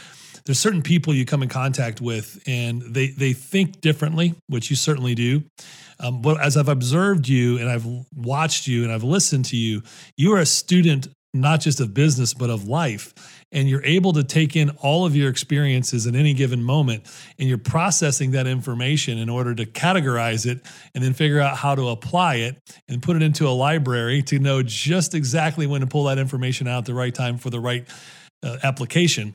there's 0.45 0.59
certain 0.59 0.81
people 0.81 1.13
you 1.13 1.25
come 1.25 1.43
in 1.43 1.49
contact 1.49 2.01
with 2.01 2.41
and 2.47 2.81
they 2.81 3.07
they 3.07 3.33
think 3.33 3.81
differently, 3.81 4.33
which 4.47 4.69
you 4.69 4.75
certainly 4.75 5.13
do. 5.13 5.43
Um, 5.99 6.21
but 6.21 6.39
as 6.41 6.57
I've 6.57 6.69
observed 6.69 7.27
you 7.27 7.57
and 7.57 7.69
I've 7.69 7.85
watched 8.15 8.67
you 8.67 8.83
and 8.83 8.91
I've 8.91 9.03
listened 9.03 9.45
to 9.45 9.57
you, 9.57 9.81
you 10.15 10.33
are 10.33 10.39
a 10.39 10.45
student 10.45 11.07
not 11.33 11.61
just 11.61 11.79
of 11.79 11.93
business 11.93 12.33
but 12.33 12.49
of 12.49 12.67
life. 12.67 13.13
And 13.51 13.69
you're 13.69 13.85
able 13.85 14.13
to 14.13 14.23
take 14.23 14.55
in 14.55 14.71
all 14.81 15.05
of 15.05 15.15
your 15.15 15.29
experiences 15.29 16.05
in 16.05 16.15
any 16.15 16.33
given 16.33 16.61
moment 16.61 17.03
and 17.39 17.47
you're 17.47 17.57
processing 17.57 18.31
that 18.31 18.47
information 18.47 19.17
in 19.17 19.29
order 19.29 19.55
to 19.55 19.65
categorize 19.65 20.45
it 20.45 20.65
and 20.93 21.03
then 21.03 21.13
figure 21.13 21.39
out 21.39 21.55
how 21.55 21.75
to 21.75 21.89
apply 21.89 22.35
it 22.35 22.57
and 22.89 23.01
put 23.01 23.15
it 23.15 23.21
into 23.21 23.47
a 23.47 23.51
library 23.51 24.21
to 24.23 24.39
know 24.39 24.61
just 24.63 25.13
exactly 25.13 25.67
when 25.67 25.81
to 25.81 25.87
pull 25.87 26.05
that 26.05 26.17
information 26.17 26.67
out 26.67 26.79
at 26.79 26.85
the 26.85 26.93
right 26.93 27.13
time 27.13 27.37
for 27.37 27.49
the 27.49 27.59
right 27.59 27.87
uh, 28.43 28.57
application 28.63 29.33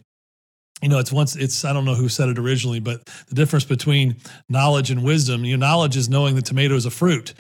you 0.83 0.89
know 0.89 0.99
it's 0.99 1.13
once 1.13 1.37
it's 1.37 1.65
i 1.65 1.73
don't 1.73 1.85
know 1.85 1.95
who 1.95 2.09
said 2.09 2.29
it 2.29 2.39
originally 2.39 2.81
but 2.81 3.05
the 3.29 3.35
difference 3.35 3.65
between 3.65 4.17
knowledge 4.49 4.91
and 4.91 5.03
wisdom 5.03 5.45
you 5.45 5.57
know 5.57 5.67
knowledge 5.67 5.97
is 5.97 6.09
knowing 6.09 6.35
the 6.35 6.43
tomato 6.43 6.75
is 6.75 6.87
a 6.87 6.91
fruit 6.91 7.35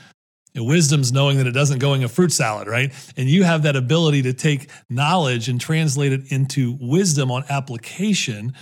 wisdom's 0.60 1.12
knowing 1.12 1.38
that 1.38 1.46
it 1.46 1.52
doesn't 1.52 1.78
go 1.78 1.94
in 1.94 2.02
a 2.04 2.08
fruit 2.08 2.32
salad, 2.32 2.68
right? 2.68 2.92
And 3.16 3.28
you 3.28 3.44
have 3.44 3.62
that 3.62 3.76
ability 3.76 4.22
to 4.22 4.34
take 4.34 4.68
knowledge 4.90 5.48
and 5.48 5.60
translate 5.60 6.12
it 6.12 6.30
into 6.30 6.76
wisdom 6.80 7.30
on 7.30 7.44
application. 7.48 8.52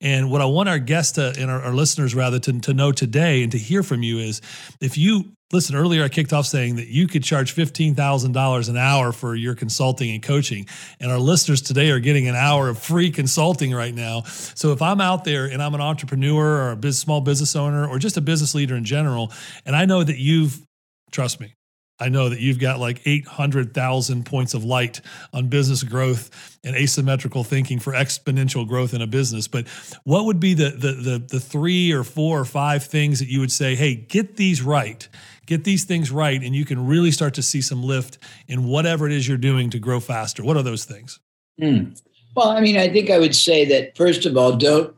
And 0.00 0.30
what 0.30 0.42
I 0.42 0.44
want 0.44 0.68
our 0.68 0.78
guests 0.78 1.12
to, 1.12 1.34
and 1.38 1.50
our, 1.50 1.62
our 1.62 1.72
listeners 1.72 2.14
rather 2.14 2.38
to, 2.40 2.60
to 2.60 2.74
know 2.74 2.92
today 2.92 3.42
and 3.42 3.50
to 3.52 3.58
hear 3.58 3.82
from 3.82 4.02
you 4.02 4.18
is 4.18 4.42
if 4.80 4.98
you 4.98 5.32
listen 5.52 5.74
earlier 5.74 6.04
i 6.04 6.08
kicked 6.08 6.32
off 6.32 6.46
saying 6.46 6.76
that 6.76 6.88
you 6.88 7.06
could 7.06 7.22
charge 7.22 7.54
$15000 7.54 8.68
an 8.68 8.76
hour 8.76 9.12
for 9.12 9.34
your 9.34 9.54
consulting 9.54 10.10
and 10.10 10.22
coaching 10.22 10.66
and 11.00 11.10
our 11.10 11.18
listeners 11.18 11.62
today 11.62 11.90
are 11.90 12.00
getting 12.00 12.28
an 12.28 12.34
hour 12.34 12.68
of 12.68 12.78
free 12.78 13.10
consulting 13.10 13.72
right 13.72 13.94
now 13.94 14.22
so 14.22 14.72
if 14.72 14.82
i'm 14.82 15.00
out 15.00 15.24
there 15.24 15.46
and 15.46 15.62
i'm 15.62 15.74
an 15.74 15.80
entrepreneur 15.80 16.70
or 16.70 16.78
a 16.82 16.92
small 16.92 17.20
business 17.20 17.56
owner 17.56 17.86
or 17.88 17.98
just 17.98 18.16
a 18.16 18.20
business 18.20 18.54
leader 18.54 18.76
in 18.76 18.84
general 18.84 19.32
and 19.66 19.74
i 19.74 19.84
know 19.84 20.02
that 20.02 20.18
you've 20.18 20.62
Trust 21.10 21.40
me. 21.40 21.54
I 22.00 22.10
know 22.10 22.28
that 22.28 22.38
you've 22.38 22.60
got 22.60 22.78
like 22.78 23.00
800,000 23.04 24.24
points 24.24 24.54
of 24.54 24.62
light 24.62 25.00
on 25.32 25.48
business 25.48 25.82
growth 25.82 26.58
and 26.62 26.76
asymmetrical 26.76 27.42
thinking 27.42 27.80
for 27.80 27.92
exponential 27.92 28.68
growth 28.68 28.94
in 28.94 29.02
a 29.02 29.06
business. 29.06 29.48
But 29.48 29.66
what 30.04 30.24
would 30.26 30.38
be 30.38 30.54
the, 30.54 30.70
the, 30.70 30.92
the, 30.92 31.26
the, 31.28 31.40
three 31.40 31.90
or 31.90 32.04
four 32.04 32.38
or 32.38 32.44
five 32.44 32.84
things 32.84 33.18
that 33.18 33.28
you 33.28 33.40
would 33.40 33.50
say, 33.50 33.74
hey, 33.74 33.96
get 33.96 34.36
these 34.36 34.62
right, 34.62 35.08
get 35.48 35.64
these 35.64 35.84
things 35.84 36.10
right, 36.10 36.40
and 36.42 36.54
you 36.54 36.66
can 36.66 36.86
really 36.86 37.10
start 37.10 37.32
to 37.34 37.42
see 37.42 37.62
some 37.62 37.82
lift 37.82 38.18
in 38.48 38.64
whatever 38.64 39.06
it 39.06 39.12
is 39.12 39.26
you're 39.26 39.38
doing 39.38 39.70
to 39.70 39.78
grow 39.78 39.98
faster? 39.98 40.44
What 40.44 40.58
are 40.58 40.62
those 40.62 40.84
things? 40.84 41.18
Mm. 41.60 41.98
Well, 42.36 42.48
I 42.48 42.60
mean, 42.60 42.76
I 42.76 42.88
think 42.88 43.10
I 43.10 43.18
would 43.18 43.34
say 43.34 43.64
that 43.64 43.96
first 43.96 44.26
of 44.26 44.36
all, 44.36 44.56
don't, 44.56 44.94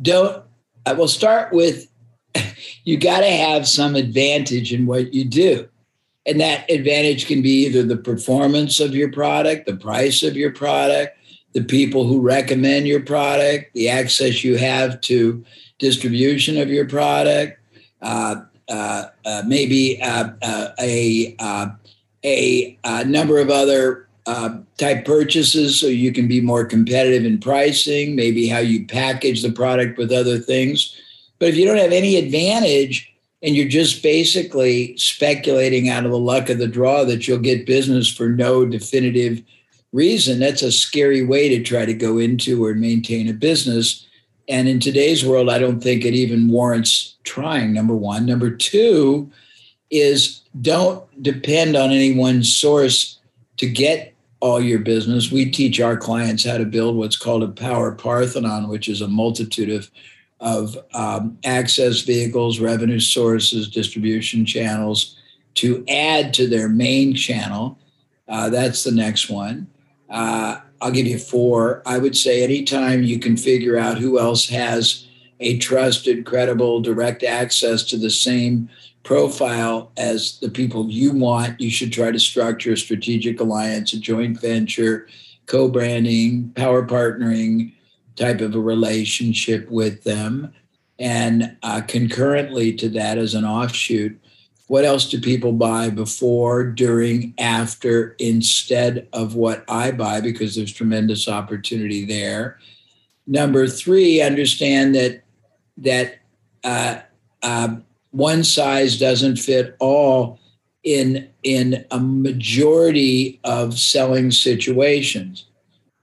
don't, 0.00 0.44
I 0.86 0.92
will 0.92 1.08
start 1.08 1.52
with 1.52 1.88
you 2.84 2.96
got 2.96 3.20
to 3.20 3.30
have 3.30 3.66
some 3.66 3.96
advantage 3.96 4.72
in 4.72 4.86
what 4.86 5.12
you 5.12 5.24
do. 5.24 5.68
And 6.24 6.40
that 6.40 6.70
advantage 6.70 7.26
can 7.26 7.42
be 7.42 7.66
either 7.66 7.82
the 7.82 7.96
performance 7.96 8.78
of 8.78 8.94
your 8.94 9.10
product, 9.10 9.66
the 9.66 9.76
price 9.76 10.22
of 10.22 10.36
your 10.36 10.52
product, 10.52 11.18
the 11.52 11.64
people 11.64 12.04
who 12.04 12.20
recommend 12.20 12.86
your 12.86 13.00
product, 13.00 13.72
the 13.74 13.88
access 13.88 14.44
you 14.44 14.56
have 14.56 15.00
to 15.02 15.44
distribution 15.78 16.58
of 16.58 16.68
your 16.68 16.86
product, 16.86 17.58
uh, 18.02 18.36
maybe 19.46 20.00
uh, 20.02 20.30
uh, 20.42 20.68
a, 20.78 21.36
uh, 21.38 21.68
a, 22.24 22.78
a, 22.84 23.04
number 23.04 23.38
of 23.38 23.50
other 23.50 24.08
type 24.76 25.04
purchases 25.04 25.80
so 25.80 25.86
you 25.86 26.12
can 26.12 26.28
be 26.28 26.40
more 26.40 26.64
competitive 26.64 27.24
in 27.24 27.38
pricing, 27.38 28.14
maybe 28.14 28.46
how 28.46 28.58
you 28.58 28.86
package 28.86 29.42
the 29.42 29.52
product 29.52 29.98
with 29.98 30.12
other 30.12 30.38
things. 30.38 30.96
But 31.38 31.48
if 31.48 31.56
you 31.56 31.64
don't 31.64 31.78
have 31.78 31.92
any 31.92 32.16
advantage 32.16 33.12
and 33.42 33.54
you're 33.54 33.68
just 33.68 34.02
basically 34.02 34.96
speculating 34.96 35.88
out 35.88 36.04
of 36.04 36.10
the 36.10 36.18
luck 36.18 36.50
of 36.50 36.58
the 36.58 36.66
draw 36.66 37.04
that 37.04 37.26
you'll 37.26 37.38
get 37.38 37.66
business 37.66 38.08
for 38.12 38.28
no 38.28 38.66
definitive 38.66 39.42
reason, 39.92 40.40
that's 40.40 40.62
a 40.62 40.72
scary 40.72 41.24
way 41.24 41.48
to 41.48 41.62
try 41.62 41.86
to 41.86 41.94
go 41.94 42.18
into 42.18 42.64
or 42.64 42.74
maintain 42.74 43.28
a 43.28 43.32
business. 43.32 44.07
And 44.48 44.68
in 44.68 44.80
today's 44.80 45.24
world, 45.24 45.50
I 45.50 45.58
don't 45.58 45.80
think 45.80 46.04
it 46.04 46.14
even 46.14 46.48
warrants 46.48 47.16
trying, 47.24 47.72
number 47.72 47.94
one. 47.94 48.24
Number 48.24 48.50
two 48.50 49.30
is 49.90 50.42
don't 50.60 51.04
depend 51.22 51.76
on 51.76 51.90
any 51.90 52.16
one 52.16 52.42
source 52.42 53.18
to 53.58 53.68
get 53.68 54.14
all 54.40 54.60
your 54.60 54.78
business. 54.78 55.30
We 55.30 55.50
teach 55.50 55.80
our 55.80 55.96
clients 55.96 56.44
how 56.44 56.58
to 56.58 56.64
build 56.64 56.96
what's 56.96 57.16
called 57.16 57.42
a 57.42 57.48
power 57.48 57.92
parthenon, 57.92 58.68
which 58.68 58.88
is 58.88 59.00
a 59.00 59.08
multitude 59.08 59.70
of 59.70 59.90
of 60.40 60.78
um, 60.94 61.36
access 61.44 62.02
vehicles, 62.02 62.60
revenue 62.60 63.00
sources, 63.00 63.68
distribution 63.68 64.46
channels 64.46 65.16
to 65.54 65.84
add 65.88 66.32
to 66.34 66.46
their 66.46 66.68
main 66.68 67.12
channel. 67.12 67.76
Uh, 68.28 68.48
that's 68.48 68.84
the 68.84 68.92
next 68.92 69.28
one. 69.28 69.66
Uh, 70.08 70.60
I'll 70.80 70.90
give 70.90 71.06
you 71.06 71.18
four. 71.18 71.82
I 71.86 71.98
would 71.98 72.16
say 72.16 72.42
anytime 72.42 73.02
you 73.02 73.18
can 73.18 73.36
figure 73.36 73.78
out 73.78 73.98
who 73.98 74.18
else 74.18 74.48
has 74.48 75.06
a 75.40 75.58
trusted, 75.58 76.24
credible, 76.24 76.80
direct 76.80 77.22
access 77.22 77.82
to 77.84 77.96
the 77.96 78.10
same 78.10 78.68
profile 79.02 79.90
as 79.96 80.38
the 80.40 80.50
people 80.50 80.90
you 80.90 81.12
want, 81.12 81.60
you 81.60 81.70
should 81.70 81.92
try 81.92 82.10
to 82.10 82.18
structure 82.18 82.72
a 82.72 82.76
strategic 82.76 83.40
alliance, 83.40 83.92
a 83.92 84.00
joint 84.00 84.40
venture, 84.40 85.08
co 85.46 85.68
branding, 85.68 86.50
power 86.54 86.86
partnering 86.86 87.72
type 88.16 88.40
of 88.40 88.54
a 88.54 88.60
relationship 88.60 89.68
with 89.70 90.04
them. 90.04 90.52
And 90.98 91.56
uh, 91.62 91.82
concurrently 91.86 92.72
to 92.74 92.88
that, 92.90 93.18
as 93.18 93.34
an 93.34 93.44
offshoot, 93.44 94.20
what 94.68 94.84
else 94.84 95.08
do 95.08 95.18
people 95.20 95.52
buy 95.52 95.88
before, 95.88 96.62
during, 96.62 97.34
after, 97.38 98.14
instead 98.18 99.08
of 99.14 99.34
what 99.34 99.64
I 99.66 99.90
buy? 99.90 100.20
Because 100.20 100.54
there's 100.54 100.72
tremendous 100.72 101.26
opportunity 101.26 102.04
there. 102.04 102.58
Number 103.26 103.66
three, 103.66 104.22
understand 104.22 104.94
that 104.94 105.24
that 105.78 106.20
uh, 106.64 107.00
uh, 107.42 107.76
one 108.10 108.44
size 108.44 108.98
doesn't 108.98 109.36
fit 109.36 109.76
all 109.78 110.38
in 110.82 111.28
in 111.42 111.84
a 111.90 111.98
majority 111.98 113.40
of 113.44 113.78
selling 113.78 114.30
situations. 114.30 115.46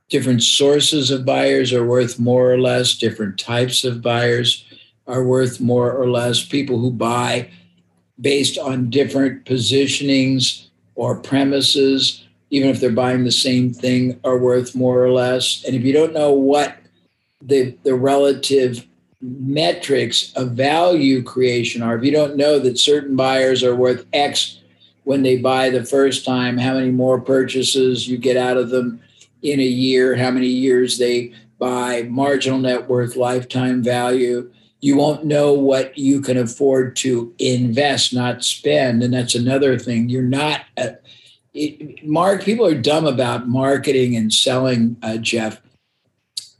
Different 0.09 0.41
sources 0.41 1.11
of 1.11 1.26
buyers 1.26 1.72
are 1.72 1.86
worth 1.86 2.20
more 2.20 2.51
or 2.51 2.59
less. 2.59 2.97
Different 2.97 3.38
types 3.38 3.84
of 3.84 4.01
buyers 4.01 4.66
are 5.07 5.24
worth 5.24 5.59
more 5.59 5.91
or 5.91 6.09
less. 6.09 6.43
People 6.43 6.80
who 6.80 6.91
buy 6.91 7.49
based 8.20 8.57
on 8.57 8.89
different 8.89 9.45
positionings 9.45 10.68
or 10.95 11.16
premises, 11.18 12.26
even 12.49 12.70
if 12.70 12.80
they're 12.80 12.91
buying 12.91 13.24
the 13.24 13.32
same 13.32 13.74
thing, 13.74 14.20
are 14.24 14.38
worth 14.38 14.76
more 14.76 15.03
or 15.03 15.11
less. 15.11 15.63
And 15.66 15.76
if 15.76 15.84
you 15.84 15.93
don't 15.93 16.13
know 16.13 16.32
what 16.32 16.78
the, 17.41 17.76
the 17.84 17.95
relative 17.95 18.86
metrics 19.22 20.32
of 20.36 20.51
value 20.51 21.24
creation 21.24 21.82
are, 21.82 21.97
if 21.97 22.03
you 22.03 22.11
don't 22.11 22.38
know 22.38 22.59
that 22.59 22.80
certain 22.80 23.16
buyers 23.16 23.63
are 23.63 23.76
worth 23.76 24.05
X 24.13 24.59
when 25.03 25.24
they 25.24 25.38
buy 25.38 25.70
the 25.70 25.86
first 25.86 26.26
time, 26.26 26.57
how 26.57 26.76
many 26.76 26.91
more 26.91 27.20
purchases 27.20 28.07
you 28.07 28.18
get 28.18 28.38
out 28.38 28.57
of 28.57 28.70
them 28.70 28.99
in 29.41 29.59
a 29.59 29.63
year, 29.63 30.16
how 30.16 30.32
many 30.32 30.47
years 30.47 30.97
they 30.97 31.34
buy, 31.59 32.03
marginal 32.03 32.59
net 32.59 32.89
worth, 32.89 33.16
lifetime 33.16 33.84
value, 33.84 34.51
you 34.82 34.98
won't 34.98 35.26
know 35.26 35.54
what 35.54 35.98
you 35.98 36.22
can 36.22 36.38
afford 36.38 36.96
to 36.98 37.34
invest, 37.40 38.14
not 38.14 38.44
spend. 38.44 39.04
And 39.04 39.14
that's 39.14 39.36
another 39.36 39.80
thing. 39.80 40.10
You're 40.10 40.22
not, 40.22 40.62
uh, 40.78 40.92
it, 41.54 42.06
Mark, 42.06 42.44
people 42.44 42.66
are 42.66 42.76
dumb 42.76 43.06
about 43.06 43.48
marketing 43.48 44.16
and 44.16 44.32
selling, 44.32 44.98
uh, 45.02 45.18
Jeff. 45.18 45.62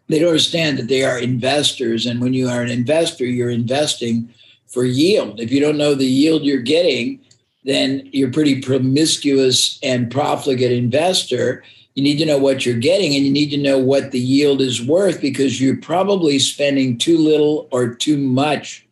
They 0.08 0.20
don't 0.20 0.30
understand 0.30 0.78
that 0.80 0.88
they 0.88 1.04
are 1.04 1.20
investors. 1.20 2.06
And 2.06 2.22
when 2.22 2.34
you 2.34 2.48
are 2.48 2.62
an 2.62 2.70
investor, 2.70 3.26
you're 3.26 3.50
investing 3.50 4.34
for 4.68 4.86
yield. 4.86 5.40
If 5.40 5.52
you 5.52 5.60
don't 5.60 5.78
know 5.78 5.96
the 5.96 6.06
yield 6.06 6.44
you're 6.44 6.60
getting, 6.60 7.20
then 7.64 8.08
you're 8.12 8.32
pretty 8.32 8.62
promiscuous 8.62 9.80
and 9.82 10.12
profligate 10.12 10.72
investor 10.72 11.64
you 11.96 12.04
need 12.04 12.18
to 12.18 12.26
know 12.26 12.38
what 12.38 12.66
you're 12.66 12.78
getting 12.78 13.16
and 13.16 13.26
you 13.26 13.32
need 13.32 13.50
to 13.50 13.58
know 13.58 13.80
what 13.80 14.12
the 14.12 14.20
yield 14.20 14.62
is 14.62 14.86
worth 14.86 15.22
because 15.22 15.62
you're 15.62 15.78
probably 15.78 16.38
spending 16.38 16.98
too 16.98 17.18
little 17.18 17.70
or 17.72 17.96
too 17.96 18.18
much 18.18 18.86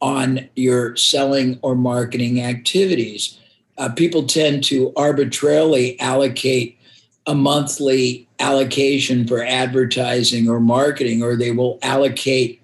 on 0.00 0.48
your 0.56 0.96
selling 0.96 1.58
or 1.60 1.74
marketing 1.74 2.40
activities. 2.40 3.38
Uh, 3.76 3.90
people 3.90 4.24
tend 4.24 4.64
to 4.64 4.92
arbitrarily 4.96 6.00
allocate 6.00 6.78
a 7.26 7.34
monthly 7.34 8.26
allocation 8.38 9.26
for 9.26 9.44
advertising 9.44 10.48
or 10.48 10.58
marketing, 10.58 11.22
or 11.22 11.36
they 11.36 11.50
will 11.50 11.78
allocate 11.82 12.60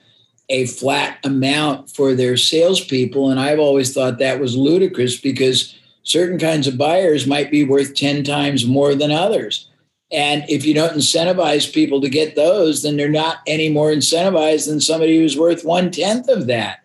a 0.49 0.67
flat 0.67 1.19
amount 1.23 1.91
for 1.91 2.15
their 2.15 2.37
salespeople. 2.37 3.31
And 3.31 3.39
I've 3.39 3.59
always 3.59 3.93
thought 3.93 4.19
that 4.19 4.41
was 4.41 4.57
ludicrous 4.57 5.21
because 5.21 5.75
certain 6.03 6.39
kinds 6.39 6.67
of 6.67 6.79
buyers 6.79 7.27
might 7.27 7.51
be 7.51 7.65
worth 7.65 7.95
10 7.95 8.25
times 8.25 8.65
more 8.65 8.95
than 8.95 9.11
others. 9.11 9.66
And 10.13 10.45
if 10.49 10.65
you 10.65 10.73
don't 10.73 10.97
incentivize 10.97 11.73
people 11.73 12.01
to 12.01 12.09
get 12.09 12.37
those, 12.37 12.83
then 12.83 12.97
they're 12.97 13.09
not 13.09 13.39
any 13.47 13.69
more 13.69 13.91
incentivized 13.91 14.69
than 14.69 14.81
somebody 14.81 15.19
who's 15.19 15.37
worth 15.37 15.65
one 15.65 15.91
tenth 15.91 16.29
of 16.29 16.47
that. 16.47 16.85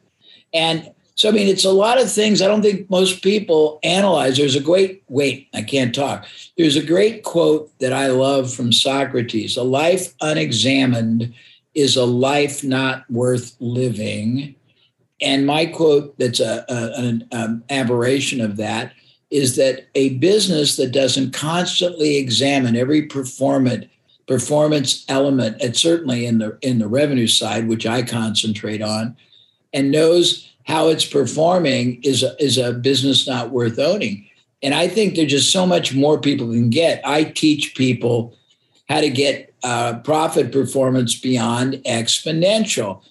And 0.53 0.91
so, 1.15 1.29
I 1.29 1.33
mean, 1.33 1.47
it's 1.47 1.65
a 1.65 1.71
lot 1.71 2.01
of 2.01 2.11
things 2.11 2.41
I 2.41 2.47
don't 2.47 2.63
think 2.63 2.89
most 2.89 3.21
people 3.21 3.79
analyze. 3.83 4.37
There's 4.37 4.55
a 4.55 4.61
great, 4.61 5.03
wait, 5.07 5.49
I 5.53 5.61
can't 5.61 5.93
talk. 5.93 6.25
There's 6.57 6.75
a 6.75 6.83
great 6.83 7.23
quote 7.23 7.77
that 7.79 7.93
I 7.93 8.07
love 8.07 8.51
from 8.51 8.73
Socrates 8.73 9.55
A 9.55 9.63
life 9.63 10.15
unexamined 10.21 11.33
is 11.75 11.95
a 11.95 12.05
life 12.05 12.63
not 12.63 13.09
worth 13.09 13.55
living. 13.59 14.55
And 15.21 15.45
my 15.45 15.67
quote, 15.67 16.17
that's 16.17 16.39
a, 16.39 16.65
a 16.67 16.99
an, 16.99 17.27
an 17.31 17.63
aberration 17.69 18.41
of 18.41 18.57
that, 18.57 18.93
is 19.31 19.55
that 19.55 19.87
a 19.95 20.17
business 20.17 20.75
that 20.75 20.91
doesn't 20.91 21.31
constantly 21.31 22.17
examine 22.17 22.75
every 22.75 23.03
performance 23.03 23.85
performance 24.27 25.03
element, 25.09 25.61
and 25.61 25.75
certainly 25.75 26.25
in 26.25 26.37
the 26.37 26.57
in 26.61 26.79
the 26.79 26.87
revenue 26.87 27.27
side, 27.27 27.67
which 27.67 27.85
I 27.85 28.03
concentrate 28.03 28.81
on, 28.81 29.17
and 29.73 29.91
knows 29.91 30.49
how 30.65 30.89
it's 30.89 31.05
performing 31.05 32.01
is 32.03 32.23
a, 32.23 32.35
is 32.41 32.57
a 32.57 32.71
business 32.71 33.27
not 33.27 33.49
worth 33.49 33.79
owning. 33.79 34.27
And 34.63 34.73
I 34.73 34.87
think 34.87 35.15
there's 35.15 35.31
just 35.31 35.51
so 35.51 35.65
much 35.65 35.93
more 35.93 36.19
people 36.19 36.47
can 36.47 36.69
get. 36.69 37.01
I 37.03 37.23
teach 37.23 37.75
people 37.75 38.37
how 38.87 39.01
to 39.01 39.09
get 39.09 39.53
uh, 39.63 39.99
profit 39.99 40.51
performance 40.51 41.19
beyond 41.19 41.73
exponential. 41.85 43.01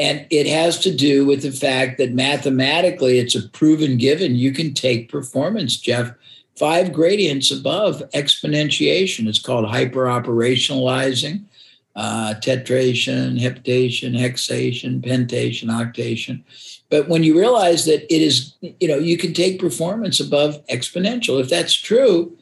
And 0.00 0.26
it 0.30 0.46
has 0.46 0.78
to 0.78 0.96
do 0.96 1.26
with 1.26 1.42
the 1.42 1.52
fact 1.52 1.98
that 1.98 2.14
mathematically 2.14 3.18
it's 3.18 3.34
a 3.34 3.46
proven 3.50 3.98
given. 3.98 4.34
You 4.34 4.50
can 4.50 4.72
take 4.72 5.12
performance, 5.12 5.76
Jeff, 5.76 6.10
five 6.56 6.90
gradients 6.90 7.50
above 7.50 8.02
exponentiation. 8.14 9.28
It's 9.28 9.38
called 9.38 9.68
hyper 9.68 10.06
operationalizing, 10.06 11.44
uh, 11.96 12.32
tetration, 12.40 13.36
heptation, 13.36 14.14
hexation, 14.14 15.02
pentation, 15.02 15.68
octation. 15.68 16.44
But 16.88 17.10
when 17.10 17.22
you 17.22 17.38
realize 17.38 17.84
that 17.84 18.02
it 18.12 18.22
is, 18.22 18.54
you 18.62 18.88
know, 18.88 18.96
you 18.96 19.18
can 19.18 19.34
take 19.34 19.60
performance 19.60 20.18
above 20.18 20.66
exponential. 20.68 21.38
If 21.42 21.50
that's 21.50 21.74
true, 21.74 22.34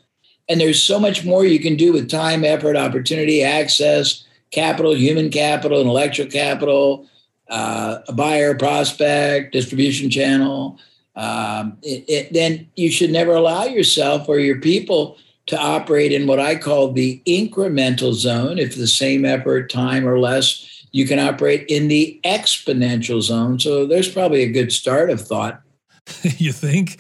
and 0.49 0.61
there's 0.61 0.81
so 0.81 1.01
much 1.01 1.25
more 1.25 1.45
you 1.45 1.59
can 1.59 1.75
do 1.75 1.93
with 1.93 2.09
time, 2.09 2.45
effort, 2.45 2.77
opportunity, 2.77 3.43
access, 3.43 4.25
capital, 4.53 4.95
human 4.95 5.29
capital, 5.29 5.81
intellectual 5.81 6.27
capital, 6.27 7.09
uh, 7.49 7.99
a 8.09 8.13
buyer, 8.13 8.55
prospect, 8.55 9.53
distribution 9.53 10.11
channel, 10.11 10.79
um, 11.17 11.79
it, 11.83 12.05
it, 12.09 12.33
then 12.33 12.69
you 12.77 12.91
should 12.91 13.11
never 13.11 13.35
allow 13.35 13.65
yourself 13.65 14.29
or 14.29 14.39
your 14.39 14.61
people 14.61 15.19
to 15.47 15.59
operate 15.59 16.13
in 16.13 16.27
what 16.27 16.39
I 16.39 16.57
call 16.57 16.93
the 16.93 17.21
incremental 17.27 18.13
zone. 18.13 18.59
If 18.59 18.77
the 18.77 18.87
same 18.87 19.25
effort, 19.25 19.71
time, 19.71 20.07
or 20.07 20.19
less, 20.19 20.87
you 20.93 21.07
can 21.07 21.19
operate 21.19 21.67
in 21.69 21.89
the 21.89 22.21
exponential 22.25 23.21
zone. 23.21 23.59
So 23.59 23.87
there's 23.87 24.11
probably 24.11 24.43
a 24.43 24.53
good 24.53 24.73
start 24.73 25.11
of 25.11 25.21
thought. 25.21 25.63
you 26.39 26.53
think? 26.53 26.99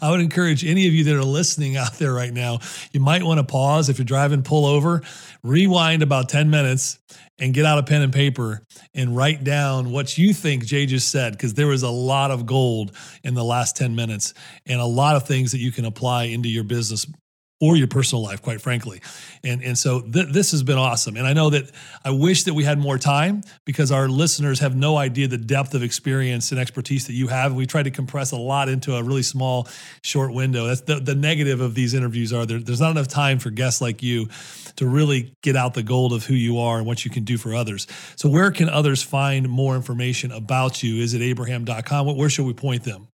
I 0.00 0.10
would 0.10 0.20
encourage 0.20 0.64
any 0.64 0.86
of 0.88 0.94
you 0.94 1.04
that 1.04 1.14
are 1.14 1.24
listening 1.24 1.76
out 1.76 1.94
there 1.94 2.12
right 2.12 2.32
now, 2.32 2.60
you 2.92 3.00
might 3.00 3.22
want 3.22 3.38
to 3.38 3.44
pause 3.44 3.88
if 3.88 3.98
you're 3.98 4.04
driving, 4.04 4.42
pull 4.42 4.66
over, 4.66 5.02
rewind 5.42 6.02
about 6.02 6.28
10 6.28 6.50
minutes 6.50 6.98
and 7.38 7.52
get 7.52 7.64
out 7.64 7.78
a 7.78 7.82
pen 7.82 8.02
and 8.02 8.12
paper 8.12 8.64
and 8.94 9.16
write 9.16 9.44
down 9.44 9.90
what 9.90 10.16
you 10.16 10.32
think 10.32 10.64
Jay 10.64 10.86
just 10.86 11.10
said, 11.10 11.32
because 11.32 11.54
there 11.54 11.66
was 11.66 11.82
a 11.82 11.90
lot 11.90 12.30
of 12.30 12.46
gold 12.46 12.92
in 13.24 13.34
the 13.34 13.44
last 13.44 13.76
10 13.76 13.94
minutes 13.94 14.34
and 14.66 14.80
a 14.80 14.84
lot 14.86 15.16
of 15.16 15.26
things 15.26 15.52
that 15.52 15.58
you 15.58 15.72
can 15.72 15.84
apply 15.84 16.24
into 16.24 16.48
your 16.48 16.64
business 16.64 17.06
or 17.60 17.76
your 17.76 17.86
personal 17.86 18.22
life, 18.22 18.42
quite 18.42 18.60
frankly. 18.60 19.00
And 19.44 19.62
and 19.62 19.78
so 19.78 20.00
th- 20.00 20.32
this 20.32 20.50
has 20.50 20.62
been 20.62 20.78
awesome. 20.78 21.16
And 21.16 21.26
I 21.26 21.32
know 21.32 21.50
that 21.50 21.70
I 22.04 22.10
wish 22.10 22.44
that 22.44 22.54
we 22.54 22.64
had 22.64 22.78
more 22.78 22.98
time 22.98 23.42
because 23.64 23.92
our 23.92 24.08
listeners 24.08 24.58
have 24.58 24.74
no 24.74 24.96
idea 24.96 25.28
the 25.28 25.38
depth 25.38 25.74
of 25.74 25.82
experience 25.82 26.50
and 26.50 26.60
expertise 26.60 27.06
that 27.06 27.12
you 27.12 27.28
have. 27.28 27.54
We 27.54 27.66
tried 27.66 27.84
to 27.84 27.90
compress 27.90 28.32
a 28.32 28.36
lot 28.36 28.68
into 28.68 28.94
a 28.94 29.02
really 29.02 29.22
small, 29.22 29.68
short 30.02 30.32
window. 30.32 30.66
That's 30.66 30.82
the, 30.82 30.96
the 30.96 31.14
negative 31.14 31.60
of 31.60 31.74
these 31.74 31.94
interviews 31.94 32.32
are 32.32 32.44
there, 32.44 32.58
there's 32.58 32.80
not 32.80 32.90
enough 32.90 33.08
time 33.08 33.38
for 33.38 33.50
guests 33.50 33.80
like 33.80 34.02
you 34.02 34.28
to 34.76 34.86
really 34.86 35.32
get 35.42 35.56
out 35.56 35.74
the 35.74 35.82
gold 35.82 36.12
of 36.12 36.24
who 36.24 36.34
you 36.34 36.58
are 36.58 36.78
and 36.78 36.86
what 36.86 37.04
you 37.04 37.10
can 37.10 37.24
do 37.24 37.38
for 37.38 37.54
others. 37.54 37.86
So 38.16 38.28
where 38.28 38.50
can 38.50 38.68
others 38.68 39.02
find 39.02 39.48
more 39.48 39.76
information 39.76 40.32
about 40.32 40.82
you? 40.82 41.00
Is 41.00 41.14
it 41.14 41.22
abraham.com? 41.22 42.16
Where 42.16 42.28
should 42.28 42.46
we 42.46 42.52
point 42.52 42.82
them? 42.82 43.08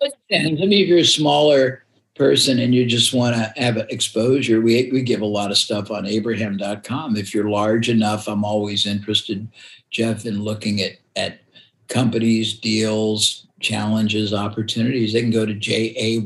Let 0.00 0.12
me 0.30 0.82
if 0.82 0.88
you're 0.88 0.98
a 0.98 1.04
smaller 1.04 1.84
person 2.20 2.58
and 2.58 2.74
you 2.74 2.84
just 2.84 3.14
want 3.14 3.34
to 3.34 3.50
have 3.56 3.78
exposure, 3.88 4.60
we, 4.60 4.90
we 4.92 5.00
give 5.00 5.22
a 5.22 5.26
lot 5.26 5.50
of 5.50 5.56
stuff 5.56 5.90
on 5.90 6.04
abraham.com. 6.04 7.16
If 7.16 7.32
you're 7.32 7.48
large 7.48 7.88
enough, 7.88 8.28
I'm 8.28 8.44
always 8.44 8.84
interested, 8.84 9.48
Jeff, 9.88 10.26
in 10.26 10.44
looking 10.44 10.82
at, 10.82 10.98
at 11.16 11.40
companies, 11.88 12.58
deals, 12.58 13.46
challenges, 13.60 14.34
opportunities. 14.34 15.14
They 15.14 15.22
can 15.22 15.30
go 15.30 15.46
to 15.46 15.54
JAY 15.54 16.18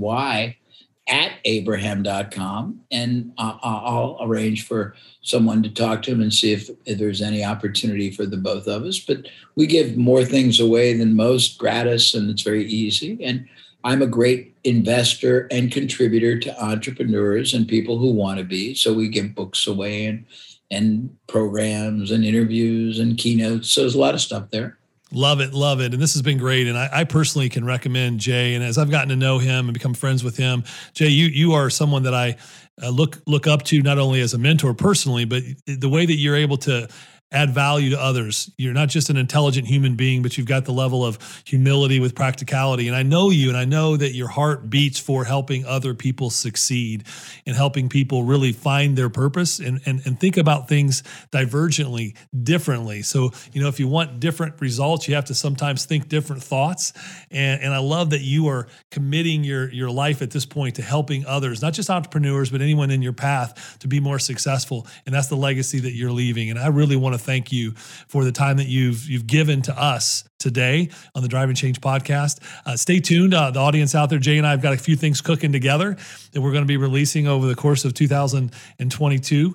at 1.07 1.33
abraham.com 1.45 2.81
and 2.91 3.33
I'll 3.39 4.19
arrange 4.21 4.67
for 4.67 4.97
someone 5.23 5.63
to 5.63 5.71
talk 5.71 6.03
to 6.03 6.11
him 6.11 6.23
and 6.23 6.35
see 6.35 6.53
if, 6.53 6.71
if, 6.87 6.99
there's 6.99 7.23
any 7.23 7.45
opportunity 7.45 8.11
for 8.11 8.27
the 8.27 8.37
both 8.37 8.67
of 8.67 8.83
us. 8.83 8.99
But 8.99 9.29
we 9.55 9.69
give 9.69 9.97
more 9.97 10.25
things 10.25 10.59
away 10.59 10.95
than 10.95 11.15
most 11.15 11.57
gratis 11.57 12.15
and 12.15 12.31
it's 12.31 12.43
very 12.43 12.65
easy. 12.65 13.23
And 13.23 13.47
I'm 13.85 14.03
a 14.03 14.07
great 14.07 14.57
investor 14.65 15.47
and 15.51 15.71
contributor 15.71 16.39
to 16.41 16.65
entrepreneurs 16.65 17.53
and 17.53 17.69
people 17.69 17.99
who 17.99 18.13
want 18.13 18.39
to 18.39 18.45
be. 18.45 18.75
So 18.75 18.95
we 18.95 19.09
give 19.09 19.35
books 19.35 19.67
away 19.67 20.07
and 20.07 20.25
and 20.71 21.15
programs 21.29 22.11
and 22.11 22.25
interviews 22.25 22.99
and 22.99 23.19
keynotes. 23.19 23.71
So 23.71 23.83
there's 23.83 23.95
a 23.95 24.01
lot 24.01 24.15
of 24.15 24.21
stuff 24.21 24.51
there. 24.51 24.79
Love 25.13 25.41
it, 25.41 25.53
love 25.53 25.81
it. 25.81 25.93
And 25.93 26.03
this 26.03 26.15
has 26.15 26.23
been 26.23 26.39
great. 26.39 26.67
And 26.67 26.77
I, 26.77 26.89
I, 26.93 27.05
personally 27.05 27.49
can 27.49 27.65
recommend 27.65 28.19
Jay. 28.19 28.55
And 28.55 28.65
as 28.65 28.79
I've 28.79 28.91
gotten 28.91 29.11
to 29.11 29.17
know 29.17 29.39
him 29.39 29.67
and 29.67 29.75
become 29.75 29.95
friends 29.95 30.25
with 30.25 30.37
him, 30.37 30.65
Jay, 30.95 31.09
you 31.09 31.27
you 31.27 31.53
are 31.53 31.71
someone 31.71 32.03
that 32.05 32.15
I 32.15 32.37
uh, 32.83 32.89
look 32.89 33.23
look 33.27 33.47
up 33.47 33.63
to 33.65 33.83
not 33.83 33.99
only 33.99 34.21
as 34.23 34.35
a 34.35 34.39
mentor 34.39 34.75
personally, 34.75 35.25
but 35.25 35.43
the 35.67 35.89
way 35.89 36.05
that 36.07 36.15
you're 36.15 36.35
able 36.35 36.57
to 36.59 36.89
add 37.35 37.51
value 37.51 37.91
to 37.91 38.01
others. 38.01 38.51
You're 38.57 38.73
not 38.73 38.89
just 38.89 39.11
an 39.11 39.17
intelligent 39.17 39.67
human 39.67 39.97
being, 39.97 40.23
but 40.23 40.39
you've 40.39 40.47
got 40.47 40.65
the 40.65 40.73
level 40.73 41.05
of 41.05 41.19
humility 41.45 41.99
with 41.99 42.15
practicality. 42.15 42.87
And 42.87 42.97
I 42.97 43.03
know 43.03 43.31
you, 43.31 43.49
and 43.49 43.59
I 43.59 43.65
know 43.65 43.97
that 43.97 44.15
your 44.15 44.29
heart 44.29 44.71
beats 44.71 45.01
for 45.01 45.25
helping 45.25 45.67
other 45.67 45.95
people 45.95 46.31
succeed 46.31 47.05
and 47.45 47.57
helping 47.57 47.89
people 47.89 48.23
really 48.23 48.53
find 48.53 48.97
their 48.97 49.11
purpose 49.11 49.59
and, 49.59 49.81
and, 49.85 50.01
and 50.07 50.19
think 50.19 50.37
about 50.37 50.69
things 50.69 51.03
divergently, 51.33 52.17
differently. 52.45 53.03
So, 53.03 53.33
you 53.53 53.61
know, 53.61 53.69
if 53.69 53.81
you 53.81 53.89
want 53.89 54.21
different 54.21 54.61
results, 54.61 55.09
you 55.09 55.17
have 55.17 55.25
to 55.27 55.35
sometimes 55.35 55.85
think 55.87 56.09
different 56.09 56.43
thoughts. 56.43 56.93
And, 57.33 57.61
and 57.63 57.75
I 57.75 57.79
love 57.79 58.11
that 58.11 58.21
you 58.21 58.47
are 58.47 58.69
committing 58.93 59.43
your, 59.43 59.73
your 59.73 59.91
life 59.91 60.23
at 60.23 60.31
this 60.31 60.47
point 60.47 60.77
to 60.77 60.83
helping 60.83 61.27
others, 61.27 61.61
not 61.61 61.73
just 61.73 61.91
entrepreneurs, 61.91 62.51
but 62.51 62.63
anyone 62.63 62.93
in 62.93 63.03
your 63.03 63.13
path 63.13 63.77
to 63.81 63.89
be 63.89 63.99
more 63.99 64.21
successful. 64.21 64.87
And 65.05 65.13
that's 65.13 65.27
the 65.27 65.37
legacy 65.37 65.81
that 65.81 65.95
you're 65.95 66.13
leaving. 66.13 66.51
And 66.51 66.59
I 66.61 66.69
really 66.69 66.97
want 66.97 67.15
to 67.15 67.24
thank 67.25 67.53
you 67.53 67.73
for 67.73 68.25
the 68.25 68.33
time 68.33 68.57
that 68.59 68.67
you've 68.67 69.09
you've 69.09 69.27
given 69.27 69.63
to 69.63 69.79
us 69.81 70.25
today 70.39 70.91
on 71.15 71.23
the 71.23 71.29
Driving 71.29 71.55
Change 71.55 71.81
podcast. 71.81 72.41
Uh, 72.67 72.77
stay 72.77 73.01
tuned, 73.01 73.35
uh, 73.35 73.51
the 73.51 73.61
audience 73.61 73.95
out 73.95 74.11
there. 74.11 74.19
Jay 74.19 74.39
and 74.39 74.47
I 74.47 74.51
have 74.51 74.63
got 74.63 74.75
a 74.75 74.79
few 74.79 74.97
things 74.97 75.21
cooking 75.21 75.53
together 75.53 75.97
that 76.33 76.41
we're 76.41 76.53
going 76.53 76.65
to 76.65 76.69
be 76.69 76.77
releasing 76.77 77.27
over 77.27 77.47
the 77.47 77.55
course 77.55 77.85
of 77.85 77.95
2022. 77.95 79.55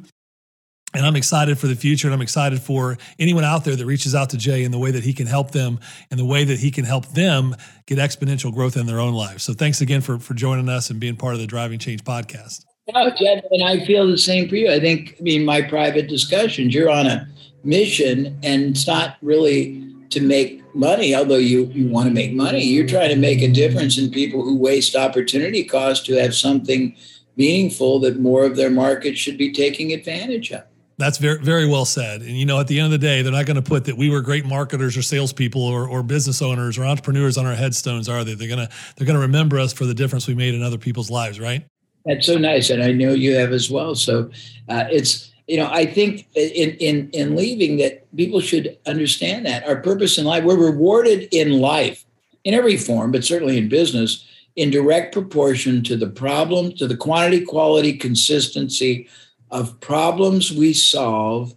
And 0.95 1.05
I'm 1.05 1.15
excited 1.15 1.59
for 1.59 1.67
the 1.67 1.75
future, 1.75 2.07
and 2.07 2.15
I'm 2.15 2.21
excited 2.21 2.59
for 2.59 2.97
anyone 3.19 3.43
out 3.43 3.63
there 3.63 3.75
that 3.75 3.85
reaches 3.85 4.15
out 4.15 4.31
to 4.31 4.37
Jay 4.37 4.63
in 4.63 4.71
the 4.71 4.79
way 4.79 4.89
that 4.89 5.03
he 5.03 5.13
can 5.13 5.27
help 5.27 5.51
them 5.51 5.79
and 6.09 6.19
the 6.19 6.25
way 6.25 6.43
that 6.43 6.57
he 6.57 6.71
can 6.71 6.83
help 6.83 7.05
them 7.09 7.55
get 7.85 7.99
exponential 7.99 8.51
growth 8.51 8.75
in 8.75 8.87
their 8.87 8.99
own 8.99 9.13
lives. 9.13 9.43
So 9.43 9.53
thanks 9.53 9.81
again 9.81 10.01
for, 10.01 10.17
for 10.17 10.33
joining 10.33 10.67
us 10.67 10.89
and 10.89 10.99
being 10.99 11.15
part 11.15 11.35
of 11.35 11.41
the 11.41 11.45
Driving 11.45 11.77
Change 11.77 12.03
podcast. 12.03 12.65
No, 12.91 13.11
Jed, 13.11 13.43
and 13.51 13.63
I 13.63 13.85
feel 13.85 14.07
the 14.07 14.17
same 14.17 14.49
for 14.49 14.55
you. 14.55 14.71
I 14.71 14.79
think, 14.79 15.15
I 15.19 15.21
mean, 15.21 15.45
my 15.45 15.61
private 15.61 16.07
discussions, 16.07 16.73
you're 16.73 16.89
on 16.89 17.05
a 17.05 17.27
mission 17.63 18.39
and 18.43 18.63
it's 18.71 18.87
not 18.87 19.17
really 19.21 19.85
to 20.09 20.21
make 20.21 20.63
money 20.75 21.15
although 21.15 21.37
you, 21.37 21.65
you 21.65 21.87
want 21.87 22.07
to 22.07 22.13
make 22.13 22.33
money 22.33 22.63
you're 22.63 22.87
trying 22.87 23.09
to 23.09 23.15
make 23.15 23.41
a 23.41 23.47
difference 23.47 23.97
in 23.97 24.09
people 24.09 24.43
who 24.43 24.55
waste 24.55 24.95
opportunity 24.95 25.63
cost 25.63 26.05
to 26.05 26.13
have 26.13 26.33
something 26.33 26.95
meaningful 27.35 27.99
that 27.99 28.19
more 28.19 28.45
of 28.45 28.55
their 28.55 28.69
market 28.69 29.17
should 29.17 29.37
be 29.37 29.51
taking 29.51 29.91
advantage 29.91 30.51
of 30.51 30.63
that's 30.99 31.17
very 31.17 31.39
very 31.41 31.65
well 31.65 31.85
said. 31.85 32.21
And 32.21 32.31
you 32.31 32.45
know, 32.45 32.59
at 32.59 32.67
the 32.67 32.77
end 32.77 32.87
of 32.87 32.91
the 32.91 32.97
day, 32.97 33.21
they're 33.21 33.31
not 33.31 33.45
going 33.45 33.55
to 33.55 33.61
put 33.61 33.85
that 33.85 33.95
we 33.95 34.09
were 34.09 34.19
great 34.19 34.45
marketers 34.45 34.97
or 34.97 35.01
salespeople 35.01 35.63
or, 35.63 35.87
or 35.87 36.03
business 36.03 36.41
owners 36.41 36.77
or 36.77 36.83
entrepreneurs 36.83 37.37
on 37.37 37.45
our 37.45 37.55
headstones, 37.55 38.09
are 38.09 38.25
they? 38.25 38.33
They're 38.33 38.49
gonna 38.49 38.67
they're 38.97 39.07
gonna 39.07 39.19
remember 39.19 39.59
us 39.59 39.71
for 39.71 39.85
the 39.85 39.93
difference 39.93 40.27
we 40.27 40.35
made 40.35 40.53
in 40.53 40.61
other 40.61 40.77
people's 40.77 41.09
lives, 41.09 41.39
right? 41.39 41.65
That's 42.05 42.25
so 42.25 42.37
nice, 42.37 42.69
and 42.69 42.83
I 42.83 42.91
know 42.91 43.13
you 43.13 43.35
have 43.35 43.53
as 43.53 43.71
well. 43.71 43.95
So 43.95 44.29
uh, 44.67 44.85
it's 44.91 45.31
you 45.49 45.57
know, 45.57 45.67
I 45.71 45.87
think 45.87 46.27
in 46.35 46.69
in 46.77 47.09
in 47.09 47.35
leaving 47.35 47.77
that 47.77 48.05
people 48.15 48.39
should 48.39 48.77
understand 48.85 49.47
that 49.47 49.67
our 49.67 49.77
purpose 49.77 50.19
in 50.19 50.25
life, 50.25 50.43
we're 50.43 50.55
rewarded 50.55 51.27
in 51.31 51.53
life 51.53 52.05
in 52.43 52.53
every 52.53 52.77
form, 52.77 53.11
but 53.11 53.25
certainly 53.25 53.57
in 53.57 53.67
business, 53.67 54.27
in 54.55 54.69
direct 54.69 55.11
proportion 55.11 55.83
to 55.85 55.97
the 55.97 56.07
problem, 56.07 56.71
to 56.73 56.85
the 56.85 56.95
quantity, 56.95 57.43
quality, 57.43 57.97
consistency 57.97 59.09
of 59.49 59.79
problems 59.81 60.51
we 60.51 60.71
solve 60.71 61.55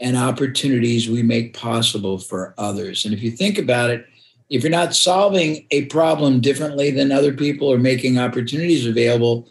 and 0.00 0.16
opportunities 0.16 1.10
we 1.10 1.22
make 1.22 1.54
possible 1.54 2.18
for 2.18 2.54
others. 2.56 3.04
And 3.04 3.12
if 3.12 3.22
you 3.22 3.30
think 3.30 3.58
about 3.58 3.90
it, 3.90 4.06
if 4.48 4.62
you're 4.62 4.70
not 4.70 4.94
solving 4.94 5.66
a 5.70 5.84
problem 5.86 6.40
differently 6.40 6.90
than 6.90 7.12
other 7.12 7.34
people 7.34 7.68
or 7.68 7.76
making 7.76 8.18
opportunities 8.18 8.86
available, 8.86 9.50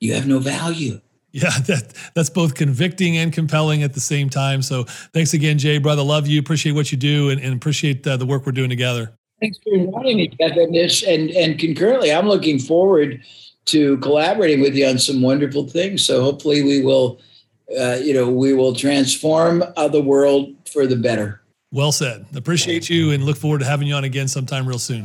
you 0.00 0.14
have 0.14 0.26
no 0.26 0.40
value. 0.40 1.00
Yeah, 1.34 1.50
that 1.66 1.92
that's 2.14 2.30
both 2.30 2.54
convicting 2.54 3.18
and 3.18 3.32
compelling 3.32 3.82
at 3.82 3.92
the 3.92 4.00
same 4.00 4.30
time. 4.30 4.62
So 4.62 4.84
thanks 5.12 5.34
again, 5.34 5.58
Jay, 5.58 5.78
brother. 5.78 6.02
Love 6.02 6.28
you. 6.28 6.38
Appreciate 6.38 6.72
what 6.72 6.92
you 6.92 6.96
do 6.96 7.30
and, 7.30 7.40
and 7.40 7.52
appreciate 7.52 8.06
uh, 8.06 8.16
the 8.16 8.24
work 8.24 8.46
we're 8.46 8.52
doing 8.52 8.70
together. 8.70 9.12
Thanks 9.40 9.58
for 9.58 9.74
inviting 9.74 10.18
me, 10.18 10.28
Kevin. 10.28 10.74
And 10.74 11.30
and 11.32 11.58
concurrently, 11.58 12.12
I'm 12.12 12.28
looking 12.28 12.60
forward 12.60 13.20
to 13.66 13.96
collaborating 13.98 14.60
with 14.60 14.76
you 14.76 14.86
on 14.86 14.98
some 14.98 15.20
wonderful 15.20 15.68
things. 15.68 16.06
So 16.06 16.22
hopefully, 16.22 16.62
we 16.62 16.82
will, 16.82 17.20
uh, 17.78 17.98
you 18.00 18.14
know, 18.14 18.30
we 18.30 18.54
will 18.54 18.74
transform 18.74 19.64
uh, 19.76 19.88
the 19.88 20.00
world 20.00 20.54
for 20.70 20.86
the 20.86 20.96
better. 20.96 21.42
Well 21.72 21.90
said. 21.90 22.26
Appreciate 22.36 22.88
you 22.88 23.10
and 23.10 23.24
look 23.24 23.36
forward 23.36 23.58
to 23.58 23.66
having 23.66 23.88
you 23.88 23.94
on 23.94 24.04
again 24.04 24.28
sometime 24.28 24.68
real 24.68 24.78
soon. 24.78 25.04